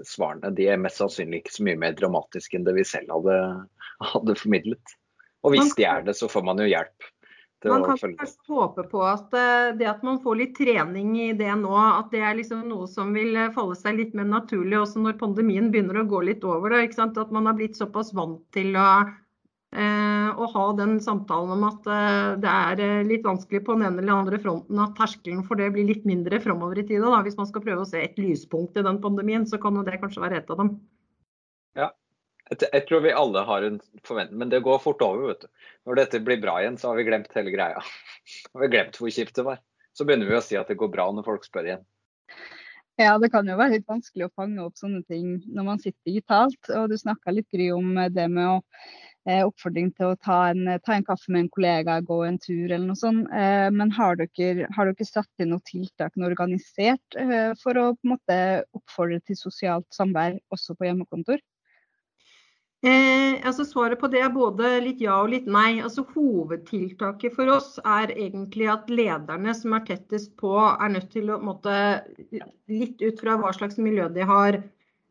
svarene. 0.08 0.52
De 0.56 0.68
er 0.68 0.82
mest 0.82 1.00
sannsynlig 1.00 1.40
ikke 1.42 1.56
så 1.56 1.64
mye 1.70 1.80
mer 1.80 1.96
dramatiske 1.96 2.60
enn 2.60 2.68
det 2.68 2.76
vi 2.76 2.84
selv 2.88 3.14
hadde, 3.16 3.38
hadde 4.12 4.36
formidlet. 4.42 4.98
Og 5.48 5.56
hvis 5.56 5.72
de 5.78 5.88
er 5.88 6.04
det, 6.06 6.18
så 6.20 6.28
får 6.30 6.44
man 6.46 6.60
jo 6.62 6.68
hjelp. 6.68 7.08
Man 7.70 7.84
kan 7.86 7.98
kanskje 7.98 8.28
håpe 8.50 8.84
på 8.90 9.02
at 9.06 9.36
eh, 9.38 9.72
det 9.78 9.90
at 9.90 10.02
man 10.06 10.18
får 10.24 10.38
litt 10.40 10.56
trening 10.58 11.14
i 11.22 11.32
det 11.38 11.52
nå, 11.62 11.76
at 11.78 12.10
det 12.14 12.24
er 12.26 12.38
liksom 12.40 12.64
noe 12.70 12.88
som 12.90 13.14
vil 13.14 13.36
eh, 13.38 13.52
falle 13.54 13.78
seg 13.78 14.00
litt 14.00 14.16
mer 14.18 14.26
naturlig 14.30 14.80
også 14.80 15.04
når 15.04 15.20
pandemien 15.20 15.70
begynner 15.74 16.02
å 16.02 16.08
gå 16.10 16.24
litt 16.26 16.46
over. 16.48 16.74
Det, 16.74 16.98
at 16.98 17.36
man 17.36 17.50
har 17.50 17.60
blitt 17.60 17.78
såpass 17.78 18.16
vant 18.18 18.42
til 18.56 18.74
å 18.80 18.88
Eh, 19.72 20.30
å 20.36 20.48
ha 20.52 20.64
den 20.76 20.98
samtalen 21.00 21.54
om 21.54 21.62
at 21.64 21.86
eh, 21.88 22.34
det 22.44 22.52
er 22.52 23.06
litt 23.08 23.24
vanskelig 23.24 23.62
på 23.64 23.78
den 23.78 23.86
ene 23.88 24.02
eller 24.04 24.18
andre 24.18 24.40
fronten, 24.44 24.82
at 24.84 24.98
terskelen 24.98 25.46
for 25.48 25.56
det 25.56 25.70
blir 25.72 25.88
litt 25.88 26.04
mindre 26.04 26.42
framover 26.44 26.82
i 26.82 26.84
tida. 26.90 27.14
Hvis 27.24 27.38
man 27.40 27.48
skal 27.48 27.64
prøve 27.64 27.86
å 27.86 27.88
se 27.88 28.02
et 28.04 28.20
lyspunkt 28.20 28.76
i 28.76 28.84
den 28.84 29.00
pandemien, 29.04 29.48
så 29.48 29.62
kan 29.64 29.80
det 29.88 30.02
kanskje 30.02 30.26
være 30.26 30.42
et 30.42 30.52
av 30.52 30.60
dem. 30.60 30.74
Jeg 32.52 32.84
tror 32.88 33.04
vi 33.06 33.14
alle 33.16 33.46
har 33.48 33.64
en 33.64 33.78
forventning, 34.04 34.40
men 34.42 34.50
det 34.52 34.60
går 34.66 34.82
fort 34.84 35.02
over. 35.06 35.30
vet 35.32 35.46
du. 35.46 35.70
Når 35.88 36.02
dette 36.02 36.20
blir 36.20 36.42
bra 36.42 36.58
igjen, 36.60 36.78
så 36.78 36.92
har 36.92 37.00
vi 37.00 37.08
glemt 37.08 37.32
hele 37.36 37.54
greia. 37.54 37.80
Har 38.54 38.62
vi 38.62 38.68
glemt 38.74 38.98
hvor 39.00 39.12
kjipt 39.12 39.36
det 39.40 39.46
var. 39.48 39.62
Så 39.96 40.06
begynner 40.08 40.28
vi 40.28 40.36
å 40.38 40.44
si 40.44 40.58
at 40.60 40.68
det 40.68 40.80
går 40.80 40.92
bra 40.92 41.08
når 41.16 41.26
folk 41.28 41.48
spør 41.48 41.70
igjen. 41.70 41.86
Ja, 43.00 43.16
det 43.18 43.32
kan 43.34 43.48
jo 43.48 43.56
være 43.58 43.78
litt 43.78 43.88
vanskelig 43.90 44.28
å 44.28 44.36
fange 44.36 44.62
opp 44.64 44.76
sånne 44.78 45.02
ting 45.10 45.40
når 45.48 45.68
man 45.68 45.80
sitter 45.82 46.12
digitalt. 46.12 46.60
Og 46.76 46.92
du 46.92 46.98
snakka 47.00 47.34
litt 47.34 47.48
Gry 47.54 47.72
om 47.74 47.96
det 48.14 48.28
med 48.30 48.50
å 48.50 48.58
eh, 49.26 49.42
oppfordring 49.46 49.90
til 49.96 50.12
å 50.12 50.20
ta 50.20 50.42
en, 50.52 50.68
ta 50.84 50.96
en, 50.96 51.06
kaffe 51.08 51.32
med 51.34 51.46
en 51.46 51.52
kollega, 51.56 51.98
gå 52.06 52.20
en 52.28 52.40
tur 52.42 52.68
eller 52.68 52.86
noe 52.90 53.00
sånt. 53.00 53.32
Eh, 53.32 53.70
men 53.74 53.94
har 53.96 54.20
dere, 54.20 54.68
har 54.76 54.92
dere, 54.92 55.08
satt 55.08 55.44
inn 55.44 55.54
noen 55.54 55.64
tiltak 55.68 56.20
noe 56.20 56.32
organisert 56.34 57.20
eh, 57.20 57.56
for 57.64 57.80
å 57.80 57.88
på 57.96 58.08
en 58.08 58.14
måte 58.16 58.38
oppfordre 58.78 59.22
til 59.26 59.40
sosialt 59.40 59.88
samvær 59.96 60.38
også 60.54 60.78
på 60.78 60.90
hjemmekontor? 60.90 61.42
Eh, 62.82 63.38
altså 63.46 63.62
Svaret 63.70 64.00
på 64.02 64.08
det 64.10 64.24
er 64.26 64.32
både 64.34 64.70
litt 64.82 65.02
ja 65.04 65.20
og 65.22 65.30
litt 65.36 65.46
nei. 65.46 65.78
Altså 65.86 66.02
Hovedtiltaket 66.16 67.36
for 67.36 67.52
oss 67.54 67.76
er 67.86 68.14
egentlig 68.16 68.72
at 68.74 68.90
lederne 68.90 69.54
som 69.58 69.76
er 69.78 69.86
tettest 69.86 70.34
på, 70.42 70.56
er 70.58 70.90
nødt 70.96 71.12
til 71.14 71.30
å 71.30 71.38
måtte, 71.46 71.76
litt 72.72 73.04
ut 73.06 73.22
fra 73.22 73.38
hva 73.38 73.54
slags 73.54 73.78
miljø 73.78 74.10
de 74.16 74.26
har, 74.26 74.58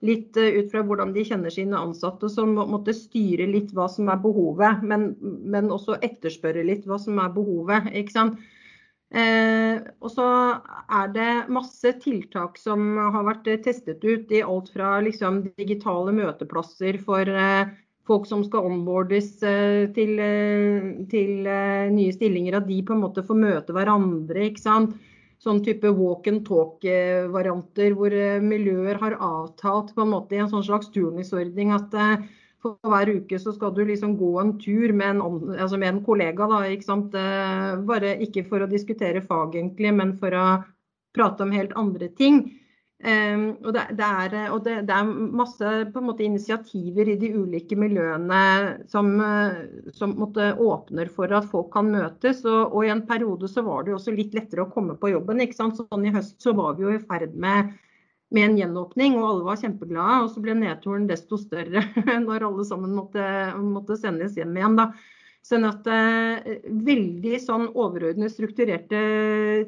litt 0.02 0.40
eh, 0.40 0.58
ut 0.58 0.72
fra 0.72 0.82
hvordan 0.82 1.14
de 1.14 1.22
kjenner 1.28 1.54
sine 1.54 1.78
ansatte, 1.78 2.32
som 2.32 2.58
måtte 2.58 2.96
styre 2.96 3.46
litt 3.46 3.70
hva 3.76 3.86
som 3.92 4.10
er 4.10 4.18
behovet, 4.18 4.82
men, 4.82 5.12
men 5.22 5.70
også 5.70 6.00
etterspørre 6.02 6.66
litt 6.66 6.90
hva 6.90 6.98
som 6.98 7.22
er 7.22 7.30
behovet. 7.38 7.92
ikke 8.02 8.16
sant? 8.16 8.42
Eh, 9.10 9.80
og 9.98 10.12
så 10.14 10.24
er 10.86 11.08
det 11.14 11.30
masse 11.50 11.96
tiltak 11.98 12.58
som 12.62 12.94
har 13.00 13.24
vært 13.26 13.48
testet 13.64 14.04
ut 14.06 14.30
i 14.30 14.42
alt 14.46 14.70
fra 14.70 14.98
liksom, 15.02 15.42
digitale 15.58 16.14
møteplasser 16.14 17.00
for 17.02 17.26
eh, 17.26 17.72
folk 18.06 18.28
som 18.30 18.44
skal 18.46 18.68
onboardes 18.70 19.32
eh, 19.42 19.90
til, 19.96 20.14
eh, 20.22 20.90
til 21.10 21.46
eh, 21.46 21.90
nye 21.90 22.14
stillinger, 22.14 22.60
at 22.60 22.68
de 22.70 22.78
på 22.86 22.94
en 22.94 23.02
måte 23.02 23.26
får 23.26 23.40
møte 23.42 23.74
hverandre. 23.76 24.46
ikke 24.50 24.62
sant? 24.62 24.98
sånn 25.40 25.62
type 25.64 25.88
walk 25.96 26.28
and 26.28 26.42
talk-varianter 26.44 27.94
hvor 27.96 28.12
eh, 28.12 28.42
miljøer 28.44 28.98
har 29.00 29.16
avtalt 29.24 29.94
på 29.96 30.04
en 30.04 30.12
måte 30.12 30.36
i 30.36 30.42
en 30.42 30.50
sånn 30.52 30.66
slags 30.66 30.90
turnusordning 30.92 31.72
at 31.72 31.96
eh, 31.96 32.26
for 32.62 32.92
hver 32.92 33.10
uke 33.18 33.38
så 33.40 33.54
skal 33.56 33.74
du 33.76 33.82
liksom 33.88 34.16
gå 34.20 34.30
en 34.40 34.54
tur 34.60 34.92
med 34.96 35.16
en, 35.16 35.22
altså 35.56 35.78
med 35.80 35.94
en 35.94 36.04
kollega. 36.04 36.48
Da, 36.50 36.62
ikke? 36.68 36.96
Eh, 37.20 37.74
bare 37.88 38.16
ikke 38.26 38.44
for 38.48 38.64
å 38.64 38.70
diskutere 38.70 39.24
fag, 39.24 39.56
egentlig, 39.56 39.92
men 39.96 40.16
for 40.20 40.36
å 40.36 40.46
prate 41.16 41.46
om 41.46 41.54
helt 41.54 41.76
andre 41.78 42.10
ting. 42.16 42.44
Um, 43.00 43.54
og, 43.64 43.70
det, 43.72 43.86
det, 43.96 44.04
er, 44.04 44.34
og 44.52 44.58
det, 44.66 44.74
det, 44.84 44.92
er, 44.92 45.12
masse 45.40 45.68
måte, 46.04 46.20
initiativer 46.26 47.08
i 47.08 47.14
de 47.16 47.30
ulike 47.32 47.78
miljøene 47.80 48.40
som, 48.92 49.08
som 49.96 50.12
måtte, 50.20 50.50
åpner 50.60 51.08
for 51.08 51.32
at 51.32 51.48
folk 51.48 51.70
kan 51.72 51.88
møtes. 51.88 52.42
Og, 52.44 52.74
og, 52.74 52.82
i 52.84 52.92
en 52.92 53.06
periode 53.08 53.48
så 53.48 53.64
var 53.64 53.86
det 53.86 53.94
jo 53.94 54.00
også 54.02 54.12
litt 54.12 54.36
lettere 54.36 54.66
å 54.66 54.72
komme 54.74 54.98
på 55.00 55.14
jobben. 55.14 55.40
Sånn 55.56 56.04
I 56.04 56.12
høst 56.12 56.36
så 56.44 56.52
var 56.58 56.76
vi 56.76 56.84
jo 56.84 56.92
i 56.92 57.00
ferd 57.00 57.32
med, 57.40 57.72
med 58.34 58.46
en 58.46 58.58
gjenåpning, 58.58 59.16
og 59.18 59.28
alle 59.28 59.46
var 59.48 59.62
kjempeglade. 59.62 60.18
Og 60.24 60.34
så 60.34 60.42
ble 60.44 60.56
nedturen 60.58 61.08
desto 61.10 61.38
større 61.40 61.84
når 62.26 62.46
alle 62.50 62.66
sammen 62.68 62.94
måtte, 62.98 63.24
måtte 63.62 63.98
sendes 64.00 64.38
hjem 64.38 64.54
igjen. 64.58 64.78
da. 64.78 64.90
Sånn 65.46 65.64
at 65.64 65.86
eh, 65.88 66.58
Veldig 66.84 67.38
sånn 67.40 67.70
overordnet 67.72 68.32
strukturerte 68.34 68.98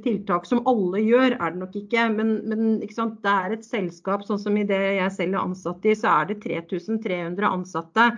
tiltak 0.05 0.45
som 0.47 0.61
alle 0.69 1.01
gjør, 1.01 1.39
er 1.39 1.55
det 1.55 1.63
nok 1.63 1.79
ikke. 1.81 2.05
Men, 2.13 2.35
men 2.49 2.77
ikke 2.85 3.09
det 3.25 3.33
er 3.33 3.57
et 3.57 3.67
selskap, 3.67 4.27
sånn 4.29 4.41
som 4.43 4.59
i 4.61 4.67
det 4.69 4.83
jeg 4.99 5.17
selv 5.17 5.39
er 5.39 5.47
ansatt 5.47 5.89
i, 5.89 5.97
så 5.99 6.21
er 6.21 6.31
det 6.31 6.39
3300 6.45 7.49
ansatte. 7.49 8.13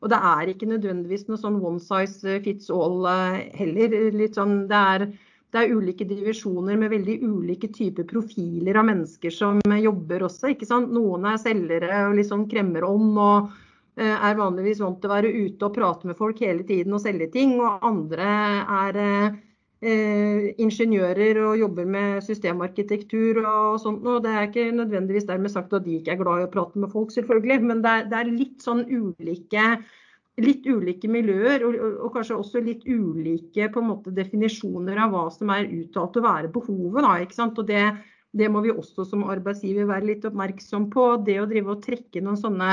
Og 0.00 0.12
det 0.12 0.20
er 0.30 0.52
ikke 0.52 0.68
nødvendigvis 0.68 1.26
noe 1.28 1.40
sånn 1.40 1.58
one 1.60 1.80
size 1.82 2.38
fits 2.44 2.70
all 2.72 3.08
eh, 3.08 3.42
heller. 3.58 3.96
Litt 4.16 4.38
sånn, 4.38 4.64
det, 4.70 4.84
er, 4.94 5.08
det 5.50 5.62
er 5.62 5.72
ulike 5.74 6.06
divisjoner 6.06 6.76
med 6.78 6.92
veldig 6.92 7.16
ulike 7.26 7.72
typer 7.74 8.06
profiler 8.06 8.78
av 8.78 8.86
mennesker 8.86 9.34
som 9.34 9.58
jobber 9.74 10.28
også. 10.28 10.52
ikke 10.54 10.68
sant? 10.68 10.92
Noen 10.94 11.26
er 11.26 11.42
selgere 11.42 12.04
og 12.08 12.16
liksom 12.20 12.46
kremmer 12.50 12.86
om 12.86 13.10
og 13.18 13.50
Eh, 14.00 14.16
er 14.24 14.38
vanligvis 14.38 14.80
vant 14.80 15.00
til 15.02 15.10
å 15.10 15.12
være 15.12 15.30
ute 15.34 15.66
og 15.66 15.74
prate 15.76 16.08
med 16.08 16.16
folk 16.16 16.38
hele 16.40 16.64
tiden 16.66 16.94
og 16.96 17.02
selge 17.02 17.26
ting. 17.34 17.56
Og 17.60 17.82
andre 17.84 18.28
er 18.80 18.98
eh, 19.04 20.46
ingeniører 20.62 21.40
og 21.44 21.58
jobber 21.60 21.88
med 21.96 22.24
systemarkitektur 22.24 23.42
og 23.42 23.80
sånt. 23.82 24.06
Og 24.06 24.22
det 24.24 24.32
er 24.32 24.48
ikke 24.48 24.68
nødvendigvis 24.76 25.28
dermed 25.28 25.52
sagt 25.52 25.74
at 25.76 25.84
de 25.84 25.98
ikke 25.98 26.14
er 26.14 26.22
glad 26.22 26.44
i 26.44 26.46
å 26.48 26.52
prate 26.52 26.80
med 26.80 26.92
folk, 26.94 27.12
selvfølgelig. 27.12 27.58
Men 27.66 27.82
det 27.84 27.96
er, 27.96 28.06
det 28.12 28.20
er 28.20 28.32
litt 28.32 28.64
sånn 28.64 28.86
ulike, 28.88 29.66
litt 30.42 30.66
ulike 30.66 31.10
miljøer, 31.10 31.64
og, 31.66 31.76
og, 32.04 32.08
kanskje 32.14 32.38
også 32.38 32.62
litt 32.64 32.86
ulike 32.86 33.68
på 33.72 33.82
en 33.82 33.90
måte, 33.92 34.14
definisjoner 34.16 34.98
av 35.04 35.12
hva 35.14 35.26
som 35.34 35.52
er 35.54 35.68
uttalt 35.68 36.18
å 36.18 36.24
være 36.24 36.50
behovet. 36.54 37.04
Da, 37.04 37.12
ikke 37.24 37.38
sant? 37.38 37.60
Og 37.60 37.68
det, 37.68 37.84
det 38.36 38.50
må 38.52 38.62
vi 38.64 38.74
også 38.74 39.06
som 39.08 39.26
arbeidsgiver 39.30 39.88
være 39.90 40.12
litt 40.12 40.26
oppmerksom 40.28 40.88
på. 40.94 41.06
Det 41.26 41.38
å 41.42 41.48
drive 41.50 41.76
og 41.76 41.84
trekke 41.86 42.24
noen 42.24 42.40
sånne 42.40 42.72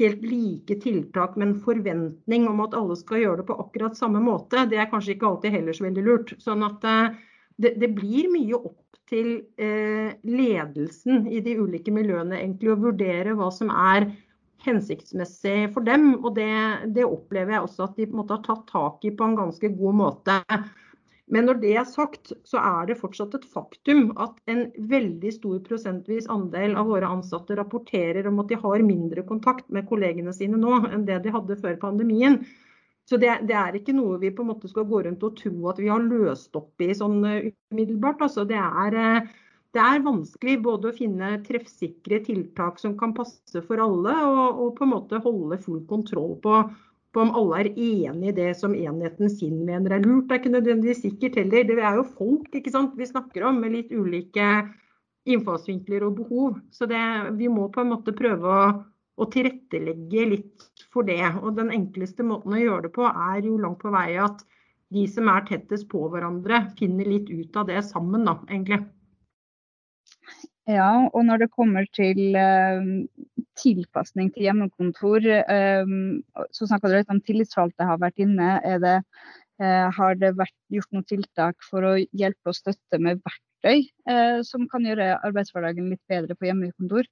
helt 0.00 0.24
like 0.26 0.78
tiltak 0.82 1.36
med 1.38 1.48
en 1.48 1.60
forventning 1.62 2.48
om 2.50 2.62
at 2.64 2.74
alle 2.74 2.96
skal 2.98 3.22
gjøre 3.22 3.42
det 3.42 3.48
på 3.50 3.58
akkurat 3.62 3.98
samme 3.98 4.22
måte, 4.22 4.64
det 4.70 4.80
er 4.82 4.90
kanskje 4.90 5.14
ikke 5.14 5.28
alltid 5.28 5.54
heller 5.54 5.76
så 5.76 5.86
veldig 5.86 6.06
lurt. 6.06 6.34
Sånn 6.42 6.66
at 6.66 6.86
eh, 6.90 7.20
det, 7.62 7.76
det 7.78 7.92
blir 7.94 8.30
mye 8.32 8.58
opp 8.58 8.80
til 9.10 9.36
eh, 9.60 10.14
ledelsen 10.26 11.28
i 11.30 11.42
de 11.44 11.58
ulike 11.60 11.92
miljøene 11.94 12.40
egentlig 12.40 12.72
å 12.72 12.80
vurdere 12.80 13.36
hva 13.38 13.50
som 13.54 13.70
er 13.70 14.08
hensiktsmessig 14.64 15.72
for 15.74 15.86
dem. 15.86 16.14
Og 16.22 16.34
det, 16.38 16.50
det 16.96 17.06
opplever 17.06 17.56
jeg 17.56 17.66
også 17.66 17.88
at 17.88 18.00
de 18.00 18.08
måte 18.12 18.36
har 18.36 18.44
tatt 18.46 18.66
tak 18.70 19.04
i 19.04 19.12
på 19.14 19.28
en 19.28 19.38
ganske 19.38 19.70
god 19.76 20.00
måte. 20.00 20.38
Men 21.32 21.48
når 21.48 21.60
det 21.62 21.70
er 21.80 21.86
sagt, 21.88 22.34
så 22.44 22.60
er 22.60 22.90
det 22.90 22.98
fortsatt 23.00 23.32
et 23.38 23.46
faktum 23.48 24.10
at 24.20 24.36
en 24.50 24.66
veldig 24.90 25.32
stor 25.32 25.62
prosentvis 25.64 26.28
andel 26.32 26.76
av 26.76 26.90
våre 26.92 27.08
ansatte 27.08 27.56
rapporterer 27.56 28.28
om 28.28 28.42
at 28.42 28.52
de 28.52 28.58
har 28.60 28.84
mindre 28.84 29.24
kontakt 29.24 29.70
med 29.72 29.88
kollegene 29.88 30.34
sine 30.36 30.60
nå 30.60 30.82
enn 30.90 31.06
det 31.08 31.22
de 31.24 31.32
hadde 31.32 31.56
før 31.62 31.80
pandemien. 31.80 32.42
Så 33.08 33.16
det, 33.20 33.32
det 33.48 33.56
er 33.56 33.76
ikke 33.76 33.92
noe 33.96 34.18
vi 34.20 34.32
på 34.32 34.44
en 34.44 34.50
måte 34.52 34.68
skal 34.68 34.86
gå 34.88 35.02
rundt 35.04 35.24
og 35.26 35.36
tro 35.36 35.70
at 35.72 35.80
vi 35.80 35.90
har 35.92 36.04
løst 36.04 36.56
opp 36.56 36.80
i 36.80 36.92
sånn 36.96 37.18
uh, 37.24 37.48
umiddelbart. 37.72 38.22
Altså, 38.24 38.46
det, 38.48 38.60
er, 38.60 38.96
uh, 38.96 39.34
det 39.74 39.82
er 39.82 40.04
vanskelig 40.04 40.56
både 40.62 40.90
å 40.90 40.96
finne 40.96 41.34
treffsikre 41.46 42.20
tiltak 42.26 42.78
som 42.82 42.94
kan 42.98 43.14
passe 43.16 43.62
for 43.66 43.82
alle, 43.82 44.14
og, 44.28 44.60
og 44.62 44.74
på 44.78 44.86
en 44.86 44.94
måte 44.94 45.22
holde 45.24 45.58
full 45.62 45.82
kontroll 45.90 46.36
på 46.44 46.62
på 47.14 47.22
om 47.22 47.34
alle 47.38 47.60
er 47.62 47.68
enig 47.78 48.32
i 48.32 48.36
det 48.36 48.48
som 48.58 48.74
enheten 48.74 49.30
sin 49.30 49.60
mener 49.66 49.94
er 49.94 50.02
lurt. 50.02 50.26
Det 50.26 50.34
er 50.34 50.40
ikke 50.42 50.54
nødvendigvis 50.56 51.02
sikkert 51.04 51.38
heller. 51.38 51.68
Det 51.68 51.76
er 51.78 52.00
jo 52.00 52.06
folk 52.18 52.48
vi 52.98 53.06
snakker 53.06 53.46
om, 53.46 53.60
med 53.62 53.74
litt 53.76 53.92
ulike 53.94 54.48
innfallsvinkler 55.30 56.04
og 56.08 56.18
behov. 56.18 56.58
Så 56.74 56.88
det, 56.90 57.02
vi 57.38 57.48
må 57.48 57.68
på 57.72 57.84
en 57.84 57.92
måte 57.94 58.16
prøve 58.16 58.50
å, 58.50 58.64
å, 59.16 59.28
tilrettelegge 59.30 60.26
litt 60.32 60.66
for 60.92 61.06
det. 61.06 61.22
Og 61.42 61.54
den 61.60 61.70
enkleste 61.74 62.26
måten 62.26 62.56
å 62.56 62.60
gjøre 62.60 62.88
det 62.88 62.94
på, 62.98 63.06
er 63.06 63.46
jo 63.46 63.60
langt 63.62 63.80
på 63.84 63.94
vei 63.94 64.10
at 64.20 64.42
de 64.94 65.06
som 65.10 65.30
er 65.30 65.46
tettest 65.48 65.88
på 65.90 66.02
hverandre, 66.10 66.66
finner 66.78 67.08
litt 67.08 67.30
ut 67.30 67.56
av 67.56 67.70
det 67.70 67.80
sammen, 67.86 68.26
da, 68.26 68.36
egentlig. 68.50 68.82
Ja, 70.64 71.10
og 71.12 71.26
når 71.28 71.42
det 71.42 71.50
kommer 71.52 71.84
til 71.92 72.36
eh, 72.40 72.84
tilpasning 73.60 74.30
til 74.32 74.46
hjemmekontor, 74.46 75.26
eh, 75.28 75.90
så 76.56 76.68
snakka 76.70 76.88
du 76.88 76.94
litt 76.96 77.12
om 77.12 77.20
tillitsvalgte 77.20 77.84
har 77.84 78.00
vært 78.00 78.22
inne. 78.24 78.54
Det, 78.80 78.94
eh, 79.60 79.88
har 79.98 80.16
det 80.16 80.32
vært 80.38 80.56
gjort 80.72 80.96
noen 80.96 81.04
tiltak 81.10 81.60
for 81.68 81.84
å 81.84 81.98
hjelpe 82.00 82.48
og 82.48 82.56
støtte 82.56 83.00
med 83.00 83.20
verktøy 83.20 83.84
uh, 84.08 84.40
som 84.44 84.64
kan 84.68 84.84
gjøre 84.84 85.18
arbeidshverdagen 85.24 85.92
litt 85.92 86.02
bedre 86.08 86.36
på 86.36 86.48
hjemmekontor? 86.48 87.08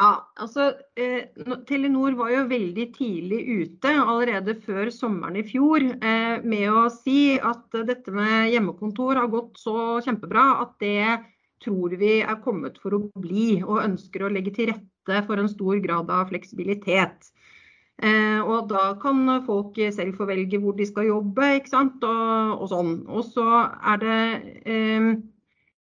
Ja, 0.00 0.14
altså 0.40 0.70
eh, 0.96 1.26
Telenor 1.68 2.14
var 2.16 2.30
jo 2.32 2.44
veldig 2.48 2.86
tidlig 2.94 3.40
ute, 3.50 3.90
allerede 4.00 4.54
før 4.62 4.88
sommeren 4.94 5.36
i 5.36 5.42
fjor, 5.44 5.84
eh, 5.84 6.38
med 6.40 6.70
å 6.72 6.86
si 6.94 7.34
at 7.36 7.76
dette 7.84 8.14
med 8.14 8.48
hjemmekontor 8.48 9.20
har 9.20 9.28
gått 9.28 9.60
så 9.60 9.98
kjempebra 10.06 10.46
at 10.62 10.72
det 10.80 11.18
tror 11.60 11.98
vi 12.00 12.14
er 12.22 12.40
kommet 12.40 12.78
for 12.80 12.96
å 12.96 13.02
bli, 13.20 13.58
og 13.60 13.82
ønsker 13.82 14.24
å 14.24 14.30
legge 14.32 14.54
til 14.56 14.70
rette 14.72 15.20
for 15.26 15.42
en 15.42 15.50
stor 15.52 15.82
grad 15.84 16.08
av 16.16 16.32
fleksibilitet. 16.32 17.28
Eh, 18.00 18.40
og 18.40 18.70
da 18.72 18.94
kan 19.02 19.20
folk 19.44 19.76
selv 19.92 20.16
få 20.16 20.30
velge 20.30 20.62
hvor 20.62 20.80
de 20.80 20.88
skal 20.88 21.10
jobbe, 21.10 21.58
ikke 21.58 21.74
sant, 21.74 22.00
og, 22.08 22.56
og 22.56 22.72
sånn. 22.72 22.96
Og 23.04 23.28
så 23.34 23.44
er 23.68 24.00
det 24.00 24.22
eh, 24.64 25.12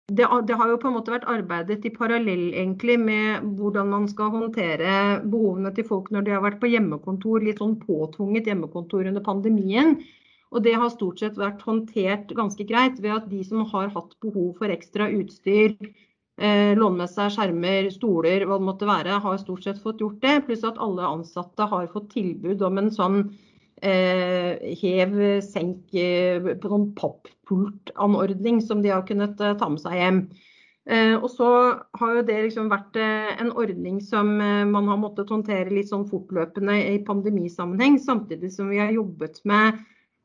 det, 0.08 0.28
det, 0.48 0.56
har 0.56 0.70
jo 0.72 0.78
på 0.80 0.88
en 0.88 0.96
måte 0.96 1.12
vært 1.12 1.28
arbeidet 1.28 1.84
i 1.86 1.91
parallell 1.91 2.54
egentlig 2.54 2.96
med 3.02 3.43
hvordan 3.60 3.89
man 3.91 4.06
skal 4.08 4.32
håndtere 4.32 4.91
behovene 5.28 5.74
til 5.76 5.88
folk 5.89 6.08
når 6.15 6.24
de 6.24 6.32
har 6.32 6.43
vært 6.46 6.62
på 6.62 6.70
hjemmekontor, 6.72 7.43
litt 7.43 7.60
sånn 7.60 7.76
påtvunget 7.82 8.48
hjemmekontor 8.48 9.10
under 9.12 9.26
pandemien. 9.26 9.98
Og 10.56 10.63
det 10.63 10.78
har 10.80 10.93
stort 10.93 11.20
sett 11.20 11.36
vært 11.36 11.65
håndtert 11.67 12.32
ganske 12.38 12.63
greit 12.70 13.02
ved 13.04 13.17
at 13.17 13.28
de 13.28 13.41
som 13.43 13.65
har 13.67 13.91
hatt 13.91 14.15
behov 14.24 14.54
for 14.62 14.72
ekstra 14.72 15.10
utstyr, 15.12 15.76
eh, 16.39 16.72
låne 16.80 17.04
med 17.04 17.12
seg 17.12 17.34
skjermer, 17.36 17.91
stoler, 17.91 18.46
hva 18.48 18.62
det 18.62 18.67
måtte 18.70 18.88
være, 18.88 19.20
har 19.26 19.43
stort 19.43 19.67
sett 19.67 19.84
fått 19.84 20.00
gjort 20.06 20.22
det. 20.24 20.38
Pluss 20.48 20.63
at 20.63 20.80
alle 20.80 21.04
ansatte 21.04 21.67
har 21.67 21.91
fått 21.91 22.13
tilbud 22.15 22.63
om 22.63 22.80
en 22.80 22.93
sånn 22.96 23.20
hev, 23.82 25.16
senk 25.46 25.94
eh, 25.94 26.42
på 26.58 26.72
sånn 26.72 26.92
pappultanordning 26.98 28.62
som 28.66 28.82
de 28.82 28.94
har 28.94 29.06
kunnet 29.08 29.42
eh, 29.42 29.58
ta 29.60 29.70
med 29.70 29.84
seg 29.84 30.00
hjem. 30.02 30.22
Og 30.88 31.26
så 31.28 31.48
har 32.00 32.12
jo 32.16 32.22
det 32.24 32.36
liksom 32.46 32.70
vært 32.72 32.96
en 32.96 33.50
ordning 33.60 33.98
som 34.00 34.30
man 34.40 34.86
har 34.88 34.96
måttet 35.02 35.34
håndtere 35.34 35.68
litt 35.68 35.90
sånn 35.90 36.06
fortløpende 36.08 36.78
i 36.94 37.02
pandemisammenheng, 37.04 37.98
samtidig 38.00 38.54
som 38.56 38.70
vi 38.72 38.80
har 38.80 38.94
jobbet 38.96 39.42
med 39.44 39.82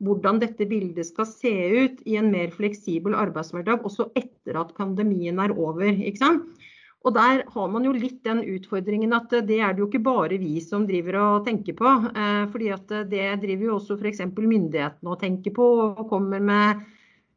hvordan 0.07 0.39
dette 0.39 0.63
bildet 0.69 1.09
skal 1.09 1.27
se 1.27 1.51
ut 1.51 1.99
i 2.07 2.15
en 2.15 2.31
mer 2.31 2.55
fleksibel 2.55 3.11
arbeidshverdag, 3.11 3.83
også 3.83 4.07
etter 4.15 4.61
at 4.61 4.71
pandemien 4.79 5.43
er 5.43 5.51
over. 5.51 5.91
ikke 5.91 6.23
sant? 6.23 6.63
Og 7.03 7.11
der 7.17 7.43
har 7.51 7.67
man 7.71 7.83
jo 7.83 7.91
litt 7.91 8.21
den 8.23 8.39
utfordringen 8.47 9.11
at 9.15 9.33
det 9.43 9.59
er 9.59 9.75
det 9.75 9.83
jo 9.83 9.89
ikke 9.89 10.05
bare 10.05 10.39
vi 10.39 10.55
som 10.63 10.85
driver 10.87 11.19
og 11.19 11.45
tenker 11.47 11.75
på. 11.75 11.89
Eh, 12.15 12.45
fordi 12.53 12.71
at 12.71 12.93
det 13.11 13.27
driver 13.43 13.67
jo 13.67 13.77
også 13.77 13.97
f.eks. 13.99 14.23
myndighetene 14.31 15.11
og 15.11 15.19
tenker 15.19 15.55
på 15.55 15.67
og 15.83 16.05
kommer 16.07 16.39
med 16.39 16.79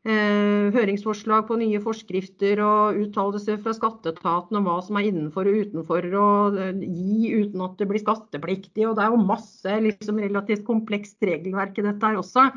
eh, 0.06 0.70
høringsforslag 0.76 1.48
på 1.48 1.58
nye 1.58 1.80
forskrifter 1.82 2.62
og 2.62 3.00
uttalelser 3.02 3.58
fra 3.64 3.74
skatteetaten 3.74 4.60
om 4.60 4.70
hva 4.70 4.78
som 4.86 5.00
er 5.00 5.10
innenfor 5.10 5.50
og 5.50 5.58
utenfor 5.66 6.08
eh, 6.62 6.86
gi 6.86 7.34
uten 7.34 7.66
at 7.66 7.74
det 7.82 7.90
blir 7.90 8.04
skattepliktig. 8.04 8.86
Og 8.86 8.94
det 8.94 9.02
er 9.02 9.16
jo 9.16 9.26
masse 9.34 9.76
liksom, 9.88 10.22
relativt 10.22 10.62
komplekst 10.68 11.18
regelverk 11.26 11.82
i 11.82 11.88
dette 11.90 12.06
her 12.06 12.22
også. 12.22 12.52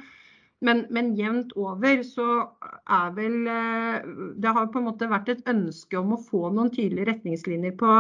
Men, 0.66 0.82
men, 0.92 1.14
jevnt 1.16 1.54
over 1.56 2.02
så 2.04 2.26
er 2.92 3.14
vel 3.16 3.46
eh, 3.48 4.08
Det 4.44 4.56
har 4.56 4.72
på 4.72 4.82
en 4.82 4.90
måte 4.90 5.08
vært 5.12 5.32
et 5.32 5.46
ønske 5.48 6.00
om 6.00 6.18
å 6.18 6.24
få 6.24 6.50
noen 6.52 6.72
tydelige 6.74 7.08
retningslinjer 7.14 7.78
på, 7.80 7.94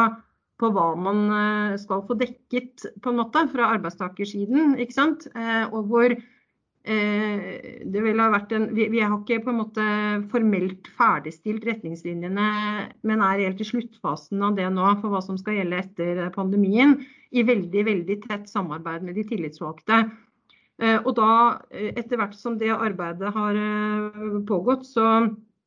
på 0.60 0.72
hva 0.76 0.90
man 1.00 1.22
eh, 1.36 1.78
skal 1.80 2.04
få 2.08 2.20
dekket 2.20 2.90
på 3.00 3.14
en 3.14 3.22
måte 3.22 3.46
fra 3.54 3.72
arbeidstakersiden. 3.78 4.76
ikke 4.76 4.98
sant? 4.98 5.30
Eh, 5.36 5.66
og 5.70 5.88
hvor 5.92 6.20
det 6.90 8.02
vil 8.02 8.22
ha 8.24 8.30
vært 8.32 8.54
en, 8.56 8.64
vi, 8.74 8.86
vi, 8.90 9.02
har 9.04 9.12
ikke 9.20 9.44
på 9.44 9.52
en 9.52 9.58
måte 9.60 9.84
formelt 10.32 10.88
ferdigstilt 10.98 11.68
retningslinjene, 11.68 12.46
men 13.06 13.22
er 13.22 13.44
helt 13.44 13.60
i 13.62 13.68
sluttfasen 13.68 14.42
av 14.48 14.56
det 14.58 14.66
nå 14.74 14.88
for 15.02 15.12
hva 15.12 15.20
som 15.22 15.38
skal 15.38 15.60
gjelde 15.60 15.84
etter 15.84 16.22
pandemien. 16.34 16.96
I 17.36 17.44
veldig, 17.46 17.84
veldig 17.86 18.18
tett 18.24 18.50
samarbeid 18.50 19.06
med 19.06 19.20
de 19.20 19.28
tillitsvalgte. 19.28 20.00
Eh, 20.80 20.98
og 21.04 21.16
da, 21.18 21.30
eh, 21.76 21.92
etter 22.00 22.20
hvert 22.20 22.36
som 22.40 22.58
det 22.60 22.72
arbeidet 22.72 23.34
har 23.36 23.58
eh, 23.60 24.36
pågått, 24.48 24.86
så, 24.88 25.08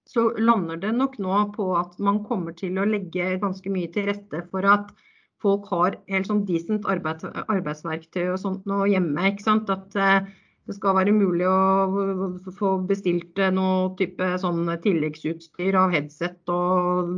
så 0.09 0.31
lander 0.41 0.81
det 0.81 0.93
nok 0.97 1.19
nå 1.21 1.41
på 1.57 1.67
at 1.77 1.99
man 2.01 2.23
kommer 2.25 2.57
til 2.57 2.81
å 2.81 2.89
legge 2.89 3.35
ganske 3.43 3.73
mye 3.73 3.91
til 3.93 4.09
rette 4.09 4.45
for 4.51 4.69
at 4.69 4.95
folk 5.43 5.67
har 5.73 5.99
helt 6.09 6.31
sånn 6.31 6.47
decent 6.49 6.87
arbeid, 6.89 7.27
arbeidsverktøy 7.45 8.31
og 8.31 8.41
sånt 8.41 8.65
nå 8.71 8.87
hjemme. 8.89 9.27
ikke 9.33 9.45
sant? 9.45 9.73
At 9.75 9.93
det 9.93 10.77
skal 10.77 10.95
være 10.95 11.13
mulig 11.13 11.49
å 11.51 12.53
få 12.55 12.77
bestilt 12.87 13.41
noe 13.53 13.91
type 13.99 14.29
sånn 14.39 14.71
tilleggsutstyr 14.85 15.77
av 15.81 15.91
headset 15.97 16.53
og 16.55 17.11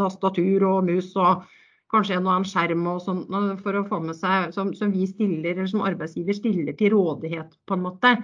tastatur 0.00 0.66
og 0.66 0.90
mus 0.90 1.12
og 1.14 1.46
kanskje 1.90 2.16
en 2.16 2.26
og 2.26 2.34
annen 2.34 2.48
skjerm 2.48 2.84
og 2.90 3.00
sånt 3.04 3.62
for 3.64 3.78
å 3.78 3.86
få 3.88 4.00
med 4.04 4.18
seg, 4.18 4.52
som, 4.54 4.74
som 4.78 4.92
vi 4.94 5.08
stiller, 5.10 5.54
eller 5.54 5.70
som 5.70 5.86
arbeidsgiver 5.86 6.36
stiller 6.36 6.76
til 6.78 6.94
rådighet, 6.94 7.56
på 7.66 7.76
en 7.76 7.86
måte. 7.86 8.14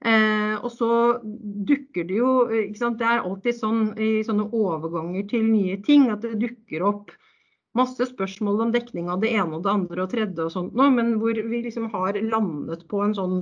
Eh, 0.00 0.54
og 0.56 0.70
så 0.72 0.90
dukker 1.22 2.06
det 2.08 2.20
jo? 2.22 2.34
Det 2.48 3.04
er 3.04 3.20
alltid 3.20 3.56
sånn 3.58 3.82
i 4.00 4.12
sånne 4.24 4.46
overganger 4.56 5.26
til 5.28 5.44
nye 5.50 5.76
ting 5.84 6.08
at 6.12 6.24
det 6.24 6.38
dukker 6.40 6.86
opp 6.88 7.10
masse 7.76 8.06
spørsmål 8.08 8.64
om 8.64 8.72
dekning 8.74 9.10
av 9.12 9.20
det 9.22 9.34
ene 9.36 9.58
og 9.58 9.66
det 9.66 9.74
andre 9.74 10.06
og 10.06 10.14
tredje 10.14 10.46
og 10.46 10.54
sånt 10.54 10.72
nå, 10.78 10.88
men 10.94 11.18
hvor 11.20 11.36
vi 11.36 11.60
liksom 11.66 11.90
har 11.92 12.18
landet 12.18 12.86
på 12.90 13.02
en 13.04 13.14
sånn 13.14 13.36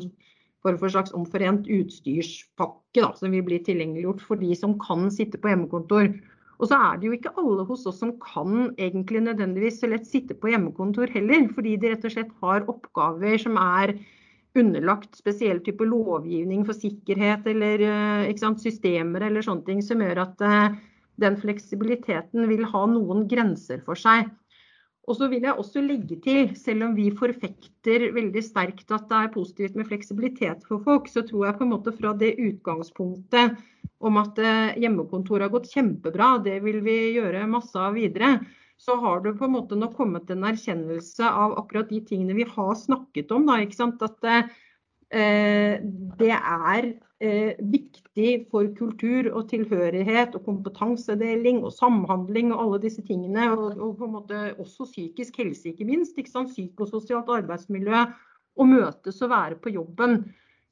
form 0.67 0.81
for 0.81 0.93
slags 0.93 1.15
omforent 1.17 1.69
utstyrspakke 1.71 3.05
da, 3.05 3.13
som 3.17 3.33
vil 3.33 3.47
bli 3.47 3.61
tilgjengeliggjort 3.65 4.25
for 4.27 4.41
de 4.41 4.51
som 4.59 4.75
kan 4.83 5.07
sitte 5.15 5.39
på 5.41 5.53
hjemmekontor. 5.53 6.11
Og 6.59 6.67
så 6.67 6.79
er 6.89 6.99
det 6.99 7.07
jo 7.07 7.15
ikke 7.15 7.35
alle 7.39 7.65
hos 7.69 7.85
oss 7.87 8.01
som 8.03 8.17
kan 8.23 8.73
egentlig 8.83 9.23
nødvendigvis 9.23 9.79
så 9.83 9.91
lett 9.91 10.09
sitte 10.11 10.35
på 10.35 10.51
hjemmekontor 10.51 11.11
heller, 11.15 11.47
fordi 11.55 11.77
de 11.79 11.93
rett 11.93 12.07
og 12.09 12.15
slett 12.15 12.33
har 12.43 12.67
oppgaver 12.71 13.39
som 13.39 13.59
er 13.63 13.95
underlagt 14.59 15.15
spesiell 15.15 15.61
type 15.63 15.87
lovgivning 15.87 16.65
for 16.67 16.75
sikkerhet 16.75 17.47
eller 17.47 17.85
eh, 17.87 18.35
sant, 18.41 18.63
systemer 18.65 19.29
eller 19.29 19.45
sånne 19.45 19.67
ting 19.69 19.85
som 19.85 20.03
gjør 20.03 20.25
at 20.25 20.43
uh, 20.43 20.75
den 21.23 21.39
fleksibiliteten 21.39 22.49
vil 22.51 22.67
ha 22.67 22.85
noen 22.91 23.27
grenser 23.31 23.83
for 23.87 23.99
seg. 23.99 24.27
Og 25.09 25.17
så 25.17 25.31
vil 25.33 25.47
jeg 25.47 25.57
også 25.57 25.81
legge 25.81 26.19
til, 26.21 26.51
selv 26.59 26.85
om 26.85 26.97
vi 26.99 27.07
forfekter 27.17 28.11
veldig 28.13 28.43
sterkt 28.45 28.91
at 28.93 29.07
det 29.09 29.21
er 29.23 29.33
positivt 29.33 29.79
med 29.79 29.89
fleksibilitet 29.89 30.67
for 30.69 30.85
folk, 30.85 31.09
så 31.09 31.23
tror 31.25 31.47
jeg 31.47 31.57
på 31.61 31.65
en 31.65 31.73
måte 31.73 31.95
fra 31.97 32.13
det 32.19 32.35
utgangspunktet 32.37 33.57
om 33.99 34.21
at 34.21 34.39
eh, 34.39 34.79
hjemmekontoret 34.83 35.49
har 35.49 35.55
gått 35.55 35.73
kjempebra, 35.73 36.37
det 36.45 36.61
vil 36.65 36.81
vi 36.87 36.99
gjøre 37.17 37.49
masse 37.51 37.79
av 37.79 37.99
videre, 37.99 38.39
så 38.79 38.95
har 39.03 39.25
det 39.25 39.35
på 39.39 39.49
en 39.49 39.57
måte 39.57 39.77
nå 39.79 39.91
kommet 39.97 40.31
en 40.31 40.47
erkjennelse 40.47 41.27
av 41.27 41.57
akkurat 41.59 41.91
de 41.91 41.99
tingene 42.07 42.37
vi 42.39 42.47
har 42.47 42.75
snakket 42.79 43.35
om. 43.35 43.49
Da, 43.49 43.59
At 44.07 44.29
eh, 44.31 45.81
det 46.21 46.31
er 46.37 46.93
eh, 47.19 47.59
viktig 47.59 48.31
for 48.53 48.71
kultur 48.79 49.33
og 49.33 49.49
tilhørighet 49.51 50.39
og 50.39 50.47
kompetansedeling 50.47 51.65
og 51.65 51.75
samhandling 51.75 52.53
og 52.53 52.63
alle 52.63 52.83
disse 52.87 53.03
tingene. 53.03 53.51
Og, 53.51 53.75
og 53.75 53.97
på 53.99 54.07
en 54.07 54.15
måte 54.15 54.45
også 54.63 54.87
psykisk 54.93 55.43
helse, 55.43 55.73
ikke 55.73 55.89
minst. 55.89 56.19
Ikke 56.19 56.47
Psykososialt 56.47 57.35
arbeidsmiljø. 57.41 58.07
Å 58.59 58.67
møtes 58.67 59.19
og 59.23 59.35
være 59.35 59.59
på 59.63 59.75
jobben. 59.75 60.23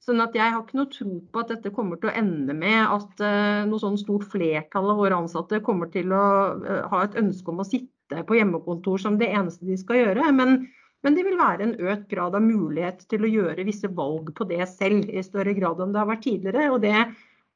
Sånn 0.07 0.23
at 0.23 0.37
Jeg 0.39 0.55
har 0.55 0.63
ikke 0.63 0.79
noe 0.79 0.93
tro 0.93 1.19
på 1.35 1.43
at 1.43 1.51
dette 1.51 1.75
kommer 1.75 1.99
til 1.99 2.13
å 2.13 2.17
ende 2.17 2.55
med 2.55 2.79
at 2.79 3.23
uh, 3.25 3.67
noe 3.67 3.83
sånn 3.83 3.99
stort 3.99 4.29
flertall 4.31 4.93
av 4.93 5.03
våre 5.03 5.19
ansatte 5.19 5.63
kommer 5.67 5.91
til 5.91 6.15
å 6.15 6.25
uh, 6.63 6.83
ha 6.93 7.05
et 7.05 7.19
ønske 7.19 7.51
om 7.51 7.65
å 7.65 7.67
sitte 7.67 8.23
på 8.29 8.39
hjemmekontor 8.39 9.03
som 9.03 9.19
det 9.19 9.33
eneste 9.35 9.67
de 9.67 9.79
skal 9.81 10.05
gjøre. 10.05 10.31
Men 10.37 10.61
men 11.07 11.15
det 11.15 11.23
vil 11.23 11.37
være 11.39 11.63
en 11.63 11.77
økt 11.87 12.09
grad 12.11 12.35
av 12.35 12.43
mulighet 12.43 13.05
til 13.11 13.23
å 13.23 13.31
gjøre 13.31 13.65
visse 13.69 13.87
valg 13.95 14.33
på 14.35 14.47
det 14.51 14.65
selv, 14.73 15.07
i 15.07 15.23
større 15.23 15.53
grad 15.55 15.79
enn 15.83 15.93
det 15.95 16.01
har 16.03 16.09
vært 16.09 16.25
tidligere. 16.25 16.71
og 16.75 16.81
det, 16.83 16.95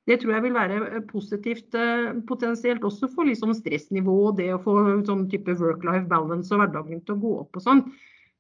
det 0.07 0.21
tror 0.21 0.37
jeg 0.37 0.45
vil 0.45 0.55
være 0.55 0.77
eh, 0.87 1.01
positivt 1.09 1.75
eh, 1.79 2.13
potensielt 2.29 2.87
også 2.87 3.11
for 3.15 3.27
liksom 3.27 3.55
stressnivå 3.59 4.17
og 4.29 4.39
det 4.39 4.53
å 4.55 4.61
få 4.63 4.77
sånn 5.09 5.27
type 5.33 5.57
work-life 5.59 6.07
balance 6.13 6.55
og 6.55 6.63
hverdagen 6.63 7.03
til 7.03 7.17
å 7.17 7.23
gå 7.25 7.35
opp 7.41 7.59
og 7.59 7.67
sånn. 7.67 7.85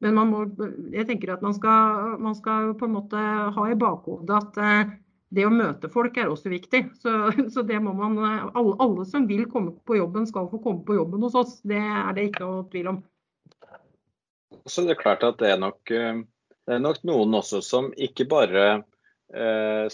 Men 0.00 0.16
man 0.16 0.30
må, 0.32 0.42
jeg 0.94 1.06
tenker 1.08 1.34
at 1.34 1.42
man 1.44 1.54
skal, 1.56 2.16
man 2.24 2.36
skal 2.38 2.72
på 2.80 2.88
en 2.88 2.96
måte 2.96 3.20
ha 3.56 3.64
i 3.68 3.76
bakhodet 3.78 4.36
at 4.38 4.60
eh, 4.64 4.92
det 5.30 5.44
å 5.46 5.52
møte 5.54 5.90
folk 5.92 6.16
er 6.18 6.30
også 6.30 6.50
viktig. 6.52 6.82
Så, 7.02 7.14
så 7.54 7.64
det 7.66 7.78
må 7.84 7.94
man, 7.96 8.18
alle, 8.18 8.74
alle, 8.80 9.06
som 9.08 9.28
vil 9.30 9.46
komme 9.50 9.76
på 9.86 9.98
jobben, 10.00 10.26
skal 10.28 10.50
få 10.50 10.62
komme 10.64 10.84
på 10.86 10.96
jobben 10.98 11.22
hos 11.26 11.36
oss. 11.38 11.58
Det 11.62 11.78
er 11.78 12.12
det 12.16 12.30
ikke 12.30 12.46
noe 12.46 12.66
tvil 12.72 12.92
om. 12.94 13.02
Så 14.66 14.84
det 14.84 14.96
er 14.96 15.02
klart 15.02 15.24
at 15.26 15.38
det 15.40 15.52
er 15.54 15.60
nok, 15.60 15.92
eh, 15.94 16.24
det 16.66 16.76
er 16.76 16.82
nok 16.82 17.04
noen 17.08 17.36
også 17.38 17.62
som 17.64 17.92
ikke 17.96 18.28
bare 18.30 18.64
eh, 18.72 18.82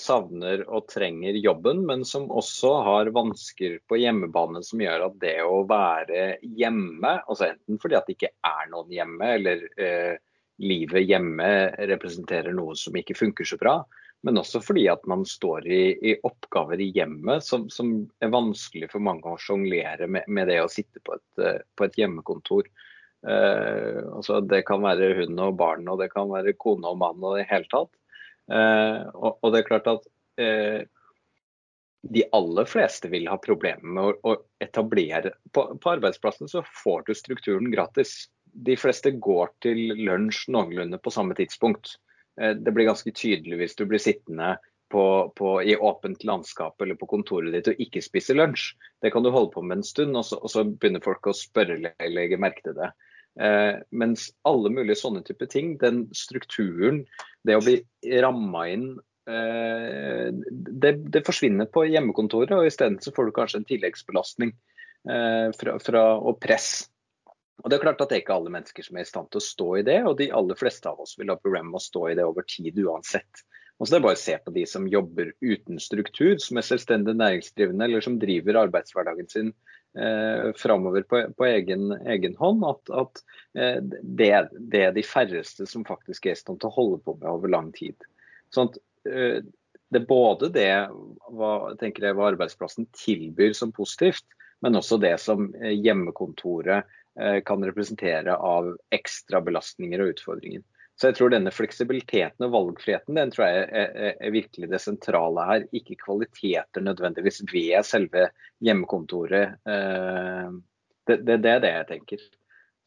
savner 0.00 0.62
og 0.72 0.86
trenger 0.88 1.36
jobben, 1.36 1.82
men 1.84 2.04
som 2.08 2.30
også 2.32 2.70
har 2.86 3.10
vansker 3.12 3.74
på 3.84 3.98
hjemmebane 4.00 4.62
som 4.64 4.80
gjør 4.80 5.04
at 5.10 5.18
det 5.20 5.34
å 5.44 5.58
være 5.68 6.38
hjemme, 6.40 7.18
altså 7.28 7.50
enten 7.50 7.80
fordi 7.82 7.98
at 7.98 8.08
det 8.08 8.16
ikke 8.16 8.32
er 8.48 8.70
noen 8.72 8.94
hjemme, 8.96 9.28
eller 9.36 9.66
eh, 9.76 10.16
livet 10.64 11.04
hjemme 11.04 11.50
representerer 11.92 12.56
noe 12.56 12.76
som 12.78 12.96
ikke 12.96 13.18
funker 13.18 13.48
så 13.48 13.58
bra, 13.60 13.76
men 14.24 14.40
også 14.40 14.62
fordi 14.64 14.86
at 14.90 15.04
man 15.10 15.24
står 15.28 15.66
i, 15.68 15.82
i 16.10 16.16
oppgaver 16.26 16.80
i 16.82 16.88
hjemmet 16.94 17.44
som, 17.44 17.68
som, 17.70 17.92
er 18.24 18.32
vanskelig 18.32 18.88
for 18.90 19.04
mange 19.04 19.28
å 19.28 19.38
sjonglere 19.40 20.08
med, 20.08 20.26
med, 20.26 20.48
det 20.50 20.62
å 20.62 20.72
sitte 20.72 21.02
på 21.04 21.18
et, 21.18 21.28
eh, 21.42 21.60
på 21.76 21.86
et 21.86 22.00
hjemmekontor. 22.00 22.70
Eh, 23.26 24.00
altså 24.16 24.40
det 24.42 24.64
kan 24.66 24.82
være 24.84 25.12
hund 25.20 25.44
og 25.44 25.60
barn, 25.60 25.86
og 25.92 26.00
det 26.02 26.10
kan 26.14 26.32
være 26.32 26.56
kone 26.58 26.88
og 26.90 27.00
mann 27.04 27.22
og 27.22 27.38
det 27.38 27.46
hele 27.52 27.68
tatt. 27.70 27.92
Eh, 28.52 29.00
og, 29.14 29.38
og, 29.40 29.50
det 29.52 29.62
er 29.62 29.68
klart 29.68 29.88
at 29.90 30.06
eh, 30.40 30.84
de 32.06 32.22
aller 32.36 32.68
fleste 32.70 33.10
vil 33.10 33.26
ha 33.30 33.38
problemer 33.42 33.96
med 33.96 34.04
å, 34.04 34.32
å 34.34 34.62
etablere 34.62 35.34
på, 35.52 35.66
på, 35.82 35.92
arbeidsplassen 35.96 36.50
så 36.50 36.62
får 36.84 37.06
du 37.08 37.14
strukturen 37.18 37.70
gratis. 37.72 38.28
De 38.46 38.76
fleste 38.78 39.12
går 39.22 39.50
til 39.64 39.96
lunsj 40.06 40.46
noenlunde 40.54 41.00
på 41.02 41.12
samme 41.12 41.36
tidspunkt. 41.38 41.96
Eh, 42.40 42.54
det 42.54 42.74
blir 42.74 42.90
ganske 42.90 43.12
tydelig 43.12 43.60
hvis 43.62 43.78
du 43.78 43.86
blir 43.90 44.02
sittende 44.02 44.54
på, 44.92 45.32
på, 45.36 45.56
i 45.66 45.74
åpent 45.76 46.24
landskap 46.24 46.80
eller 46.82 46.94
på 46.94 47.08
kontoret 47.10 47.50
ditt 47.54 47.72
og 47.72 47.82
ikke 47.82 48.04
spise 48.04 48.36
lunsj. 48.36 48.76
Det 49.02 49.10
kan 49.14 49.26
du 49.26 49.32
holde 49.34 49.50
på 49.54 49.64
med 49.66 49.80
en 49.80 49.86
stund, 49.86 50.14
og 50.14 50.28
så, 50.28 50.38
og 50.38 50.52
så 50.52 50.62
begynner 50.66 51.02
folk 51.04 51.26
å 51.26 51.34
spørre 51.34 51.80
eller 51.80 52.14
legge 52.14 52.38
merke 52.40 52.62
til 52.62 52.78
det. 52.78 52.92
Eh, 53.36 53.74
mens 53.92 54.30
alle 54.48 54.70
mulige 54.72 54.96
sånne 54.96 55.20
type 55.26 55.48
ting, 55.52 55.74
den 55.80 56.06
strukturen, 56.16 57.02
det 57.44 57.58
å 57.58 57.64
bli 57.64 57.76
ramma 58.22 58.62
inn 58.72 58.86
eh, 59.28 60.30
det, 60.32 60.92
det, 61.12 61.24
forsvinner 61.26 61.68
på 61.68 61.84
hjemmekontoret, 61.90 62.54
og 62.56 62.68
isteden 62.70 62.96
så 63.04 63.12
får 63.16 63.28
du 63.28 63.34
kanskje 63.36 63.60
en 63.60 63.68
tilleggsbelastning 63.68 64.54
eh, 65.10 65.50
fra, 65.58 65.76
fra, 65.84 66.06
og 66.16 66.40
press. 66.40 66.86
Og 67.64 67.68
Det 67.68 67.76
er 67.76 67.84
klart 67.84 68.00
at 68.00 68.08
det 68.08 68.18
er 68.18 68.24
ikke 68.24 68.38
alle 68.38 68.52
mennesker 68.54 68.86
som 68.86 68.96
er 68.96 69.04
i 69.04 69.10
stand 69.10 69.28
til 69.32 69.42
å 69.42 69.48
stå 69.50 69.68
i 69.82 69.84
det, 69.84 70.00
og 70.08 70.16
de 70.20 70.32
aller 70.32 70.56
fleste 70.56 70.88
av 70.88 71.04
oss 71.04 71.16
vil 71.20 71.32
ha 71.32 71.36
problemer 71.40 71.74
med 71.74 71.80
å 71.82 71.86
stå 71.86 72.08
i 72.08 72.16
det 72.16 72.24
over 72.24 72.46
tid 72.48 72.80
uansett. 72.80 73.44
Og 73.76 73.84
så 73.84 73.92
det 73.92 73.98
er 73.98 74.04
bare 74.06 74.16
å 74.16 74.20
se 74.20 74.36
på 74.40 74.52
de 74.54 74.64
som 74.68 74.88
jobber 74.88 75.34
uten 75.44 75.80
struktur, 75.82 76.38
som 76.40 76.56
er 76.56 76.64
selvstendig 76.64 77.12
næringsdrivende 77.20 77.84
eller 77.84 78.04
som 78.04 78.16
driver 78.20 78.62
arbeidshverdagen 78.62 79.28
sin 79.28 79.50
eh, 79.98 80.52
framover 80.56 81.02
på, 81.02 81.22
på 81.36 81.46
egen, 81.46 81.92
egen, 81.92 82.36
hånd. 82.36 82.64
At, 82.64 82.90
at 82.90 83.22
eh, 83.58 83.78
det, 84.02 84.30
det, 84.58 84.82
er 84.82 84.96
de 84.96 85.04
færreste 85.06 85.66
som 85.68 85.86
faktisk 85.88 86.26
er 86.26 86.36
i 86.36 86.40
stand 86.40 86.60
til 86.62 86.70
å 86.70 86.76
holde 86.76 87.00
på 87.04 87.16
med 87.20 87.28
over 87.30 87.52
lang 87.52 87.72
tid. 87.76 88.08
Sånn 88.54 88.70
at, 88.70 88.80
eh, 89.10 89.40
det 89.94 90.02
er 90.02 90.08
både 90.08 90.50
det 90.50 90.70
hva, 91.30 91.52
jeg, 91.78 92.14
hva 92.18 92.30
arbeidsplassen 92.32 92.88
tilbyr 92.96 93.54
som 93.54 93.74
positivt, 93.74 94.26
men 94.64 94.78
også 94.78 94.98
det 95.02 95.14
som 95.22 95.50
eh, 95.60 95.74
hjemmekontoret 95.76 96.92
kan 97.48 97.62
representere 97.64 98.34
av 98.44 98.66
ekstra 98.92 99.38
belastninger 99.40 100.02
og 100.04 100.10
utfordringer. 100.10 100.60
Så 100.96 101.10
jeg 101.10 101.18
tror 101.18 101.32
denne 101.32 101.52
fleksibiliteten 101.52 102.46
og 102.46 102.54
valgfriheten 102.54 103.18
den 103.18 103.32
tror 103.32 103.44
jeg 103.44 103.64
er, 103.66 103.90
er, 103.92 104.14
er 104.16 104.32
virkelig 104.32 104.70
det 104.70 104.80
sentrale 104.80 105.44
her. 105.44 105.66
Ikke 105.76 105.98
kvaliteter 106.00 106.84
nødvendigvis 106.84 107.42
ved 107.50 107.84
selve 107.84 108.30
hjemmekontoret. 108.64 109.58
Eh, 109.68 110.48
det, 111.06 111.18
det, 111.28 111.36
det, 111.44 111.52
er 111.52 111.60
det 111.64 111.74
jeg 111.74 111.88
tenker. 111.90 112.24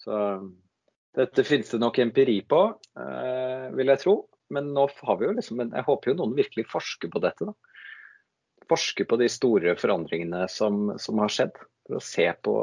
Så 0.02 0.18
dette 1.20 1.46
finnes 1.46 1.70
det 1.70 1.82
nok 1.84 2.02
empiri 2.02 2.40
på, 2.50 2.64
eh, 2.98 3.70
vil 3.78 3.94
jeg 3.94 4.04
tro. 4.04 4.16
Men 4.50 4.72
nå 4.74 4.88
har 5.06 5.20
vi 5.20 5.28
jo 5.28 5.36
liksom, 5.38 5.62
jeg 5.68 5.86
håper 5.86 6.10
jo 6.10 6.18
noen 6.24 6.34
virkelig 6.38 6.66
forsker 6.72 7.14
på 7.14 7.22
dette. 7.22 7.46
da. 7.46 8.66
Forsker 8.70 9.06
på 9.06 9.22
de 9.22 9.30
store 9.30 9.78
forandringene 9.78 10.48
som, 10.50 10.96
som 10.98 11.22
har 11.22 11.30
skjedd, 11.34 11.62
for 11.86 12.00
å 12.00 12.04
se 12.04 12.26
på, 12.42 12.56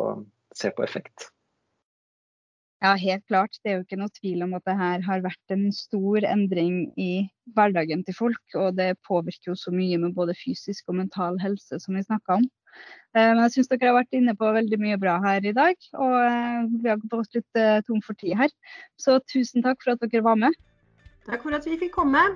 se 0.55 0.75
på 0.75 0.83
effekt. 0.83 1.31
Ja, 2.85 2.93
helt 3.01 3.25
klart. 3.31 3.57
Det 3.65 3.73
er 3.73 3.79
jo 3.79 3.87
ikke 3.87 3.99
noe 4.01 4.13
tvil 4.19 4.45
om 4.45 4.53
at 4.57 4.65
det 4.69 4.77
her 4.77 5.05
har 5.07 5.25
vært 5.25 5.55
en 5.55 5.71
stor 5.73 6.27
endring 6.29 6.91
i 7.01 7.27
hverdagen 7.57 8.05
til 8.05 8.17
folk. 8.19 8.43
Og 8.59 8.77
det 8.77 8.99
påvirker 9.09 9.55
jo 9.55 9.57
så 9.57 9.73
mye 9.73 9.97
med 10.03 10.15
både 10.19 10.37
fysisk 10.37 10.93
og 10.93 10.99
mental 11.01 11.41
helse, 11.41 11.81
som 11.81 11.97
vi 11.97 12.05
snakka 12.05 12.41
om. 12.43 12.47
Eh, 13.17 13.31
men 13.33 13.41
jeg 13.47 13.55
syns 13.57 13.73
dere 13.73 13.89
har 13.89 13.99
vært 14.03 14.19
inne 14.19 14.37
på 14.37 14.53
veldig 14.59 14.81
mye 14.83 14.99
bra 15.01 15.17
her 15.25 15.47
i 15.49 15.55
dag. 15.57 15.89
Og 15.97 16.17
eh, 16.21 16.67
vi 16.83 16.93
har 16.93 17.01
gått 17.01 17.39
litt 17.39 17.63
eh, 17.63 17.81
tom 17.89 18.03
for 18.05 18.19
tid 18.21 18.37
her. 18.43 18.53
Så 19.01 19.19
tusen 19.33 19.65
takk 19.65 19.81
for 19.85 19.97
at 19.97 20.05
dere 20.05 20.27
var 20.27 20.37
med. 20.45 20.57
Takk 21.27 21.47
for 21.47 21.57
at 21.57 21.65
vi 21.67 21.81
fikk 21.81 21.97
komme. 21.97 22.29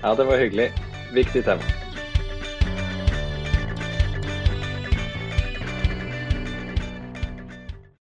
Ja, 0.00 0.16
det 0.16 0.26
var 0.26 0.42
hyggelig. 0.42 0.72
Viktig 1.14 1.46
tema. 1.46 1.89